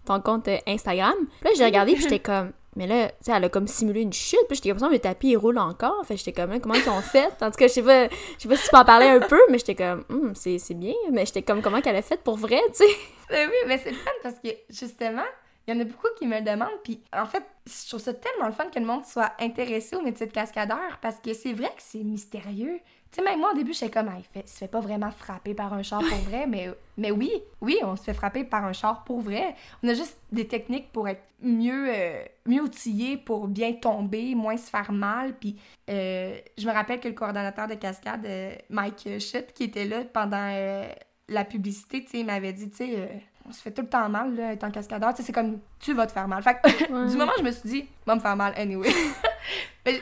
ton 0.04 0.20
compte 0.20 0.48
Instagram. 0.66 1.14
Puis 1.40 1.48
là, 1.48 1.50
j'ai 1.56 1.64
regardé, 1.64 1.94
puis 1.94 2.02
j'étais 2.02 2.18
comme, 2.18 2.52
mais 2.76 2.86
là, 2.86 3.08
tu 3.08 3.14
sais, 3.22 3.32
elle 3.32 3.44
a 3.44 3.48
comme 3.48 3.66
simulé 3.66 4.02
une 4.02 4.12
chute. 4.12 4.38
Puis 4.48 4.56
j'étais 4.56 4.68
comme 4.68 4.78
ça, 4.78 4.88
le 4.88 4.98
tapis, 4.98 5.30
il 5.30 5.36
roule 5.36 5.58
encore. 5.58 6.04
Fait 6.06 6.16
j'étais 6.16 6.32
comme, 6.32 6.60
comment 6.60 6.74
ils 6.74 6.88
ont 6.88 7.00
fait? 7.00 7.32
En 7.40 7.50
tout 7.50 7.56
cas, 7.58 7.66
je 7.66 7.72
sais 7.72 7.82
pas, 7.82 8.08
je 8.08 8.42
sais 8.42 8.48
pas 8.48 8.56
si 8.56 8.64
tu 8.64 8.70
peux 8.70 8.76
en 8.76 8.84
parler 8.84 9.06
un 9.06 9.20
peu, 9.20 9.40
mais 9.50 9.58
j'étais 9.58 9.74
comme, 9.74 10.04
Hum, 10.10 10.34
c'est 10.34 10.74
bien. 10.74 10.94
Mais 11.10 11.26
j'étais 11.26 11.42
comme, 11.42 11.62
comment 11.62 11.80
qu'elle 11.80 11.96
a 11.96 12.02
fait 12.02 12.22
pour 12.22 12.36
vrai, 12.36 12.60
tu 12.68 12.84
sais? 12.84 12.96
Ben 13.30 13.48
oui, 13.48 13.56
mais 13.66 13.78
c'est 13.78 13.92
fun 13.92 14.10
parce 14.22 14.36
que 14.38 14.50
justement, 14.70 15.24
il 15.66 15.74
y 15.74 15.76
en 15.76 15.80
a 15.80 15.84
beaucoup 15.84 16.06
qui 16.18 16.26
me 16.26 16.38
le 16.38 16.44
demandent. 16.44 16.80
Puis 16.84 17.00
en 17.12 17.26
fait, 17.26 17.42
je 17.66 17.88
trouve 17.88 18.00
ça 18.00 18.14
tellement 18.14 18.46
le 18.46 18.52
fun 18.52 18.66
que 18.66 18.78
le 18.78 18.86
monde 18.86 19.04
soit 19.04 19.32
intéressé 19.40 19.96
au 19.96 20.02
métier 20.02 20.26
de 20.26 20.32
cascadeur 20.32 20.98
parce 21.02 21.16
que 21.16 21.32
c'est 21.32 21.52
vrai 21.52 21.68
que 21.68 21.82
c'est 21.82 22.04
mystérieux. 22.04 22.78
Tu 23.12 23.22
sais, 23.22 23.22
même 23.22 23.38
moi, 23.40 23.52
au 23.52 23.56
début, 23.56 23.72
j'étais 23.72 23.90
comme, 23.90 24.08
ah, 24.10 24.16
il, 24.18 24.24
fait, 24.24 24.44
il 24.46 24.48
se 24.50 24.58
fait 24.58 24.68
pas 24.68 24.80
vraiment 24.80 25.10
frapper 25.10 25.54
par 25.54 25.72
un 25.72 25.82
char 25.82 26.00
pour 26.00 26.18
vrai, 26.18 26.46
mais, 26.46 26.68
mais 26.98 27.10
oui, 27.10 27.30
oui, 27.62 27.78
on 27.82 27.96
se 27.96 28.02
fait 28.02 28.12
frapper 28.12 28.44
par 28.44 28.64
un 28.64 28.72
char 28.74 29.04
pour 29.04 29.20
vrai. 29.20 29.54
On 29.82 29.88
a 29.88 29.94
juste 29.94 30.18
des 30.32 30.46
techniques 30.46 30.92
pour 30.92 31.08
être 31.08 31.22
mieux, 31.40 31.86
euh, 31.88 32.22
mieux 32.46 32.60
outillés, 32.60 33.16
pour 33.16 33.46
bien 33.48 33.72
tomber, 33.74 34.34
moins 34.34 34.56
se 34.56 34.68
faire 34.68 34.92
mal. 34.92 35.34
Puis 35.38 35.56
euh, 35.88 36.36
je 36.58 36.66
me 36.66 36.72
rappelle 36.72 37.00
que 37.00 37.08
le 37.08 37.14
coordonnateur 37.14 37.68
de 37.68 37.74
cascade, 37.74 38.26
euh, 38.26 38.54
Mike 38.70 39.08
Schutt, 39.20 39.52
qui 39.54 39.64
était 39.64 39.86
là 39.86 40.02
pendant 40.12 40.50
euh, 40.52 40.86
la 41.28 41.44
publicité, 41.44 42.04
tu 42.04 42.10
sais, 42.10 42.18
il 42.20 42.26
m'avait 42.26 42.52
dit, 42.52 42.68
tu 42.70 42.76
sais, 42.76 43.22
on 43.48 43.52
se 43.52 43.62
fait 43.62 43.70
tout 43.70 43.82
le 43.82 43.88
temps 43.88 44.08
mal, 44.08 44.34
là, 44.34 44.52
étant 44.52 44.70
cascadeur. 44.70 45.10
Tu 45.14 45.18
sais, 45.18 45.22
c'est 45.28 45.32
comme, 45.32 45.60
tu 45.78 45.94
vas 45.94 46.06
te 46.06 46.12
faire 46.12 46.28
mal. 46.28 46.42
Fait 46.42 46.58
que, 46.60 46.68
Ouais. 46.92 47.08
du 47.10 47.16
moment 47.16 47.32
je 47.38 47.42
me 47.44 47.52
suis 47.52 47.68
dit, 47.68 47.86
va 48.04 48.14
me 48.16 48.20
faire 48.20 48.36
mal 48.36 48.52
anyway. 48.56 48.90
Mais 49.86 50.00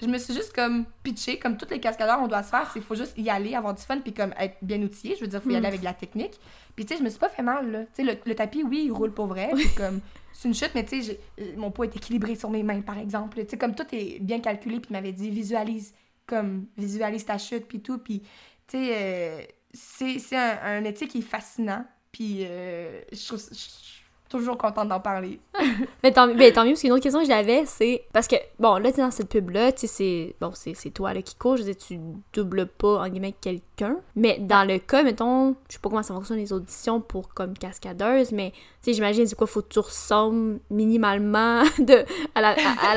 je 0.00 0.06
me 0.06 0.18
suis 0.18 0.34
juste 0.34 0.52
comme 0.54 0.84
pitché, 1.02 1.38
comme 1.38 1.56
tous 1.56 1.68
les 1.70 1.80
cascadeurs, 1.80 2.18
on 2.22 2.28
doit 2.28 2.42
se 2.42 2.50
faire, 2.50 2.70
c'est 2.72 2.80
faut 2.80 2.94
juste 2.94 3.14
y 3.18 3.28
aller, 3.30 3.54
avoir 3.54 3.74
du 3.74 3.82
fun, 3.82 3.98
puis 4.00 4.12
comme 4.14 4.32
être 4.38 4.56
bien 4.62 4.80
outillé. 4.82 5.14
Je 5.16 5.20
veux 5.22 5.26
dire, 5.28 5.42
faut 5.42 5.50
y 5.50 5.56
aller 5.56 5.62
Mm. 5.62 5.66
avec 5.66 5.80
de 5.80 5.84
la 5.84 5.94
technique. 5.94 6.38
Puis 6.76 6.86
tu 6.86 6.92
sais, 6.94 6.98
je 6.98 7.04
me 7.04 7.10
suis 7.10 7.18
pas 7.18 7.28
fait 7.28 7.42
mal, 7.42 7.70
là. 7.70 7.80
Tu 7.84 7.88
sais, 7.96 8.02
le, 8.04 8.18
le 8.24 8.34
tapis, 8.34 8.62
oui, 8.62 8.84
il 8.86 8.92
roule 8.92 9.12
pour 9.12 9.26
vrai, 9.26 9.50
puis 9.54 9.68
comme 9.76 10.00
c'est 10.32 10.48
une 10.48 10.54
chute, 10.54 10.70
mais 10.74 10.84
tu 10.84 11.02
sais, 11.02 11.20
mon 11.56 11.70
poids 11.70 11.86
est 11.86 11.96
équilibré 11.96 12.34
sur 12.36 12.48
mes 12.50 12.62
mains, 12.62 12.80
par 12.80 12.98
exemple. 12.98 13.38
Tu 13.44 13.50
sais, 13.50 13.58
comme 13.58 13.74
tout 13.74 13.86
est 13.92 14.18
bien 14.20 14.40
calculé, 14.40 14.76
puis 14.80 14.88
il 14.90 14.92
m'avait 14.94 15.12
dit 15.12 15.28
visualise, 15.30 15.92
comme 16.26 16.66
visualise 16.78 17.24
ta 17.26 17.36
chute, 17.38 17.66
puis 17.66 17.80
tout, 17.80 17.98
puis 17.98 18.20
tu 18.66 18.78
sais, 18.78 18.92
euh, 18.96 19.42
c'est 19.72 20.36
un, 20.36 20.58
un 20.62 20.80
métier 20.80 21.06
qui 21.08 21.18
est 21.18 21.22
fascinant, 21.22 21.84
puis 22.12 22.38
euh, 22.42 23.00
je 23.12 23.26
trouve 23.26 23.40
je 23.40 23.99
toujours 24.30 24.56
contente 24.56 24.88
d'en 24.88 25.00
parler. 25.00 25.38
Mais 26.02 26.12
tant, 26.12 26.32
ben, 26.34 26.50
tant 26.52 26.64
mieux, 26.64 26.70
parce 26.70 26.80
qu'une 26.80 26.92
autre 26.92 27.02
question 27.02 27.20
que 27.20 27.26
j'avais, 27.26 27.66
c'est. 27.66 28.04
Parce 28.12 28.26
que, 28.28 28.36
bon, 28.58 28.76
là, 28.76 28.90
t'es 28.92 29.02
dans 29.02 29.10
cette 29.10 29.28
pub-là, 29.28 29.72
tu 29.72 29.80
sais, 29.80 29.86
c'est. 29.86 30.34
Bon, 30.40 30.52
c'est 30.54 30.90
toi 30.94 31.12
là, 31.12 31.20
qui 31.20 31.34
cours, 31.34 31.56
je 31.58 31.64
veux 31.64 31.74
tu 31.74 31.98
doubles 32.32 32.66
pas, 32.66 33.00
en 33.00 33.08
guillemets, 33.08 33.34
quelqu'un. 33.38 33.96
Mais 34.16 34.38
dans 34.38 34.66
le 34.66 34.78
cas, 34.78 35.02
mettons, 35.02 35.56
je 35.68 35.74
sais 35.74 35.80
pas 35.80 35.90
comment 35.90 36.02
ça 36.02 36.14
fonctionne 36.14 36.38
les 36.38 36.52
auditions 36.52 37.00
pour 37.00 37.28
comme 37.34 37.52
cascadeuse, 37.58 38.32
mais, 38.32 38.52
tu 38.52 38.58
sais, 38.82 38.92
j'imagine, 38.94 39.26
c'est 39.26 39.34
quoi, 39.36 39.46
faut 39.46 39.60
que 39.62 39.68
tu 39.68 39.78
ressembles 39.80 40.60
minimalement 40.70 41.62
de, 41.78 42.04
à 42.34 42.40
la- 42.40 42.50
à- 42.56 42.92
à 42.92 42.94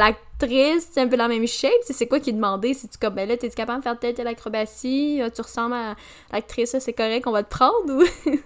c'est 0.48 1.02
un 1.02 1.08
peu 1.08 1.16
la 1.16 1.28
même 1.28 1.48
shape, 1.48 1.72
c'est 1.84 2.08
quoi 2.08 2.20
qui 2.20 2.30
est 2.32 2.34
demandé? 2.34 2.74
Si 2.74 2.88
tu 2.90 2.98
comme, 2.98 3.16
ben 3.16 3.28
là, 3.28 3.38
t'es 3.38 3.50
capable 3.50 3.80
de 3.80 3.84
faire 3.84 4.00
telle, 4.00 4.14
telle 4.14 4.28
acrobatie, 4.28 5.22
euh, 5.22 5.30
tu 5.30 5.42
ressembles 5.42 5.74
à 5.76 5.96
l'actrice, 6.32 6.76
c'est 6.80 6.94
correct, 6.94 7.26
on 7.28 7.32
va 7.32 7.44
te 7.44 7.50
prendre, 7.50 7.94
ou? 7.94 8.04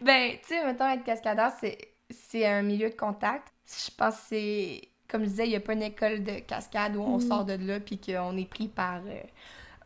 Ben, 0.00 0.32
tu 0.42 0.48
sais, 0.48 0.64
mettons, 0.64 0.88
être 0.88 1.04
cascadeur, 1.04 1.50
c'est, 1.60 1.76
c'est 2.10 2.46
un 2.46 2.62
milieu 2.62 2.90
de 2.90 2.94
contact. 2.94 3.48
Je 3.66 3.90
pense 3.96 4.14
que 4.14 4.20
c'est, 4.28 4.82
comme 5.08 5.22
je 5.24 5.28
disais, 5.28 5.46
il 5.46 5.50
n'y 5.50 5.56
a 5.56 5.60
pas 5.60 5.72
une 5.72 5.82
école 5.82 6.22
de 6.22 6.38
cascade 6.40 6.96
où 6.96 7.00
on 7.02 7.16
Mhm. 7.16 7.20
sort 7.20 7.44
de 7.44 7.54
là 7.54 7.80
puis 7.80 7.98
qu'on 7.98 8.36
est 8.36 8.48
pris 8.48 8.68
par 8.68 9.00
euh, 9.06 9.20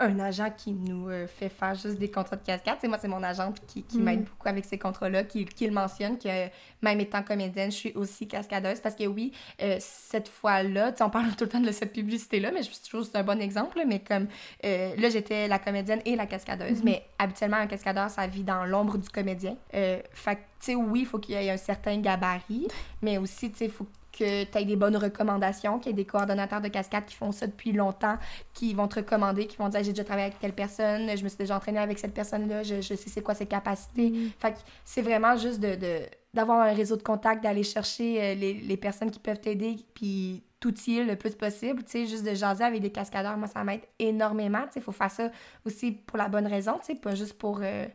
un 0.00 0.18
agent 0.18 0.50
qui 0.56 0.72
nous 0.72 1.08
euh, 1.08 1.26
fait 1.26 1.48
faire 1.48 1.74
juste 1.74 1.98
des 1.98 2.10
contrats 2.10 2.36
de 2.36 2.44
cascade. 2.44 2.74
Tu 2.76 2.80
sais, 2.82 2.88
moi, 2.88 2.98
c'est 3.00 3.08
mon 3.08 3.22
agente 3.22 3.60
qui, 3.66 3.82
qui 3.82 3.98
Mhm. 3.98 4.04
m'aide 4.04 4.24
beaucoup 4.24 4.48
avec 4.48 4.64
ces 4.64 4.78
contrats-là, 4.78 5.24
qui, 5.24 5.44
qui 5.44 5.66
le 5.66 5.72
mentionne, 5.72 6.18
que 6.18 6.48
même 6.82 6.98
étant 7.00 7.22
comédienne, 7.22 7.70
je 7.70 7.76
suis 7.76 7.92
aussi 7.94 8.26
cascadeuse 8.26 8.80
parce 8.80 8.94
que 8.94 9.04
oui, 9.06 9.32
euh, 9.62 9.76
cette 9.78 10.28
fois-là, 10.28 10.92
on 11.00 11.10
parle 11.10 11.30
tout 11.36 11.44
le 11.44 11.50
temps 11.50 11.60
de 11.60 11.70
cette 11.72 11.92
publicité-là, 11.92 12.50
mais 12.52 12.62
je 12.62 12.70
que 12.70 13.02
c'est 13.02 13.16
un 13.16 13.22
bon 13.22 13.40
exemple, 13.40 13.78
mais 13.86 14.00
comme 14.00 14.26
euh, 14.64 14.94
là, 14.96 15.08
j'étais 15.10 15.46
la 15.48 15.58
comédienne 15.58 16.00
et 16.04 16.16
la 16.16 16.26
cascadeuse, 16.26 16.78
Mhm. 16.78 16.84
mais 16.84 17.02
habituellement, 17.18 17.58
un 17.58 17.66
cascadeur, 17.66 18.08
ça 18.10 18.26
vit 18.26 18.42
dans 18.44 18.64
l'ombre 18.64 18.96
du 18.98 19.08
comédien. 19.10 19.56
Fait 19.70 20.02
que, 20.36 20.40
tu 20.40 20.40
sais, 20.60 20.74
oui, 20.74 21.00
il 21.00 21.06
faut 21.06 21.18
qu'il 21.18 21.34
y 21.34 21.38
ait 21.38 21.50
un 21.50 21.56
certain 21.56 21.98
gabarit, 22.00 22.68
mais 23.02 23.18
aussi, 23.18 23.50
tu 23.50 23.58
sais, 23.58 23.64
il 23.66 23.70
faut 23.70 23.84
que 23.84 23.90
tu 24.12 24.24
aies 24.24 24.64
des 24.64 24.76
bonnes 24.76 24.96
recommandations, 24.96 25.78
qu'il 25.78 25.90
y 25.90 25.92
ait 25.92 25.96
des 25.96 26.04
coordonnateurs 26.04 26.60
de 26.60 26.68
cascade 26.68 27.04
qui 27.06 27.14
font 27.14 27.32
ça 27.32 27.46
depuis 27.46 27.72
longtemps, 27.72 28.16
qui 28.54 28.74
vont 28.74 28.88
te 28.88 28.96
recommander, 28.96 29.46
qui 29.46 29.56
vont 29.56 29.68
dire 29.68 29.82
j'ai 29.82 29.92
déjà 29.92 30.04
travaillé 30.04 30.26
avec 30.26 30.38
telle 30.40 30.52
personne, 30.52 31.08
je 31.16 31.22
me 31.24 31.28
suis 31.28 31.38
déjà 31.38 31.56
entraînée 31.56 31.78
avec 31.78 31.98
cette 31.98 32.14
personne-là, 32.14 32.62
je, 32.62 32.76
je 32.76 32.94
sais 32.94 33.08
c'est 33.10 33.22
quoi 33.22 33.34
ses 33.34 33.46
capacités. 33.46 34.12
Fait 34.38 34.52
que 34.52 34.58
c'est 34.84 35.02
vraiment 35.02 35.36
juste 35.36 35.60
de, 35.60 35.74
de- 35.74 36.00
d'avoir 36.34 36.60
un 36.60 36.72
réseau 36.72 36.96
de 36.96 37.02
contacts, 37.02 37.42
d'aller 37.42 37.62
chercher 37.64 38.22
euh, 38.22 38.34
les, 38.34 38.54
les 38.54 38.76
personnes 38.76 39.10
qui 39.10 39.18
peuvent 39.18 39.40
t'aider, 39.40 39.76
puis 39.94 40.42
t'outiller 40.60 41.04
le 41.04 41.16
plus 41.16 41.34
possible, 41.34 41.82
tu 41.84 41.90
sais, 41.92 42.06
juste 42.06 42.24
de 42.24 42.34
jaser 42.34 42.64
avec 42.64 42.82
des 42.82 42.92
cascadeurs, 42.92 43.36
moi, 43.38 43.46
ça 43.48 43.64
m'aide 43.64 43.80
énormément, 43.98 44.60
tu 44.66 44.74
sais, 44.74 44.80
il 44.80 44.82
faut 44.82 44.92
faire 44.92 45.10
ça 45.10 45.30
aussi 45.64 45.92
pour 45.92 46.18
la 46.18 46.28
bonne 46.28 46.46
raison, 46.46 46.74
tu 46.80 46.92
sais, 46.92 46.94
pas 46.96 47.14
juste 47.14 47.32
pour 47.38 47.60
euh, 47.62 47.86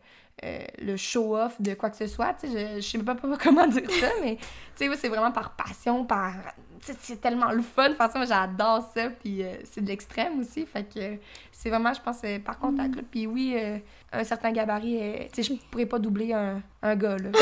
euh, 0.43 0.59
le 0.81 0.97
show-off 0.97 1.59
de 1.61 1.73
quoi 1.75 1.89
que 1.89 1.95
ce 1.97 2.07
soit, 2.07 2.35
je, 2.43 2.75
je 2.75 2.81
sais 2.81 2.97
même 2.97 3.05
pas, 3.05 3.15
pas 3.15 3.37
comment 3.41 3.65
dire 3.67 3.89
ça, 3.89 4.09
mais, 4.21 4.37
c'est 4.75 5.07
vraiment 5.07 5.31
par 5.31 5.55
passion, 5.55 6.03
par... 6.05 6.33
C'est 6.81 7.19
tellement 7.21 7.51
le 7.51 7.61
fun, 7.63 7.89
de 7.89 7.95
moi 7.95 8.25
j'adore 8.27 8.91
ça, 8.93 9.09
puis 9.09 9.41
euh, 9.41 9.53
c'est 9.63 9.81
de 9.81 9.87
l'extrême 9.87 10.39
aussi, 10.41 10.65
fait 10.65 10.83
que 10.83 11.15
c'est 11.51 11.69
vraiment, 11.69 11.93
je 11.93 12.01
pense, 12.01 12.17
euh, 12.25 12.37
par 12.39 12.59
contact, 12.59 12.95
puis 13.09 13.25
oui, 13.25 13.55
euh, 13.57 13.77
un 14.11 14.23
certain 14.23 14.51
gabarit, 14.51 14.99
tu 15.33 15.41
sais, 15.41 15.53
je 15.53 15.59
pourrais 15.71 15.85
pas 15.87 15.97
doubler 15.99 16.33
un, 16.33 16.61
un 16.83 16.95
gars, 16.95 17.17
là. 17.17 17.29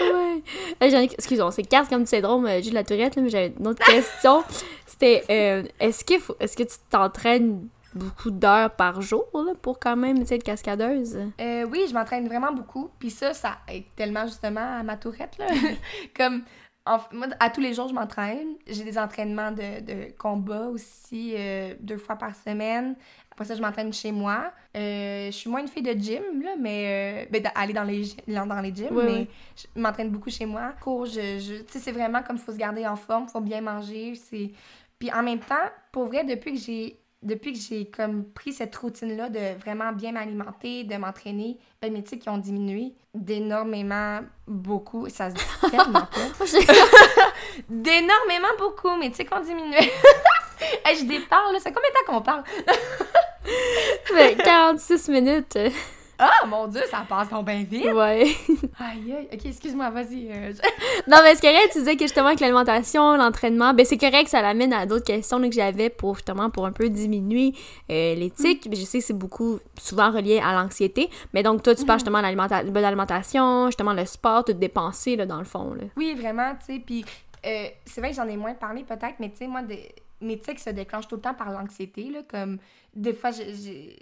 Ouais. 0.00 0.42
Excusez-moi, 0.80 1.50
c'est 1.50 1.64
carte 1.64 1.88
comme 1.90 2.02
du 2.04 2.06
syndrome 2.08 2.46
Jules 2.62 2.70
de 2.70 2.74
la 2.74 2.84
Tourette, 2.84 3.16
là, 3.16 3.22
mais 3.22 3.30
j'avais 3.30 3.52
une 3.58 3.66
autre 3.66 3.84
question. 3.84 4.44
C'était, 4.86 5.24
est-ce 5.80 6.04
que, 6.04 6.18
faut- 6.20 6.36
est-ce 6.38 6.56
que 6.56 6.62
tu 6.62 6.76
t'entraînes 6.88 7.68
beaucoup 7.98 8.30
d'heures 8.30 8.70
par 8.74 9.00
jour 9.02 9.26
là, 9.34 9.52
pour 9.60 9.78
quand 9.78 9.96
même 9.96 10.18
être 10.30 10.42
cascadeuse? 10.44 11.18
Euh, 11.40 11.66
oui, 11.70 11.84
je 11.88 11.94
m'entraîne 11.94 12.26
vraiment 12.26 12.52
beaucoup. 12.52 12.90
Puis 12.98 13.10
ça, 13.10 13.34
ça 13.34 13.58
aide 13.68 13.84
tellement 13.96 14.26
justement 14.26 14.78
à 14.78 14.82
ma 14.82 14.96
tourette. 14.96 15.36
Là. 15.38 15.46
Comme, 16.16 16.42
en- 16.86 16.98
moi, 17.12 17.26
à 17.40 17.50
tous 17.50 17.60
les 17.60 17.74
jours, 17.74 17.88
je 17.88 17.94
m'entraîne. 17.94 18.54
J'ai 18.66 18.84
des 18.84 18.96
entraînements 18.98 19.50
de, 19.52 19.80
de 19.80 20.12
combat 20.16 20.68
aussi 20.68 21.34
euh, 21.36 21.74
deux 21.80 21.98
fois 21.98 22.16
par 22.16 22.34
semaine. 22.34 22.96
Après 23.30 23.44
ça, 23.44 23.54
je 23.54 23.60
m'entraîne 23.62 23.92
chez 23.92 24.10
moi. 24.10 24.52
Euh, 24.76 25.26
je 25.26 25.30
suis 25.36 25.48
moins 25.50 25.60
une 25.60 25.68
fille 25.68 25.82
de 25.82 25.92
gym, 25.92 26.22
là, 26.42 26.50
mais 26.58 27.26
euh, 27.26 27.30
ben, 27.30 27.42
d'aller 27.42 27.72
dans 27.72 27.84
les, 27.84 28.04
dans 28.26 28.60
les 28.60 28.74
gyms, 28.74 28.88
mais 29.06 29.28
je 29.56 29.80
m'entraîne 29.80 30.10
beaucoup 30.10 30.30
chez 30.30 30.46
moi. 30.46 30.72
Cours, 30.82 31.06
je, 31.06 31.38
je- 31.38 31.62
c'est 31.78 31.92
vraiment 31.92 32.22
comme 32.22 32.36
il 32.36 32.42
faut 32.42 32.52
se 32.52 32.56
garder 32.56 32.84
en 32.86 32.96
forme, 32.96 33.28
faut 33.28 33.40
bien 33.40 33.60
manger. 33.60 34.14
Puis 34.98 35.12
en 35.12 35.22
même 35.22 35.38
temps, 35.38 35.54
pour 35.92 36.06
vrai, 36.06 36.24
depuis 36.24 36.54
que 36.54 36.58
j'ai 36.58 36.98
depuis 37.22 37.52
que 37.52 37.58
j'ai 37.58 37.90
comme 37.90 38.24
pris 38.24 38.52
cette 38.52 38.74
routine-là 38.76 39.28
de 39.28 39.58
vraiment 39.60 39.92
bien 39.92 40.12
m'alimenter, 40.12 40.84
de 40.84 40.96
m'entraîner, 40.96 41.58
ben 41.82 41.92
mes 41.92 42.02
tics 42.02 42.24
ont 42.28 42.38
diminué 42.38 42.94
d'énormément 43.14 44.20
beaucoup. 44.46 45.08
Ça 45.08 45.30
se 45.30 45.34
dit 45.34 45.42
tellement 45.70 46.06
pas. 46.06 46.44
D'énormément 47.68 48.48
beaucoup, 48.58 48.94
mes 48.96 49.10
tics 49.10 49.34
ont 49.34 49.40
diminué. 49.40 49.78
Hey, 50.84 50.96
je 50.96 51.04
déparle, 51.04 51.52
là. 51.52 51.60
C'est 51.62 51.72
combien 51.72 51.88
de 51.88 51.94
temps 51.94 52.12
qu'on 52.12 52.20
parle? 52.20 52.42
Ben, 54.12 54.36
46 54.36 55.08
minutes. 55.08 55.56
Ah, 56.18 56.46
mon 56.46 56.66
Dieu, 56.66 56.80
ça 56.90 57.04
passe 57.08 57.30
donc 57.30 57.46
bien 57.46 57.62
vite. 57.62 57.84
Ouais. 57.92 58.24
Aïe, 58.80 59.12
aïe. 59.16 59.28
Ok, 59.32 59.46
excuse-moi, 59.46 59.88
vas-y. 59.90 60.30
euh, 60.32 60.52
je- 60.52 60.60
Non, 61.10 61.18
mais 61.22 61.34
c'est 61.36 61.42
correct, 61.42 61.70
tu 61.72 61.78
disais 61.78 61.94
que 61.96 62.02
justement 62.04 62.34
que 62.34 62.40
l'alimentation, 62.40 63.16
l'entraînement, 63.16 63.72
ben 63.72 63.86
c'est 63.86 63.98
correct, 63.98 64.28
ça 64.28 64.42
l'amène 64.42 64.72
à 64.72 64.84
d'autres 64.84 65.04
questions 65.04 65.38
là, 65.38 65.48
que 65.48 65.54
j'avais 65.54 65.90
pour 65.90 66.16
justement 66.16 66.50
pour 66.50 66.66
un 66.66 66.72
peu 66.72 66.88
diminuer 66.88 67.52
euh, 67.90 68.28
tics. 68.36 68.68
Ben, 68.68 68.76
Je 68.76 68.84
sais 68.84 68.98
que 68.98 69.04
c'est 69.04 69.16
beaucoup, 69.18 69.60
souvent 69.80 70.10
relié 70.10 70.40
à 70.44 70.52
l'anxiété, 70.54 71.08
mais 71.32 71.42
donc 71.44 71.62
toi, 71.62 71.74
tu 71.74 71.84
parles 71.84 72.00
justement 72.00 72.18
de 72.18 72.24
l'alimenta- 72.24 72.64
de 72.68 72.80
l'alimentation, 72.80 73.66
justement 73.66 73.92
le 73.92 74.04
sport, 74.04 74.44
tout 74.44 74.52
dépenser 74.54 75.14
là, 75.16 75.24
dans 75.24 75.38
le 75.38 75.44
fond. 75.44 75.72
Là. 75.74 75.84
Oui, 75.96 76.14
vraiment, 76.14 76.52
tu 76.58 76.74
sais. 76.74 76.82
Puis 76.84 77.04
euh, 77.46 77.66
c'est 77.84 78.00
vrai 78.00 78.10
que 78.10 78.16
j'en 78.16 78.26
ai 78.28 78.36
moins 78.36 78.54
parlé 78.54 78.82
peut-être, 78.82 79.14
mais 79.20 79.30
tu 79.30 79.36
sais, 79.36 79.46
moi, 79.46 79.62
des... 79.62 79.88
mes 80.20 80.38
tics 80.38 80.58
se 80.58 80.70
déclenchent 80.70 81.06
tout 81.08 81.14
le 81.16 81.22
temps 81.22 81.34
par 81.34 81.52
l'anxiété, 81.52 82.10
là. 82.10 82.20
Comme 82.28 82.58
des 82.94 83.12
fois, 83.14 83.30
j'ai. 83.30 83.96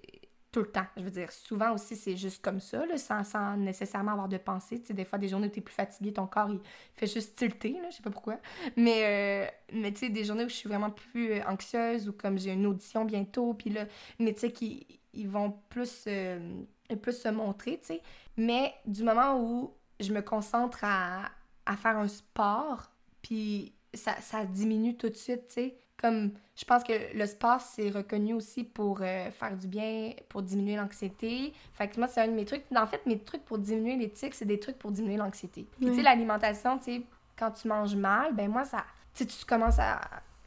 Tout 0.56 0.62
le 0.62 0.70
temps. 0.70 0.86
Je 0.96 1.02
veux 1.02 1.10
dire, 1.10 1.30
souvent 1.30 1.74
aussi, 1.74 1.96
c'est 1.96 2.16
juste 2.16 2.42
comme 2.42 2.60
ça, 2.60 2.86
là, 2.86 2.96
sans, 2.96 3.58
nécessairement 3.58 4.12
avoir 4.12 4.26
de 4.26 4.38
pensée. 4.38 4.80
Tu 4.80 4.86
sais, 4.86 4.94
des 4.94 5.04
fois, 5.04 5.18
des 5.18 5.28
journées 5.28 5.48
où 5.48 5.50
tu 5.50 5.58
es 5.58 5.62
plus 5.62 5.74
fatigué, 5.74 6.14
ton 6.14 6.26
corps, 6.26 6.48
il 6.50 6.60
fait 6.94 7.06
juste 7.06 7.36
tilter, 7.36 7.78
je 7.90 7.96
sais 7.96 8.02
pas 8.02 8.08
pourquoi. 8.08 8.38
Mais, 8.74 9.02
euh, 9.04 9.50
mais 9.74 9.92
tu 9.92 9.98
sais, 9.98 10.08
des 10.08 10.24
journées 10.24 10.46
où 10.46 10.48
je 10.48 10.54
suis 10.54 10.66
vraiment 10.70 10.88
plus 10.88 11.32
euh, 11.32 11.42
anxieuse 11.46 12.08
ou 12.08 12.14
comme 12.14 12.38
j'ai 12.38 12.52
une 12.52 12.64
audition 12.64 13.04
bientôt, 13.04 13.52
puis 13.52 13.68
là, 13.68 13.84
mes 14.18 14.32
tics, 14.32 14.62
ils, 14.62 14.86
ils 15.12 15.28
vont 15.28 15.58
plus, 15.68 16.04
euh, 16.06 16.62
plus 17.02 17.20
se 17.20 17.28
montrer, 17.28 17.78
tu 17.80 17.88
sais. 17.88 18.02
Mais 18.38 18.72
du 18.86 19.02
moment 19.02 19.38
où 19.38 19.74
je 20.00 20.10
me 20.10 20.22
concentre 20.22 20.78
à, 20.84 21.32
à 21.66 21.76
faire 21.76 21.98
un 21.98 22.08
sport, 22.08 22.92
puis 23.20 23.74
ça, 23.92 24.18
ça 24.22 24.46
diminue 24.46 24.96
tout 24.96 25.10
de 25.10 25.16
suite, 25.16 25.48
tu 25.48 25.54
sais. 25.54 25.78
Comme, 25.98 26.32
je 26.54 26.64
pense 26.64 26.84
que 26.84 27.16
le 27.16 27.24
sport, 27.26 27.60
c'est 27.60 27.88
reconnu 27.88 28.34
aussi 28.34 28.64
pour 28.64 28.98
euh, 29.00 29.30
faire 29.30 29.56
du 29.56 29.66
bien, 29.66 30.12
pour 30.28 30.42
diminuer 30.42 30.76
l'anxiété. 30.76 31.54
Fait 31.72 31.88
que 31.88 31.98
moi, 31.98 32.06
c'est 32.06 32.20
un 32.20 32.28
de 32.28 32.32
mes 32.32 32.44
trucs. 32.44 32.64
En 32.76 32.86
fait, 32.86 33.04
mes 33.06 33.18
trucs 33.18 33.44
pour 33.46 33.58
diminuer 33.58 33.96
les 33.96 34.10
tics, 34.10 34.34
c'est 34.34 34.44
des 34.44 34.60
trucs 34.60 34.78
pour 34.78 34.92
diminuer 34.92 35.16
l'anxiété. 35.16 35.66
Puis, 35.78 35.86
tu 35.86 35.96
sais, 35.96 36.02
l'alimentation, 36.02 36.76
tu 36.78 36.84
sais, 36.84 37.02
quand 37.38 37.50
tu 37.50 37.66
manges 37.68 37.96
mal, 37.96 38.34
ben 38.34 38.50
moi, 38.50 38.64
ça... 38.64 38.84
Tu 39.14 39.24
sais, 39.24 39.26
tu 39.26 39.44
commences 39.46 39.78
à... 39.78 40.00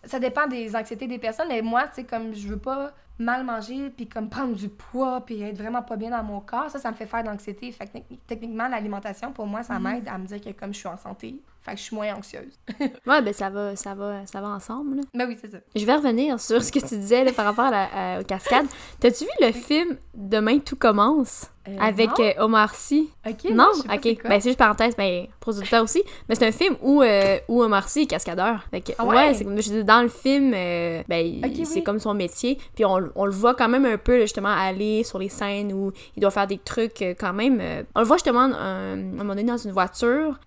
Ça 0.04 0.20
dépend 0.20 0.48
des 0.48 0.76
anxiétés 0.76 1.08
des 1.08 1.20
personnes, 1.20 1.48
mais 1.50 1.62
moi, 1.62 1.88
tu 1.88 1.96
sais, 1.96 2.04
comme 2.04 2.34
je 2.34 2.48
veux 2.48 2.60
pas 2.60 2.94
mal 3.18 3.44
manger, 3.44 3.90
puis 3.90 4.08
comme 4.08 4.30
prendre 4.30 4.56
du 4.56 4.70
poids, 4.70 5.26
puis 5.26 5.42
être 5.42 5.58
vraiment 5.58 5.82
pas 5.82 5.98
bien 5.98 6.12
dans 6.12 6.24
mon 6.24 6.40
corps, 6.40 6.70
ça, 6.70 6.80
ça 6.80 6.90
me 6.90 6.96
fait 6.96 7.06
faire 7.06 7.22
de 7.24 7.28
l'anxiété. 7.28 7.72
Fait 7.72 7.88
que 7.88 7.98
techni- 7.98 8.20
techniquement, 8.28 8.68
l'alimentation, 8.68 9.34
pour 9.34 9.46
moi, 9.46 9.62
ça 9.64 9.78
m'aide 9.80 10.08
à 10.08 10.18
me 10.18 10.26
dire 10.26 10.40
que 10.40 10.52
comme 10.52 10.74
je 10.74 10.80
suis 10.80 10.88
en 10.88 10.96
santé, 10.96 11.42
fait 11.70 11.76
que 11.76 11.80
je 11.80 11.86
suis 11.86 11.96
moins 11.96 12.14
anxieuse. 12.16 12.54
Ouais, 13.08 13.22
ben 13.22 13.34
ça 13.34 13.50
va, 13.50 13.76
ça 13.76 13.96
va, 13.96 14.26
ça 14.26 14.42
va 14.42 14.48
ensemble. 14.50 14.98
Là. 14.98 15.04
ben 15.14 15.28
oui, 15.28 15.38
c'est 15.42 15.50
ça. 15.52 15.58
Je 15.76 15.86
vais 15.86 15.96
revenir 15.96 16.40
sur 16.40 16.64
ce 16.64 16.72
que 16.72 16.80
tu 16.80 16.98
disais 16.98 17.24
là, 17.24 17.32
par 17.34 17.46
rapport 17.46 17.66
à 17.66 17.72
la, 17.72 17.84
à- 18.16 18.20
aux 18.22 18.24
cascades. 18.24 18.68
T'as-tu 19.00 19.24
vu 19.26 19.30
le 19.42 19.52
film 19.52 19.98
Demain 20.14 20.60
tout 20.60 20.76
commence? 20.76 21.46
Euh, 21.68 21.76
avec 21.80 22.10
non? 22.18 22.26
euh, 22.26 22.44
Omar 22.44 22.74
Sy? 22.74 23.10
Ok, 23.28 23.52
Non, 23.52 23.68
je 23.76 23.82
sais 23.82 23.88
pas 23.88 23.96
ok. 23.96 24.22
quoi. 24.22 24.30
Ben, 24.30 24.40
c'est 24.42 24.50
juste 24.50 24.60
parenthèse, 24.60 24.96
ben, 24.96 25.28
pour 25.40 25.52
les 25.52 25.60
auditeurs 25.60 25.84
aussi. 25.84 26.02
Mais 26.28 26.36
c'est 26.36 26.48
un 26.48 26.52
film 26.52 26.76
où, 26.82 27.02
euh, 27.02 27.38
où 27.48 27.62
Omar 27.62 27.90
Sy 27.90 28.02
est 28.02 28.06
cascadeur. 28.06 28.62
Fait 28.72 28.82
que, 28.82 28.94
Ah 28.98 29.06
ouais? 29.06 29.34
c'est 29.34 29.44
comme 29.44 29.62
je 29.62 29.70
dis, 29.70 29.84
dans 29.84 30.02
le 30.02 30.08
film, 30.08 30.54
euh, 30.56 31.04
ben, 31.08 31.42
c'est 31.66 31.76
oui. 31.76 31.84
comme 31.84 32.00
son 32.00 32.14
métier. 32.14 32.58
Puis 32.76 32.86
on, 32.86 33.00
on, 33.14 33.26
le 33.26 33.32
voit 33.32 33.56
quand 33.56 33.68
même 33.68 33.86
un 33.86 33.98
peu, 33.98 34.22
justement, 34.22 34.50
aller 34.50 35.04
sur 35.04 35.20
les 35.20 35.30
scènes 35.30 35.74
où 35.74 35.92
il 36.16 36.22
doit 36.22 36.32
faire 36.32 36.48
des 36.48 36.58
trucs 36.58 37.04
quand 37.20 37.34
même. 37.34 37.62
On 37.94 38.00
le 38.00 38.06
voit 38.06 38.18
justement 38.18 38.40
un, 38.42 38.94
un 38.94 38.96
moment 38.96 39.36
donné 39.36 39.44
dans 39.44 39.58
une 39.58 39.72
voiture 39.72 40.40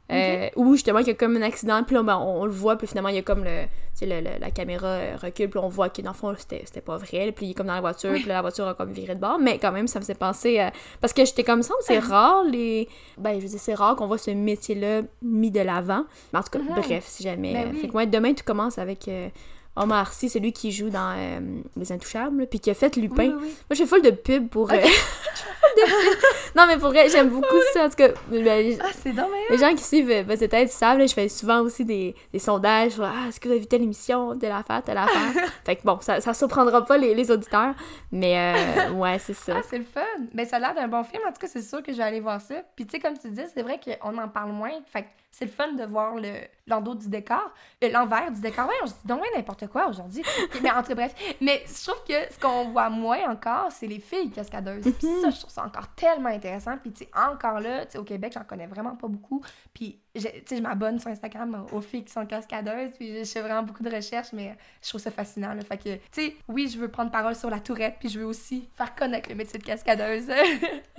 où 0.56 0.72
justement 0.74 0.98
il 1.00 1.06
y 1.06 1.10
a 1.10 1.14
comme 1.14 1.36
un 1.36 1.42
accident, 1.42 1.82
puis 1.84 1.94
là, 1.94 2.02
ben, 2.02 2.16
on, 2.16 2.44
le 2.46 2.52
voit, 2.52 2.76
puis 2.76 2.86
finalement 2.86 3.08
il 3.10 3.16
y 3.16 3.18
a 3.18 3.22
comme 3.22 3.44
le, 3.44 3.64
le, 4.06 4.20
le, 4.20 4.38
la 4.40 4.50
caméra 4.50 4.98
recule, 5.20 5.48
puis 5.50 5.58
on 5.62 5.68
voit 5.68 5.88
que 5.88 6.02
dans 6.02 6.10
le 6.10 6.16
fond 6.16 6.34
c'était 6.38 6.80
pas 6.80 6.96
vrai, 6.96 7.32
puis 7.32 7.46
il 7.46 7.50
est 7.50 7.54
comme 7.54 7.66
dans 7.68 7.74
la 7.74 7.80
voiture, 7.80 8.12
puis 8.12 8.24
la 8.24 8.40
voiture 8.40 8.66
a 8.68 8.74
comme 8.74 8.92
viré 8.92 9.14
de 9.14 9.20
bord, 9.20 9.38
mais 9.38 9.58
quand 9.58 9.72
même 9.72 9.86
ça 9.86 9.98
me 9.98 10.02
faisait 10.04 10.14
penser 10.14 10.58
à... 10.58 10.72
Parce 11.00 11.12
que 11.12 11.24
j'étais 11.24 11.44
comme 11.44 11.62
ça, 11.62 11.74
c'est 11.80 11.98
rare 11.98 12.44
les. 12.44 12.88
Ben, 13.18 13.34
je 13.36 13.40
veux 13.42 13.48
dire, 13.48 13.58
c'est 13.60 13.74
rare 13.74 13.96
qu'on 13.96 14.06
voit 14.06 14.18
ce 14.18 14.30
métier-là 14.30 15.02
mis 15.22 15.50
de 15.50 15.60
l'avant. 15.60 16.04
Mais 16.32 16.38
en 16.38 16.42
tout 16.42 16.50
cas, 16.50 16.58
Mhm. 16.58 16.74
bref, 16.80 17.04
si 17.06 17.22
jamais. 17.22 17.52
Ben 17.52 17.70
oui. 17.72 17.80
Fait 17.80 17.88
que 17.88 17.92
moi, 17.92 18.06
demain, 18.06 18.32
tu 18.34 18.42
commences 18.42 18.78
avec. 18.78 19.08
euh, 19.08 19.28
Omar 19.76 20.12
Sy, 20.12 20.28
celui 20.28 20.52
qui 20.52 20.70
joue 20.70 20.90
dans 20.90 21.14
euh, 21.16 21.40
Les 21.76 21.92
Intouchables, 21.92 22.46
puis 22.46 22.60
qui 22.60 22.70
a 22.70 22.74
fait 22.74 22.94
Lupin. 22.96 23.28
Oui, 23.28 23.28
oui, 23.28 23.34
oui. 23.40 23.48
Moi, 23.48 23.54
je 23.70 23.76
fais 23.76 23.86
full 23.86 24.02
de 24.02 24.10
pub 24.10 24.48
pour. 24.48 24.70
euh, 24.70 24.76
je 24.76 24.80
fais 24.80 24.88
full 24.90 25.70
de 25.76 26.10
pub. 26.14 26.20
Non, 26.54 26.64
mais 26.66 26.76
pour 26.76 26.90
vrai, 26.90 27.08
j'aime 27.08 27.30
beaucoup 27.30 27.46
ça. 27.72 27.86
En 27.86 27.88
tout 27.88 27.96
cas, 27.96 28.08
ben, 28.30 28.76
Ah, 28.82 28.88
c'est 29.02 29.12
dommage. 29.12 29.30
les 29.48 29.56
gens 29.56 29.74
qui 29.74 29.82
suivent 29.82 30.10
euh, 30.10 30.22
Buzz 30.24 30.40
Tête 30.40 30.70
savent, 30.70 30.98
là, 30.98 31.06
je 31.06 31.14
fais 31.14 31.28
souvent 31.30 31.60
aussi 31.62 31.84
des, 31.86 32.14
des 32.32 32.38
sondages 32.38 33.00
Ah, 33.00 33.28
est-ce 33.28 33.40
que 33.40 33.48
vous 33.48 33.52
avez 33.52 33.60
vu 33.60 33.66
telle 33.66 33.82
émission, 33.82 34.38
telle 34.38 34.52
affaire, 34.52 34.82
telle 34.82 34.98
affaire? 34.98 35.32
fait 35.64 35.76
que 35.76 35.82
bon, 35.84 35.98
ça, 36.02 36.20
ça 36.20 36.34
surprendra 36.34 36.84
pas 36.84 36.98
les, 36.98 37.14
les 37.14 37.30
auditeurs, 37.30 37.74
mais 38.10 38.36
euh, 38.54 38.90
ouais, 38.92 39.18
c'est 39.18 39.32
ça. 39.32 39.54
Ah, 39.56 39.62
c'est 39.68 39.78
le 39.78 39.84
fun. 39.84 40.00
Ben, 40.34 40.44
ça 40.46 40.56
a 40.56 40.58
l'air 40.58 40.74
d'un 40.74 40.88
bon 40.88 41.02
film. 41.04 41.22
En 41.26 41.32
tout 41.32 41.40
cas, 41.40 41.46
c'est 41.46 41.62
sûr 41.62 41.82
que 41.82 41.92
je 41.92 41.96
vais 41.96 42.02
aller 42.04 42.20
voir 42.20 42.42
ça. 42.42 42.56
Puis, 42.76 42.84
tu 42.84 42.90
sais, 42.92 42.98
comme 42.98 43.16
tu 43.16 43.30
dis, 43.30 43.40
c'est 43.54 43.62
vrai 43.62 43.80
qu'on 43.82 44.18
en 44.18 44.28
parle 44.28 44.52
moins. 44.52 44.72
Fait 44.92 45.04
que 45.04 45.08
c'est 45.30 45.46
le 45.46 45.50
fun 45.50 45.72
de 45.72 45.84
voir 45.84 46.16
le 46.16 46.28
l'endos 46.68 46.94
du 46.94 47.08
décor. 47.08 47.50
Euh, 47.82 47.88
L'envers 47.90 48.30
du 48.30 48.40
décor. 48.40 48.66
Ouais, 48.68 48.74
on 48.84 48.86
se 48.86 48.92
dit 48.92 49.06
donc 49.06 49.20
ouais, 49.22 49.28
n'importe 49.34 49.61
quoi 49.66 49.88
aujourd'hui. 49.88 50.22
mais 50.62 50.70
en 50.70 50.82
tout 50.82 50.88
cas, 50.88 50.94
bref. 50.94 51.14
Mais 51.40 51.64
je 51.66 51.90
trouve 51.90 52.02
que 52.06 52.32
ce 52.32 52.38
qu'on 52.38 52.70
voit 52.70 52.90
moins 52.90 53.30
encore, 53.30 53.70
c'est 53.70 53.86
les 53.86 54.00
filles 54.00 54.30
cascadeuses. 54.30 54.82
Puis 54.82 55.06
ça, 55.22 55.30
je 55.30 55.38
trouve 55.38 55.50
ça 55.50 55.64
encore 55.64 55.88
tellement 55.94 56.28
intéressant. 56.28 56.76
Puis, 56.78 56.92
tu 56.92 57.04
sais, 57.04 57.10
encore 57.16 57.60
là, 57.60 57.86
tu 57.86 57.92
sais, 57.92 57.98
au 57.98 58.04
Québec, 58.04 58.32
j'en 58.34 58.44
connais 58.44 58.66
vraiment 58.66 58.96
pas 58.96 59.08
beaucoup. 59.08 59.42
Puis, 59.72 60.01
je- 60.14 60.28
je 60.56 60.60
m'abonne 60.60 60.98
sur 61.00 61.10
Instagram 61.10 61.66
aux 61.72 61.80
filles 61.80 62.04
qui 62.04 62.12
sont 62.12 62.26
cascadeuses. 62.26 62.90
Puis, 62.98 63.24
je 63.24 63.30
fais 63.30 63.40
vraiment 63.40 63.62
beaucoup 63.62 63.82
de 63.82 63.90
recherches, 63.94 64.32
mais 64.32 64.56
je 64.82 64.88
trouve 64.88 65.00
ça 65.00 65.10
fascinant. 65.10 65.54
Là. 65.54 65.62
Fait 65.62 65.76
que, 65.78 65.94
tu 65.94 66.00
sais, 66.12 66.36
oui, 66.48 66.68
je 66.68 66.78
veux 66.78 66.88
prendre 66.88 67.10
parole 67.10 67.34
sur 67.34 67.48
la 67.50 67.60
tourette. 67.60 67.96
Puis, 68.00 68.08
je 68.10 68.18
veux 68.20 68.26
aussi 68.26 68.68
faire 68.76 68.94
connaître 68.94 69.28
le 69.28 69.34
métier 69.36 69.58
de 69.58 69.64
cascadeuse. 69.64 70.26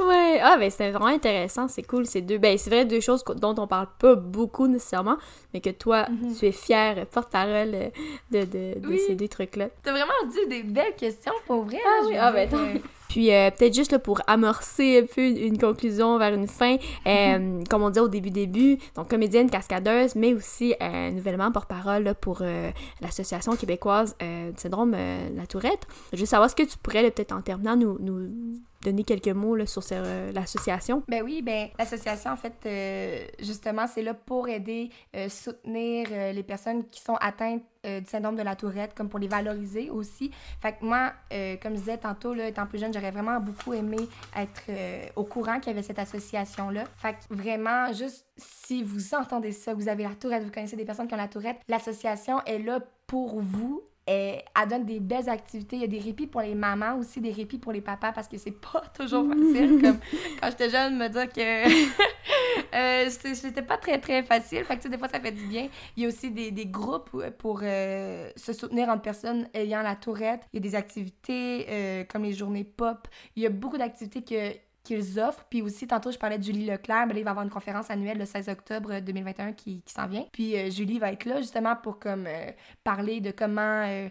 Ouais, 0.00 0.40
ah, 0.42 0.56
ben 0.58 0.70
c'est 0.70 0.90
vraiment 0.90 1.06
intéressant, 1.06 1.68
c'est 1.68 1.82
cool, 1.82 2.06
c'est 2.06 2.22
deux. 2.22 2.38
Ben, 2.38 2.56
c'est 2.56 2.70
vrai, 2.70 2.84
deux 2.84 3.00
choses 3.00 3.22
dont 3.36 3.54
on 3.58 3.66
parle 3.66 3.88
pas 3.98 4.14
beaucoup 4.16 4.66
nécessairement, 4.66 5.16
mais 5.52 5.60
que 5.60 5.70
toi, 5.70 6.06
Mhm. 6.08 6.34
tu 6.34 6.46
es 6.46 6.52
fière, 6.52 7.06
porte-parole 7.06 7.70
de, 8.30 8.44
de, 8.44 8.78
de 8.80 8.88
Oui. 8.88 8.98
ces 9.06 9.14
deux 9.14 9.28
trucs-là. 9.28 9.68
T'as 9.82 9.92
vraiment 9.92 10.12
dit 10.30 10.46
des 10.48 10.62
belles 10.62 10.96
questions 10.96 11.32
pour 11.46 11.64
vrai. 11.64 11.78
Ah 11.86 12.00
oui, 12.06 12.16
ah 12.18 12.32
ben, 12.32 12.48
Puis 13.12 13.30
euh, 13.30 13.50
peut-être 13.50 13.74
juste 13.74 13.92
là, 13.92 13.98
pour 13.98 14.22
amorcer 14.26 15.00
un 15.00 15.06
peu 15.06 15.20
une 15.20 15.58
conclusion 15.58 16.16
vers 16.16 16.32
une 16.32 16.48
fin, 16.48 16.78
euh, 17.06 17.62
comme 17.68 17.82
on 17.82 17.90
dit 17.90 18.00
au 18.00 18.08
début 18.08 18.30
début, 18.30 18.78
donc 18.96 19.10
comédienne, 19.10 19.50
cascadeuse, 19.50 20.14
mais 20.14 20.32
aussi 20.32 20.74
euh, 20.80 21.10
nouvellement 21.10 21.52
porte-parole 21.52 22.14
pour 22.22 22.42
l'association 23.02 23.54
québécoise 23.54 24.16
du 24.18 24.54
syndrome 24.56 24.92
la 25.36 25.46
Tourette. 25.46 25.86
Veux 26.14 26.24
savoir 26.24 26.48
ce 26.48 26.54
que 26.54 26.62
tu 26.62 26.78
pourrais 26.78 27.10
peut-être 27.10 27.32
en 27.32 27.42
terminant 27.42 27.76
nous, 27.76 27.98
nous 28.00 28.30
donner 28.82 29.04
quelques 29.04 29.28
mots 29.28 29.56
là, 29.56 29.66
sur 29.66 29.82
euh, 29.92 30.32
l'association? 30.32 31.02
Ben 31.08 31.22
oui, 31.22 31.42
ben 31.42 31.68
l'association, 31.78 32.30
en 32.30 32.36
fait, 32.36 32.54
euh, 32.66 33.26
justement, 33.40 33.86
c'est 33.86 34.02
là 34.02 34.14
pour 34.14 34.48
aider, 34.48 34.90
euh, 35.16 35.28
soutenir 35.28 36.08
les 36.10 36.42
personnes 36.42 36.88
qui 36.88 37.00
sont 37.00 37.16
atteintes 37.20 37.62
du 37.84 38.06
syndrome 38.06 38.36
de 38.36 38.42
la 38.42 38.54
tourette, 38.54 38.94
comme 38.94 39.08
pour 39.08 39.18
les 39.18 39.26
valoriser 39.26 39.90
aussi. 39.90 40.30
Fait 40.60 40.72
que 40.72 40.84
moi, 40.84 41.12
comme 41.60 41.72
je 41.72 41.80
disais 41.80 41.98
tantôt, 41.98 42.32
là, 42.32 42.46
étant 42.46 42.64
plus 42.64 42.78
jeune, 42.78 42.92
j'aurais 42.92 43.10
vraiment 43.10 43.40
beaucoup 43.40 43.72
aimé 43.72 43.96
être 44.36 44.62
au 45.16 45.24
courant 45.24 45.58
qu'il 45.58 45.72
y 45.72 45.74
avait 45.74 45.82
cette 45.82 45.98
association-là. 45.98 46.84
Fait 46.98 47.14
que 47.14 47.34
vraiment, 47.34 47.92
juste 47.92 48.24
si 48.36 48.84
vous 48.84 49.16
entendez 49.16 49.50
ça, 49.50 49.74
vous 49.74 49.88
avez 49.88 50.04
la 50.04 50.14
tourette, 50.14 50.44
vous 50.44 50.52
connaissez 50.52 50.76
des 50.76 50.84
personnes 50.84 51.08
qui 51.08 51.14
ont 51.14 51.18
la 51.18 51.26
tourette, 51.26 51.56
l'association 51.68 52.40
est 52.46 52.60
là 52.60 52.78
pour 53.08 53.40
vous. 53.40 53.82
Et 54.06 54.40
elle 54.60 54.68
donne 54.68 54.84
des 54.84 54.98
belles 54.98 55.28
activités. 55.28 55.76
Il 55.76 55.82
y 55.82 55.84
a 55.84 55.88
des 55.88 56.00
répits 56.00 56.26
pour 56.26 56.40
les 56.40 56.56
mamans 56.56 56.96
aussi, 56.98 57.20
des 57.20 57.30
répits 57.30 57.58
pour 57.58 57.70
les 57.72 57.80
papas 57.80 58.12
parce 58.12 58.26
que 58.26 58.36
c'est 58.36 58.50
pas 58.50 58.82
toujours 58.98 59.26
facile. 59.28 59.80
Comme 59.82 59.98
quand 60.40 60.50
j'étais 60.50 60.70
jeune, 60.70 60.96
me 60.96 61.08
dire 61.08 61.28
que 61.28 61.68
euh, 63.06 63.10
c'était 63.10 63.62
pas 63.62 63.76
très 63.76 63.98
très 64.00 64.24
facile. 64.24 64.64
Fait 64.64 64.76
que 64.76 64.88
des 64.88 64.98
fois 64.98 65.08
ça 65.08 65.20
fait 65.20 65.30
du 65.30 65.46
bien. 65.46 65.68
Il 65.96 66.02
y 66.02 66.06
a 66.06 66.08
aussi 66.08 66.32
des, 66.32 66.50
des 66.50 66.66
groupes 66.66 67.24
pour 67.38 67.60
euh, 67.62 68.30
se 68.34 68.52
soutenir 68.52 68.88
entre 68.88 69.02
personnes 69.02 69.48
ayant 69.54 69.82
la 69.82 69.94
tourette. 69.94 70.42
Il 70.52 70.56
y 70.56 70.58
a 70.58 70.68
des 70.68 70.74
activités 70.74 71.66
euh, 71.68 72.04
comme 72.04 72.24
les 72.24 72.32
journées 72.32 72.64
pop. 72.64 73.06
Il 73.36 73.42
y 73.42 73.46
a 73.46 73.50
beaucoup 73.50 73.78
d'activités 73.78 74.22
que 74.22 74.56
qu'ils 74.82 75.18
offrent. 75.20 75.44
Puis 75.48 75.62
aussi, 75.62 75.86
tantôt, 75.86 76.10
je 76.10 76.18
parlais 76.18 76.38
de 76.38 76.42
Julie 76.42 76.66
Leclerc. 76.66 77.06
Ben 77.06 77.14
là, 77.14 77.20
il 77.20 77.24
va 77.24 77.30
avoir 77.30 77.44
une 77.44 77.50
conférence 77.50 77.90
annuelle 77.90 78.18
le 78.18 78.24
16 78.24 78.48
octobre 78.48 79.00
2021 79.00 79.52
qui, 79.52 79.82
qui 79.82 79.92
s'en 79.92 80.06
vient. 80.06 80.26
Puis 80.32 80.56
euh, 80.56 80.70
Julie 80.70 80.98
va 80.98 81.12
être 81.12 81.24
là 81.24 81.40
justement 81.40 81.76
pour 81.76 81.98
comme 81.98 82.26
euh, 82.26 82.50
parler 82.84 83.20
de 83.20 83.30
comment 83.30 83.60
euh, 83.86 84.08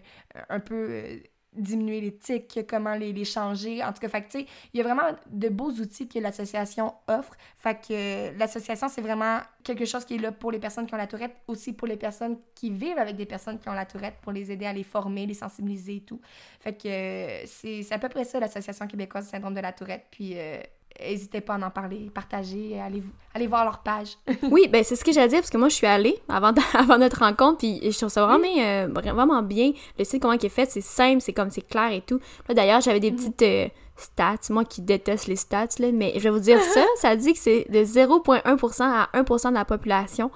un 0.48 0.60
peu 0.60 0.88
euh, 0.90 1.18
diminuer 1.54 2.00
les 2.00 2.16
tics, 2.16 2.60
comment 2.68 2.94
les, 2.94 3.12
les 3.12 3.24
changer. 3.24 3.82
En 3.84 3.92
tout 3.92 4.00
cas, 4.00 4.08
fait 4.08 4.46
il 4.72 4.78
y 4.78 4.80
a 4.80 4.84
vraiment 4.84 5.16
de 5.30 5.48
beaux 5.48 5.70
outils 5.70 6.08
que 6.08 6.18
l'association 6.18 6.94
offre. 7.08 7.34
Fait 7.56 7.74
que 7.74 7.92
euh, 7.92 8.32
l'association, 8.38 8.88
c'est 8.88 9.02
vraiment 9.02 9.40
quelque 9.62 9.84
chose 9.84 10.04
qui 10.04 10.14
est 10.14 10.18
là 10.18 10.32
pour 10.32 10.50
les 10.50 10.58
personnes 10.58 10.86
qui 10.86 10.94
ont 10.94 10.98
la 10.98 11.06
tourette, 11.06 11.36
aussi 11.46 11.72
pour 11.72 11.86
les 11.86 11.96
personnes 11.96 12.38
qui 12.54 12.70
vivent 12.70 12.98
avec 12.98 13.16
des 13.16 13.26
personnes 13.26 13.58
qui 13.58 13.68
ont 13.68 13.74
la 13.74 13.86
tourette, 13.86 14.14
pour 14.22 14.32
les 14.32 14.50
aider 14.50 14.66
à 14.66 14.72
les 14.72 14.82
former, 14.82 15.26
les 15.26 15.34
sensibiliser 15.34 15.96
et 15.96 16.00
tout. 16.00 16.20
Fait 16.60 16.72
que 16.72 16.88
euh, 16.88 17.42
c'est 17.46 17.82
c'est 17.82 17.94
à 17.94 17.98
peu 17.98 18.08
près 18.08 18.24
ça, 18.24 18.40
l'Association 18.40 18.86
québécoise 18.86 19.24
du 19.24 19.30
syndrome 19.30 19.54
de 19.54 19.60
la 19.60 19.72
tourette. 19.72 20.06
Puis, 20.10 20.32
euh, 20.36 20.60
n'hésitez 21.00 21.40
pas 21.40 21.54
à 21.54 21.66
en 21.66 21.70
parler, 21.70 22.10
partager, 22.14 22.78
allez, 22.80 23.02
allez 23.34 23.46
voir 23.46 23.64
leur 23.64 23.78
page. 23.78 24.16
Oui, 24.50 24.68
ben 24.68 24.82
c'est 24.84 24.96
ce 24.96 25.04
que 25.04 25.12
j'allais 25.12 25.28
dire 25.28 25.38
parce 25.38 25.50
que 25.50 25.58
moi 25.58 25.68
je 25.68 25.74
suis 25.74 25.86
allée 25.86 26.18
avant, 26.28 26.52
avant 26.74 26.98
notre 26.98 27.20
rencontre 27.20 27.58
puis 27.58 27.80
je 27.82 27.96
trouve 27.96 28.08
ça 28.10 28.26
vraiment, 28.26 28.44
euh, 28.58 28.88
vraiment 28.92 29.42
bien. 29.42 29.72
Le 29.98 30.04
site 30.04 30.20
comment 30.22 30.34
il 30.34 30.44
est 30.44 30.48
fait, 30.48 30.70
c'est 30.70 30.80
simple, 30.80 31.20
c'est 31.20 31.32
comme 31.32 31.50
c'est 31.50 31.66
clair 31.66 31.92
et 31.92 32.00
tout. 32.02 32.20
Là 32.48 32.54
d'ailleurs, 32.54 32.80
j'avais 32.80 33.00
des 33.00 33.12
petites 33.12 33.42
euh, 33.42 33.68
stats, 33.96 34.36
moi 34.50 34.64
qui 34.64 34.82
déteste 34.82 35.26
les 35.26 35.36
stats 35.36 35.68
là, 35.78 35.92
mais 35.92 36.12
je 36.16 36.20
vais 36.20 36.30
vous 36.30 36.40
dire 36.40 36.60
ça, 36.62 36.84
ça 36.96 37.16
dit 37.16 37.32
que 37.32 37.38
c'est 37.38 37.66
de 37.70 37.84
0.1% 37.84 38.82
à 38.82 39.08
1% 39.14 39.48
de 39.50 39.54
la 39.54 39.64
population, 39.64 40.30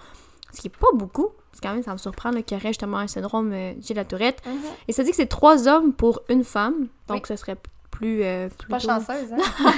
ce 0.53 0.61
qui 0.61 0.69
est 0.69 0.77
pas 0.77 0.89
beaucoup. 0.95 1.29
Quand 1.63 1.73
même, 1.73 1.83
ça 1.83 1.93
me 1.93 1.97
surprend 1.97 2.33
qu'il 2.33 2.55
y 2.55 2.61
aurait 2.61 2.69
justement 2.69 2.99
un 2.99 3.07
syndrome 3.07 3.51
euh, 3.55 3.73
de 3.73 3.95
la 3.95 4.05
tourette. 4.05 4.43
Et 4.89 4.93
ça 4.93 5.03
dit 5.03 5.09
que 5.11 5.17
c'est 5.17 5.25
trois 5.27 5.67
hommes 5.69 5.95
pour 5.95 6.21
une 6.29 6.45
femme, 6.45 6.89
donc 7.09 7.23
Oui. 7.23 7.29
ce 7.29 7.37
serait 7.37 7.57
plus... 7.99 8.23
euh, 8.23 8.49
plus 8.59 8.69
Pas 8.69 8.79
chanceuse, 8.79 9.33
hein? 9.33 9.39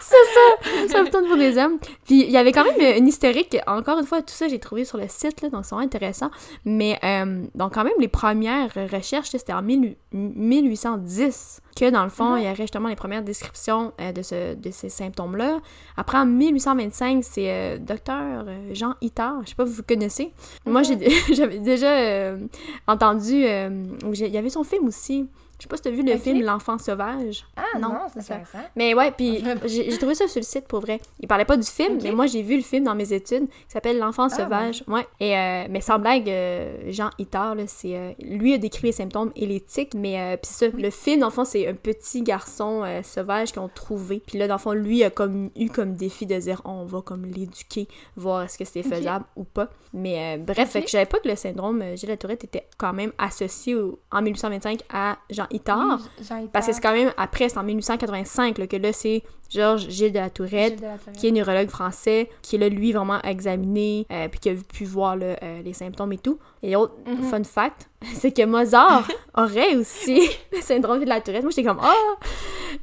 C'est 0.00 0.14
ça! 0.14 0.88
Ça 0.88 1.02
me 1.02 1.10
tourne 1.10 1.26
pour 1.26 1.36
des 1.36 1.58
hommes. 1.58 1.78
Puis 2.04 2.22
il 2.24 2.30
y 2.30 2.36
avait 2.36 2.52
quand 2.52 2.64
même 2.64 2.96
une 2.98 3.08
historique. 3.08 3.56
Encore 3.66 3.98
une 3.98 4.06
fois, 4.06 4.20
tout 4.22 4.34
ça, 4.34 4.48
j'ai 4.48 4.58
trouvé 4.58 4.84
sur 4.84 4.98
le 4.98 5.06
site, 5.08 5.42
là, 5.42 5.50
donc 5.50 5.64
c'est 5.64 5.74
vraiment 5.74 5.84
intéressant. 5.86 6.30
Mais 6.64 6.98
euh, 7.04 7.44
donc, 7.54 7.74
quand 7.74 7.84
même, 7.84 7.92
les 7.98 8.08
premières 8.08 8.70
recherches, 8.92 9.30
c'était 9.30 9.52
en 9.52 9.62
1000 9.62 9.96
1810 10.12 11.60
que, 11.76 11.90
dans 11.90 12.04
le 12.04 12.10
fond, 12.10 12.32
Mhm. 12.32 12.38
il 12.38 12.44
y 12.44 12.46
avait 12.46 12.56
justement 12.62 12.88
les 12.88 12.96
premières 12.96 13.22
descriptions 13.22 13.92
euh, 14.00 14.12
de, 14.12 14.22
ce, 14.22 14.54
de 14.54 14.70
ces 14.70 14.88
symptômes-là. 14.88 15.58
Après, 15.96 16.16
en 16.18 16.24
1825, 16.26 17.22
c'est 17.22 17.50
euh, 17.50 17.78
docteur 17.78 18.44
euh, 18.46 18.70
Jean 18.72 18.94
Itard. 19.02 19.40
Je 19.44 19.50
sais 19.50 19.54
pas 19.54 19.66
si 19.66 19.72
vous 19.72 19.82
connaissez. 19.82 20.32
Moi, 20.64 20.82
j'ai 20.84 20.96
j'avais 21.34 21.58
déjà 21.58 21.90
euh, 21.98 22.38
entendu... 22.86 23.44
euh, 23.44 23.84
il 24.14 24.26
y 24.28 24.38
avait 24.38 24.48
son 24.50 24.64
film 24.64 24.86
aussi. 24.88 25.28
Je 25.58 25.62
sais 25.62 25.68
pas 25.68 25.76
si 25.76 25.82
tu 25.84 25.88
as 25.88 25.92
vu 25.92 26.02
le 26.02 26.16
film 26.18 26.42
L'enfant 26.42 26.76
sauvage. 26.78 27.46
Ah 27.56 27.78
Non, 27.78 27.88
non, 27.88 27.98
c'est 28.12 28.20
ça. 28.20 28.34
intéressant. 28.34 28.58
Mais 28.76 28.92
ouais, 28.94 29.10
puis 29.10 29.42
Ah, 29.46 29.54
j'ai 29.64 29.96
trouvé 29.96 30.14
ça 30.14 30.28
sur 30.28 30.40
le 30.40 30.44
site 30.44 30.66
pour 30.68 30.80
vrai. 30.80 31.00
Il 31.20 31.26
parlait 31.28 31.44
pas 31.46 31.56
du 31.56 31.66
film, 31.66 31.98
mais 32.02 32.12
moi 32.12 32.26
j'ai 32.26 32.42
vu 32.42 32.56
le 32.56 32.62
film 32.62 32.84
dans 32.84 32.94
mes 32.94 33.12
études 33.12 33.48
qui 33.48 33.54
s'appelle 33.68 33.98
L'enfant 33.98 34.28
Ah, 34.30 34.36
sauvage. 34.36 34.84
Ouais. 34.86 35.06
Et 35.18 35.36
euh, 35.36 35.64
mais 35.70 35.80
sans 35.80 35.98
blague, 35.98 36.28
euh, 36.28 36.90
Jean 36.90 37.10
Itard, 37.18 37.54
là, 37.54 37.62
c'est 37.66 37.96
euh, 37.96 38.12
lui 38.20 38.52
a 38.52 38.58
décrit 38.58 38.88
les 38.88 38.92
symptômes 38.92 39.32
et 39.34 39.46
les 39.46 39.60
tics, 39.60 39.94
mais 39.94 40.20
euh, 40.20 40.36
puis 40.36 40.50
ça, 40.52 40.66
le 40.68 40.90
film 40.90 41.20
dans 41.20 41.28
le 41.28 41.32
fond 41.32 41.44
c'est 41.46 41.66
un 41.66 41.74
petit 41.74 42.22
garçon 42.22 42.82
euh, 42.84 43.02
sauvage 43.02 43.52
qu'ils 43.52 43.62
ont 43.62 43.70
trouvé. 43.74 44.22
Puis 44.26 44.38
là 44.38 44.48
dans 44.48 44.54
le 44.56 44.60
fond 44.60 44.72
lui 44.72 45.02
a 45.04 45.10
comme 45.10 45.50
eu 45.56 45.70
comme 45.70 45.94
défi 45.94 46.26
de 46.26 46.38
dire 46.38 46.60
on 46.66 46.84
va 46.84 47.00
comme 47.00 47.24
l'éduquer, 47.24 47.88
voir 48.16 48.42
est-ce 48.42 48.58
que 48.58 48.64
c'était 48.66 48.82
faisable 48.86 49.24
ou 49.36 49.44
pas. 49.44 49.68
Mais 49.94 50.36
euh, 50.36 50.42
bref, 50.42 50.70
fait 50.70 50.80
que 50.82 50.86
je 50.88 50.92
savais 50.92 51.06
pas 51.06 51.18
que 51.20 51.28
le 51.28 51.36
syndrome 51.36 51.80
euh, 51.80 51.96
Gilles 51.96 52.16
Tourette 52.18 52.44
était 52.44 52.66
quand 52.76 52.92
même 52.92 53.12
associé 53.16 53.74
au- 53.74 53.98
en 54.12 54.20
1825 54.20 54.80
à 54.92 55.16
Jean 55.30 55.45
Itard. 55.50 56.00
Oui, 56.18 56.24
Jean 56.24 56.36
Itard. 56.38 56.50
Parce 56.52 56.66
que 56.66 56.72
c'est 56.72 56.80
quand 56.80 56.92
même 56.92 57.12
après, 57.16 57.48
c'est 57.48 57.58
en 57.58 57.62
1885 57.62 58.58
là, 58.58 58.66
que 58.66 58.76
là, 58.76 58.92
c'est 58.92 59.22
Georges 59.50 59.88
Gilles 59.88 60.12
de 60.12 60.18
la 60.18 60.30
Tourette, 60.30 60.80
la 60.80 60.96
qui 61.12 61.28
est 61.28 61.30
neurologue 61.32 61.68
français, 61.68 62.28
qui 62.42 62.58
là, 62.58 62.68
lui, 62.68 62.92
vraiment 62.92 63.20
examiné, 63.22 64.06
euh, 64.12 64.28
puis 64.28 64.40
qui 64.40 64.50
a 64.50 64.54
pu 64.54 64.84
voir 64.84 65.16
là, 65.16 65.36
euh, 65.42 65.62
les 65.62 65.72
symptômes 65.72 66.12
et 66.12 66.18
tout. 66.18 66.38
Et 66.62 66.74
autre 66.76 66.94
Mhm. 67.06 67.22
fun 67.22 67.44
fact, 67.44 67.88
c'est 68.14 68.32
que 68.32 68.44
Mozart 68.44 69.06
aurait 69.36 69.74
aussi 69.76 70.20
le 70.52 70.60
syndrome 70.60 71.00
de 71.00 71.08
la 71.08 71.20
Tourette. 71.20 71.42
Moi, 71.42 71.52
j'étais 71.54 71.66
comme, 71.68 71.80
oh! 71.82 72.14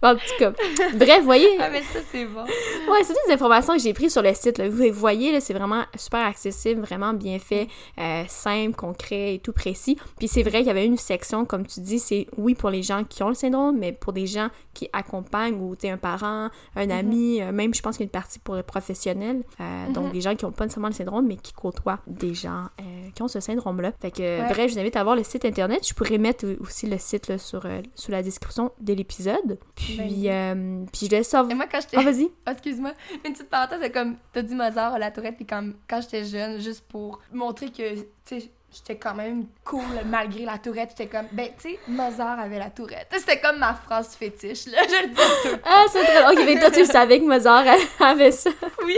En 0.01 0.15
tout 0.15 0.21
cas, 0.39 0.51
bref, 0.95 1.23
voyez, 1.23 1.47
Ah, 1.59 1.69
mais 1.71 1.81
ça, 1.81 1.99
c'est 2.11 2.25
bon. 2.25 2.41
Ouais, 2.43 3.03
c'est 3.03 3.13
toutes 3.13 3.27
des 3.27 3.33
informations 3.33 3.73
que 3.73 3.79
j'ai 3.79 3.93
prises 3.93 4.11
sur 4.13 4.21
le 4.23 4.33
site. 4.33 4.57
Là. 4.57 4.67
Vous 4.67 4.83
voyez, 4.91 5.39
c'est 5.39 5.53
vraiment 5.53 5.83
super 5.95 6.25
accessible, 6.25 6.81
vraiment 6.81 7.13
bien 7.13 7.37
fait, 7.39 7.67
euh, 7.99 8.23
simple, 8.27 8.75
concret 8.75 9.35
et 9.35 9.39
tout 9.39 9.53
précis. 9.53 9.97
Puis 10.17 10.27
c'est 10.27 10.41
vrai 10.43 10.59
qu'il 10.59 10.67
y 10.67 10.71
avait 10.71 10.85
une 10.85 10.97
section, 10.97 11.45
comme 11.45 11.65
tu 11.67 11.79
dis, 11.81 11.99
c'est 11.99 12.27
oui 12.37 12.55
pour 12.55 12.69
les 12.69 12.81
gens 12.81 13.03
qui 13.03 13.21
ont 13.23 13.29
le 13.29 13.35
syndrome, 13.35 13.77
mais 13.77 13.91
pour 13.91 14.13
des 14.13 14.25
gens 14.25 14.49
qui 14.73 14.89
accompagnent 14.93 15.61
ou 15.61 15.75
t'es 15.75 15.89
un 15.89 15.97
parent, 15.97 16.49
un 16.75 16.89
ami, 16.89 17.41
euh, 17.41 17.51
même 17.51 17.73
je 17.73 17.81
pense 17.81 17.97
qu'il 17.97 18.03
y 18.03 18.07
a 18.07 18.07
une 18.07 18.11
partie 18.11 18.39
pour 18.39 18.55
les 18.55 18.63
professionnels. 18.63 19.43
Euh, 19.59 19.89
Donc 19.91 20.11
des 20.11 20.21
gens 20.21 20.35
qui 20.35 20.45
ont 20.45 20.51
pas 20.51 20.65
nécessairement 20.65 20.89
le 20.89 20.93
syndrome, 20.93 21.25
mais 21.27 21.37
qui 21.37 21.53
côtoient 21.53 21.99
des 22.07 22.33
gens 22.33 22.65
euh, 22.81 23.09
qui 23.15 23.21
ont 23.21 23.27
ce 23.27 23.39
syndrome-là. 23.39 23.91
Fait 24.01 24.11
que, 24.11 24.21
Ouais. 24.23 24.47
bref, 24.49 24.69
je 24.69 24.73
vous 24.75 24.79
invite 24.79 24.95
à 24.95 25.03
voir 25.03 25.15
le 25.15 25.23
site 25.23 25.45
internet. 25.45 25.87
Je 25.87 25.93
pourrais 25.93 26.17
mettre 26.17 26.45
aussi 26.59 26.87
le 26.87 26.97
site 26.97 27.27
là, 27.27 27.37
sur, 27.37 27.65
sous 27.95 28.11
la 28.11 28.21
description 28.23 28.71
de 28.79 28.93
l'épisode. 28.93 29.57
Puis, 29.75 29.97
Ben 30.27 30.85
puis 30.91 31.07
je 31.07 31.11
laisse 31.11 31.29
ça. 31.29 31.45
Et 31.49 31.53
moi, 31.53 31.65
quand 31.71 31.79
j'étais. 31.81 31.97
Ah, 31.97 32.03
vas-y. 32.03 32.29
Excuse-moi. 32.47 32.93
Une 33.25 33.33
petite 33.33 33.49
parenthèse, 33.49 33.79
c'est 33.81 33.91
comme, 33.91 34.15
t'as 34.31 34.41
dit 34.41 34.55
Mozart 34.55 34.93
à 34.93 34.99
la 34.99 35.11
tourette, 35.11 35.35
puis 35.35 35.45
quand, 35.45 35.71
quand 35.89 36.01
j'étais 36.01 36.23
jeune, 36.25 36.59
juste 36.59 36.85
pour 36.87 37.19
montrer 37.31 37.71
que, 37.71 37.95
tu 37.95 38.05
sais, 38.25 38.51
j'étais 38.73 38.95
quand 38.97 39.13
même 39.15 39.45
cool 39.63 39.81
malgré 40.05 40.45
la 40.45 40.57
tourette, 40.57 40.89
j'étais 40.97 41.07
comme, 41.09 41.27
ben, 41.31 41.47
tu 41.61 41.69
sais, 41.71 41.79
Mozart 41.87 42.39
avait 42.39 42.59
la 42.59 42.69
tourette. 42.69 43.07
C'était 43.15 43.39
comme 43.39 43.57
ma 43.59 43.73
phrase 43.73 44.15
fétiche, 44.15 44.65
là, 44.67 44.79
je 44.87 45.03
le 45.03 45.09
dis 45.09 45.15
tout. 45.15 45.57
Ah, 45.65 45.85
c'est 45.91 46.03
très 46.03 46.23
Ok, 46.31 46.39
mais 46.45 46.59
toi, 46.59 46.71
tu 46.71 46.79
le 46.79 46.85
savais 46.85 47.19
que 47.19 47.25
Mozart 47.25 47.65
avait 47.99 48.31
ça. 48.31 48.49
Oui. 48.85 48.95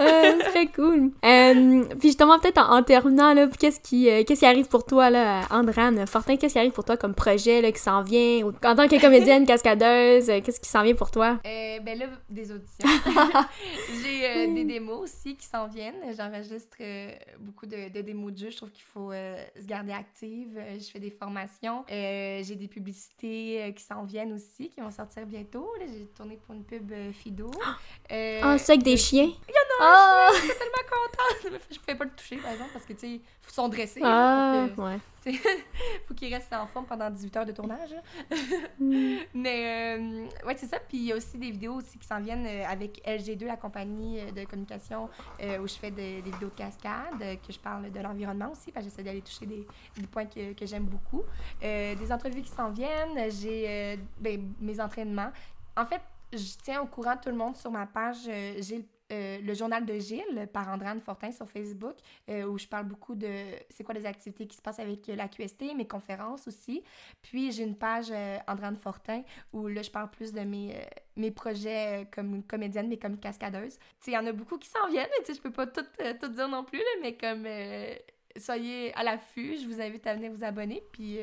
Euh, 0.00 0.32
c'est 0.40 0.50
très 0.50 0.66
cool. 0.66 1.10
Euh, 1.24 1.84
puis 1.98 2.08
justement, 2.08 2.38
peut-être 2.38 2.58
en, 2.58 2.78
en 2.78 2.82
terminant, 2.82 3.32
là, 3.34 3.46
qu'est-ce 3.58 3.80
qui, 3.80 4.10
euh, 4.10 4.24
qu'est-ce 4.24 4.40
qui 4.40 4.46
arrive 4.46 4.66
pour 4.68 4.84
toi, 4.84 5.10
là, 5.10 5.42
Andrane, 5.50 6.06
Fortin, 6.06 6.36
qu'est-ce 6.36 6.54
qui 6.54 6.58
arrive 6.58 6.72
pour 6.72 6.84
toi 6.84 6.96
comme 6.96 7.14
projet, 7.14 7.60
là, 7.62 7.70
qui 7.72 7.80
s'en 7.80 8.02
vient? 8.02 8.44
Ou- 8.44 8.52
En 8.66 8.74
tant 8.74 8.88
que 8.88 9.00
comédienne, 9.00 9.46
cascadeuse, 9.46 10.30
euh, 10.30 10.40
qu'est-ce 10.44 10.60
qui 10.60 10.68
s'en 10.68 10.82
vient 10.82 10.94
pour 10.94 11.10
toi? 11.10 11.38
Euh, 11.46 11.78
ben 11.80 11.98
là, 11.98 12.06
des 12.28 12.50
auditions. 12.50 12.88
J'ai 14.02 14.46
des 14.52 14.64
démos 14.64 15.00
aussi 15.02 15.36
qui 15.36 15.46
s'en 15.46 15.66
viennent. 15.66 15.94
J'enregistre 16.16 16.76
beaucoup 17.38 17.66
de, 17.66 17.92
de 17.92 18.00
démos 18.00 18.32
de 18.32 18.38
jeux. 18.38 18.50
Je 18.50 18.56
trouve 18.56 18.70
qu'il 18.70 18.84
faut 18.84 19.03
euh, 19.12 19.44
se 19.60 19.66
garder 19.66 19.92
active. 19.92 20.56
Euh, 20.56 20.78
je 20.78 20.90
fais 20.90 20.98
des 21.00 21.10
formations. 21.10 21.84
Euh, 21.90 22.42
J'ai 22.42 22.56
des 22.56 22.68
publicités 22.68 23.72
qui 23.76 23.82
s'en 23.82 24.04
viennent 24.04 24.32
aussi, 24.32 24.70
qui 24.70 24.80
vont 24.80 24.90
sortir 24.90 25.26
bientôt. 25.26 25.68
J'ai 25.80 26.06
tourné 26.16 26.36
pour 26.36 26.54
une 26.54 26.64
pub 26.64 26.92
Fido. 27.12 27.50
Ah, 28.10 28.58
c'est 28.58 28.72
avec 28.72 28.82
des 28.84 28.96
chiens? 28.96 29.24
Il 29.24 29.28
y 29.28 29.84
en 29.84 29.84
a 29.84 30.30
chien, 30.30 30.40
je 30.40 30.46
suis 30.46 30.58
tellement 30.58 30.88
contente. 30.90 31.60
Je 31.70 31.78
pouvais 31.78 31.94
pas 31.96 32.04
le 32.04 32.10
toucher, 32.10 32.36
par 32.36 32.52
exemple, 32.52 32.70
parce 32.72 32.84
que, 32.84 32.92
tu 32.92 32.98
sais, 33.00 33.08
ils 33.08 33.20
sont 33.48 33.68
dressés. 33.68 34.00
Ah, 34.04 34.66
donc, 34.68 34.78
euh, 34.78 34.82
ouais. 34.94 34.98
faut 36.06 36.14
qu'il 36.14 36.32
reste 36.34 36.52
en 36.52 36.66
forme 36.66 36.86
pendant 36.86 37.10
18 37.10 37.36
heures 37.36 37.46
de 37.46 37.52
tournage. 37.52 37.90
là. 37.90 38.02
Hmm. 38.78 39.16
Mais 39.34 39.96
euh, 39.98 40.26
ouais, 40.46 40.56
c'est 40.56 40.66
ça. 40.66 40.78
Puis 40.80 40.98
il 40.98 41.04
y 41.04 41.12
a 41.12 41.16
aussi 41.16 41.38
des 41.38 41.50
vidéos 41.50 41.74
aussi 41.74 41.98
qui 41.98 42.06
s'en 42.06 42.20
viennent 42.20 42.46
euh, 42.46 42.64
avec 42.66 43.00
LG2, 43.06 43.46
la 43.46 43.56
compagnie 43.56 44.20
euh, 44.20 44.30
de 44.32 44.44
communication 44.44 45.08
euh, 45.40 45.58
où 45.58 45.66
je 45.68 45.74
fais 45.74 45.90
de- 45.90 45.96
des 45.96 46.30
vidéos 46.30 46.48
de 46.48 46.54
cascade, 46.54 47.18
que 47.46 47.52
je 47.52 47.58
parle 47.58 47.90
de 47.90 48.00
l'environnement 48.00 48.50
aussi, 48.52 48.72
parce 48.72 48.84
que 48.84 48.90
j'essaie 48.90 49.02
d'aller 49.02 49.22
toucher 49.22 49.46
des, 49.46 49.66
des 49.96 50.06
points 50.06 50.26
que, 50.26 50.52
que 50.52 50.66
j'aime 50.66 50.84
beaucoup. 50.84 51.22
Euh, 51.62 51.94
des 51.94 52.12
entrevues 52.12 52.42
qui 52.42 52.50
s'en 52.50 52.70
viennent. 52.70 53.30
J'ai 53.30 53.98
ben, 54.18 54.52
mes 54.60 54.80
entraînements. 54.80 55.30
En 55.76 55.84
fait, 55.86 56.00
je 56.32 56.54
tiens 56.62 56.82
au 56.82 56.86
courant 56.86 57.16
tout 57.16 57.28
le 57.30 57.36
monde 57.36 57.56
sur 57.56 57.70
ma 57.70 57.86
page. 57.86 58.24
J'ai 58.58 58.78
le 58.78 58.84
euh, 59.12 59.38
le 59.40 59.54
journal 59.54 59.84
de 59.84 59.98
Gilles 59.98 60.48
par 60.52 60.68
Andrane 60.68 61.00
Fortin 61.00 61.30
sur 61.30 61.48
Facebook, 61.48 61.96
euh, 62.30 62.44
où 62.44 62.58
je 62.58 62.66
parle 62.66 62.86
beaucoup 62.86 63.14
de 63.14 63.28
c'est 63.68 63.84
quoi 63.84 63.94
les 63.94 64.06
activités 64.06 64.46
qui 64.46 64.56
se 64.56 64.62
passent 64.62 64.78
avec 64.78 65.06
la 65.08 65.28
QST, 65.28 65.74
mes 65.76 65.86
conférences 65.86 66.48
aussi. 66.48 66.82
Puis 67.20 67.52
j'ai 67.52 67.64
une 67.64 67.76
page 67.76 68.06
euh, 68.10 68.38
Fortin 68.80 69.22
où 69.52 69.66
là 69.66 69.82
je 69.82 69.90
parle 69.90 70.10
plus 70.10 70.32
de 70.32 70.40
mes, 70.40 70.74
euh, 70.74 70.80
mes 71.16 71.30
projets 71.30 72.08
comme 72.12 72.42
comédienne, 72.44 72.88
mais 72.88 72.96
comme 72.96 73.18
cascadeuse. 73.18 73.78
Il 74.06 74.14
y 74.14 74.18
en 74.18 74.26
a 74.26 74.32
beaucoup 74.32 74.56
qui 74.56 74.68
s'en 74.68 74.88
viennent, 74.88 75.10
mais 75.18 75.24
tu 75.24 75.34
je 75.34 75.40
peux 75.40 75.52
pas 75.52 75.66
tout, 75.66 75.84
tout 76.20 76.28
dire 76.28 76.48
non 76.48 76.64
plus, 76.64 76.78
là, 76.78 76.84
mais 77.02 77.16
comme 77.16 77.46
soyez 78.36 78.94
à 78.94 79.02
l'affût, 79.02 79.56
je 79.58 79.66
vous 79.66 79.80
invite 79.80 80.06
à 80.06 80.14
venir 80.14 80.32
vous 80.32 80.44
abonner. 80.44 80.82
Puis 80.92 81.18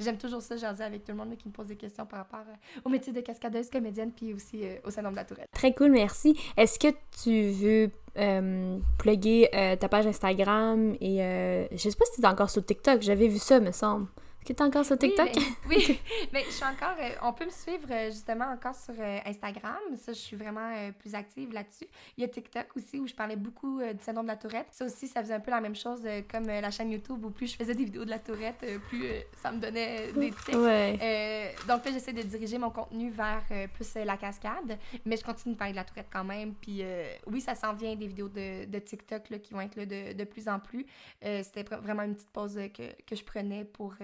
j'aime 0.00 0.18
toujours 0.18 0.42
ça, 0.42 0.56
jaser 0.56 0.84
avec 0.84 1.04
tout 1.04 1.12
le 1.12 1.18
monde 1.18 1.36
qui 1.36 1.48
me 1.48 1.52
pose 1.52 1.66
des 1.66 1.76
questions 1.76 2.06
par 2.06 2.20
rapport 2.20 2.40
euh, 2.40 2.80
au 2.84 2.88
métier 2.88 3.12
de 3.12 3.20
cascadeuse, 3.20 3.70
comédienne, 3.70 4.12
puis 4.12 4.34
aussi 4.34 4.64
euh, 4.64 4.76
au 4.84 4.90
syndrome 4.90 5.14
de 5.14 5.18
la 5.18 5.24
tourette. 5.24 5.48
Très 5.52 5.72
cool, 5.74 5.90
merci. 5.90 6.38
Est-ce 6.56 6.78
que 6.78 6.88
tu 7.22 7.50
veux 7.52 7.90
euh, 8.18 8.78
plugger 8.98 9.48
euh, 9.54 9.76
ta 9.76 9.88
page 9.88 10.06
Instagram 10.06 10.96
et 11.00 11.22
euh, 11.22 11.66
je 11.70 11.76
sais 11.76 11.96
pas 11.96 12.04
si 12.12 12.20
t'es 12.20 12.26
encore 12.26 12.50
sur 12.50 12.64
TikTok, 12.64 13.00
j'avais 13.02 13.28
vu 13.28 13.38
ça, 13.38 13.60
me 13.60 13.70
semble. 13.70 14.08
Que 14.48 14.54
t'es 14.54 14.62
encore 14.62 14.86
sur 14.86 14.96
TikTok? 14.96 15.28
Oui, 15.36 15.44
oui. 15.88 16.00
mais 16.32 16.42
je 16.44 16.52
suis 16.52 16.64
encore. 16.64 16.96
euh, 16.98 17.10
on 17.20 17.34
peut 17.34 17.44
me 17.44 17.50
suivre 17.50 17.86
euh, 17.90 18.06
justement 18.06 18.46
encore 18.46 18.74
sur 18.74 18.94
euh, 18.98 19.18
Instagram. 19.26 19.76
Ça, 19.96 20.14
je 20.14 20.18
suis 20.18 20.36
vraiment 20.36 20.70
plus 20.98 21.14
active 21.14 21.52
là-dessus. 21.52 21.86
Il 22.16 22.22
y 22.22 22.24
a 22.24 22.28
TikTok 22.28 22.66
aussi 22.74 22.98
où 22.98 23.06
je 23.06 23.12
parlais 23.14 23.36
beaucoup 23.36 23.82
du 23.82 24.02
syndrome 24.02 24.24
de 24.24 24.30
la 24.30 24.36
tourette. 24.38 24.68
Ça 24.70 24.86
aussi, 24.86 25.06
ça 25.06 25.20
faisait 25.20 25.34
un 25.34 25.40
peu 25.40 25.50
la 25.50 25.60
même 25.60 25.76
chose 25.76 26.00
comme 26.30 26.46
la 26.46 26.70
chaîne 26.70 26.90
YouTube 26.90 27.22
où 27.26 27.30
plus 27.30 27.48
je 27.52 27.56
faisais 27.56 27.74
des 27.74 27.84
vidéos 27.84 28.06
de 28.06 28.10
la 28.10 28.18
tourette, 28.18 28.64
plus 28.88 29.04
ça 29.42 29.52
me 29.52 29.58
donnait 29.60 30.12
des 30.12 30.30
tics. 30.30 30.54
Ouais. 30.54 31.54
Donc 31.66 31.84
là, 31.84 31.90
j'essaie 31.92 32.14
de 32.14 32.22
diriger 32.22 32.56
mon 32.56 32.70
contenu 32.70 33.10
vers 33.10 33.42
plus 33.74 33.94
la 33.96 34.16
cascade, 34.16 34.78
mais 35.04 35.18
je 35.18 35.24
continue 35.24 35.54
de 35.54 35.58
parler 35.58 35.72
de 35.74 35.78
la 35.78 35.84
tourette 35.84 36.08
quand 36.10 36.24
même. 36.24 36.54
Puis 36.54 36.82
oui, 37.26 37.42
ça 37.42 37.54
s'en 37.54 37.74
vient 37.74 37.94
des 37.96 38.06
vidéos 38.06 38.28
de, 38.28 38.64
de 38.64 38.78
TikTok 38.78 39.28
là, 39.28 39.38
qui 39.38 39.52
vont 39.52 39.60
être 39.60 39.76
là 39.76 39.84
de, 39.84 40.14
de 40.14 40.24
plus 40.24 40.48
en 40.48 40.58
plus. 40.58 40.86
C'était 41.20 41.64
vra- 41.64 41.80
vraiment 41.80 42.02
une 42.02 42.14
petite 42.14 42.30
pause 42.30 42.58
que, 42.74 43.02
que 43.04 43.14
je 43.14 43.24
prenais 43.24 43.64
pour 43.64 43.94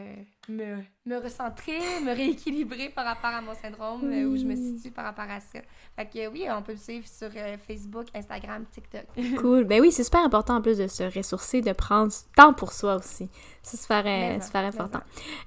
me, 0.48 0.76
me 1.06 1.16
recentrer, 1.16 1.78
me 2.04 2.14
rééquilibrer 2.14 2.90
par 2.90 3.04
rapport 3.04 3.30
à 3.30 3.40
mon 3.40 3.54
syndrome, 3.54 4.10
euh, 4.12 4.24
où 4.26 4.36
je 4.36 4.44
me 4.44 4.54
situe 4.54 4.90
par 4.90 5.04
rapport 5.04 5.24
à 5.24 5.40
ça. 5.40 5.60
Fait 5.96 6.06
que 6.06 6.28
oui, 6.28 6.46
on 6.50 6.62
peut 6.62 6.72
me 6.72 6.78
suivre 6.78 7.06
sur 7.06 7.28
euh, 7.36 7.56
Facebook, 7.66 8.06
Instagram, 8.14 8.64
TikTok. 8.70 9.04
Cool. 9.40 9.64
Ben 9.64 9.80
oui, 9.80 9.92
c'est 9.92 10.04
super 10.04 10.24
important 10.24 10.56
en 10.56 10.60
plus 10.62 10.78
de 10.78 10.86
se 10.86 11.04
ressourcer, 11.04 11.60
de 11.60 11.72
prendre 11.72 12.08
du 12.08 12.18
temps 12.36 12.52
pour 12.52 12.72
soi 12.72 12.96
aussi. 12.96 13.28
C'est 13.62 13.78
super, 13.78 14.04
euh, 14.06 14.40
super 14.40 14.64
important. 14.64 15.00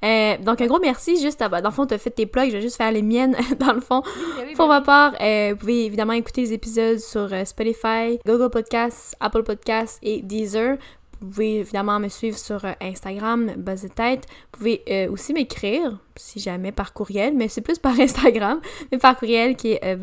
Euh, 0.03 0.37
donc, 0.37 0.61
un 0.61 0.67
gros 0.67 0.79
merci. 0.79 1.21
Juste, 1.21 1.41
à, 1.41 1.49
dans 1.49 1.69
le 1.69 1.73
fond, 1.73 1.85
tu 1.85 1.93
as 1.93 1.97
fait 1.97 2.09
tes 2.09 2.25
plugs. 2.25 2.49
Je 2.49 2.57
vais 2.57 2.61
juste 2.61 2.77
faire 2.77 2.91
les 2.91 3.01
miennes, 3.01 3.35
dans 3.59 3.73
le 3.73 3.81
fond. 3.81 4.01
Oui, 4.05 4.23
ben 4.37 4.45
oui, 4.47 4.53
Pour 4.55 4.67
ben 4.67 4.79
ma 4.79 4.81
part, 4.81 5.13
euh, 5.21 5.51
vous 5.51 5.57
pouvez 5.57 5.85
évidemment 5.85 6.13
écouter 6.13 6.41
les 6.41 6.53
épisodes 6.53 6.99
sur 6.99 7.29
Spotify, 7.45 8.19
Google 8.25 8.49
Podcasts, 8.49 9.15
Apple 9.19 9.43
Podcasts 9.43 9.99
et 10.01 10.21
Deezer. 10.21 10.77
Vous 11.21 11.29
pouvez 11.29 11.59
évidemment 11.59 11.99
me 11.99 12.09
suivre 12.09 12.37
sur 12.37 12.63
euh, 12.65 12.73
Instagram, 12.81 13.53
Buzz 13.57 13.83
de 13.83 13.87
tête. 13.87 14.25
Vous 14.29 14.59
pouvez 14.59 14.83
euh, 14.89 15.11
aussi 15.11 15.33
m'écrire, 15.33 15.99
si 16.17 16.39
jamais 16.39 16.71
par 16.71 16.93
courriel, 16.93 17.35
mais 17.35 17.47
c'est 17.47 17.61
plus 17.61 17.79
par 17.79 17.99
Instagram, 17.99 18.59
mais 18.91 18.97
par 18.97 19.17
courriel 19.17 19.55
qui 19.55 19.73
est 19.73 19.83
euh, 19.83 19.95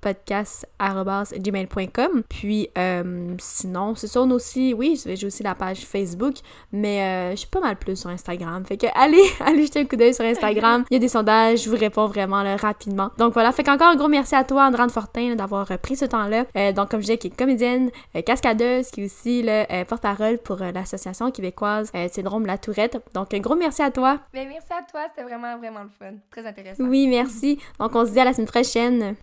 podcast@gmail.com. 0.00 2.22
Puis 2.28 2.68
euh, 2.76 3.34
sinon, 3.38 3.94
c'est 3.94 4.06
ça, 4.06 4.20
aussi, 4.20 4.74
oui, 4.74 5.00
j'ai 5.04 5.26
aussi 5.26 5.42
la 5.42 5.54
page 5.54 5.84
Facebook, 5.84 6.34
mais 6.72 7.02
euh, 7.02 7.30
je 7.32 7.36
suis 7.36 7.48
pas 7.48 7.60
mal 7.60 7.76
plus 7.76 7.96
sur 7.96 8.10
Instagram. 8.10 8.64
Fait 8.64 8.76
que 8.76 8.86
allez, 8.94 9.24
allez 9.40 9.66
jeter 9.66 9.80
un 9.80 9.84
coup 9.84 9.96
d'œil 9.96 10.14
sur 10.14 10.24
Instagram. 10.24 10.84
Il 10.90 10.94
y 10.94 10.96
a 10.96 11.00
des 11.00 11.08
sondages, 11.08 11.64
je 11.64 11.70
vous 11.70 11.76
réponds 11.76 12.06
vraiment 12.06 12.42
là, 12.42 12.56
rapidement. 12.56 13.10
Donc 13.18 13.34
voilà, 13.34 13.52
fait 13.52 13.62
qu'encore 13.62 13.88
un 13.88 13.96
gros 13.96 14.08
merci 14.08 14.34
à 14.34 14.44
toi, 14.44 14.66
Andrane 14.66 14.90
Fortin, 14.90 15.34
d'avoir 15.34 15.70
euh, 15.70 15.76
pris 15.76 15.96
ce 15.96 16.04
temps-là. 16.04 16.44
Euh, 16.56 16.72
donc 16.72 16.90
comme 16.90 17.00
je 17.00 17.06
disais, 17.06 17.18
qui 17.18 17.28
est 17.28 17.36
comédienne, 17.36 17.90
euh, 18.16 18.22
cascadeuse, 18.22 18.90
qui 18.90 19.02
est 19.02 19.04
aussi 19.04 19.42
là, 19.42 19.66
euh, 19.70 19.84
porte-parole 19.84 20.38
pour 20.38 20.56
l'association 20.56 21.30
québécoise 21.30 21.90
Syndrome 22.12 22.46
La 22.46 22.58
Tourette. 22.58 23.02
Donc 23.14 23.34
un 23.34 23.40
gros 23.40 23.56
merci 23.56 23.82
à 23.82 23.90
toi. 23.90 24.18
Ben, 24.32 24.48
merci 24.48 24.68
à 24.70 24.82
toi, 24.82 25.06
c'était 25.14 25.28
vraiment, 25.28 25.56
vraiment 25.58 25.82
le 25.82 25.88
fun. 25.88 26.14
Très 26.30 26.46
intéressant. 26.46 26.84
Oui, 26.84 27.06
merci. 27.06 27.58
Donc 27.78 27.94
on 27.94 28.04
se 28.04 28.12
dit 28.12 28.20
à 28.20 28.24
la 28.24 28.32
semaine 28.32 28.48
prochaine. 28.48 29.14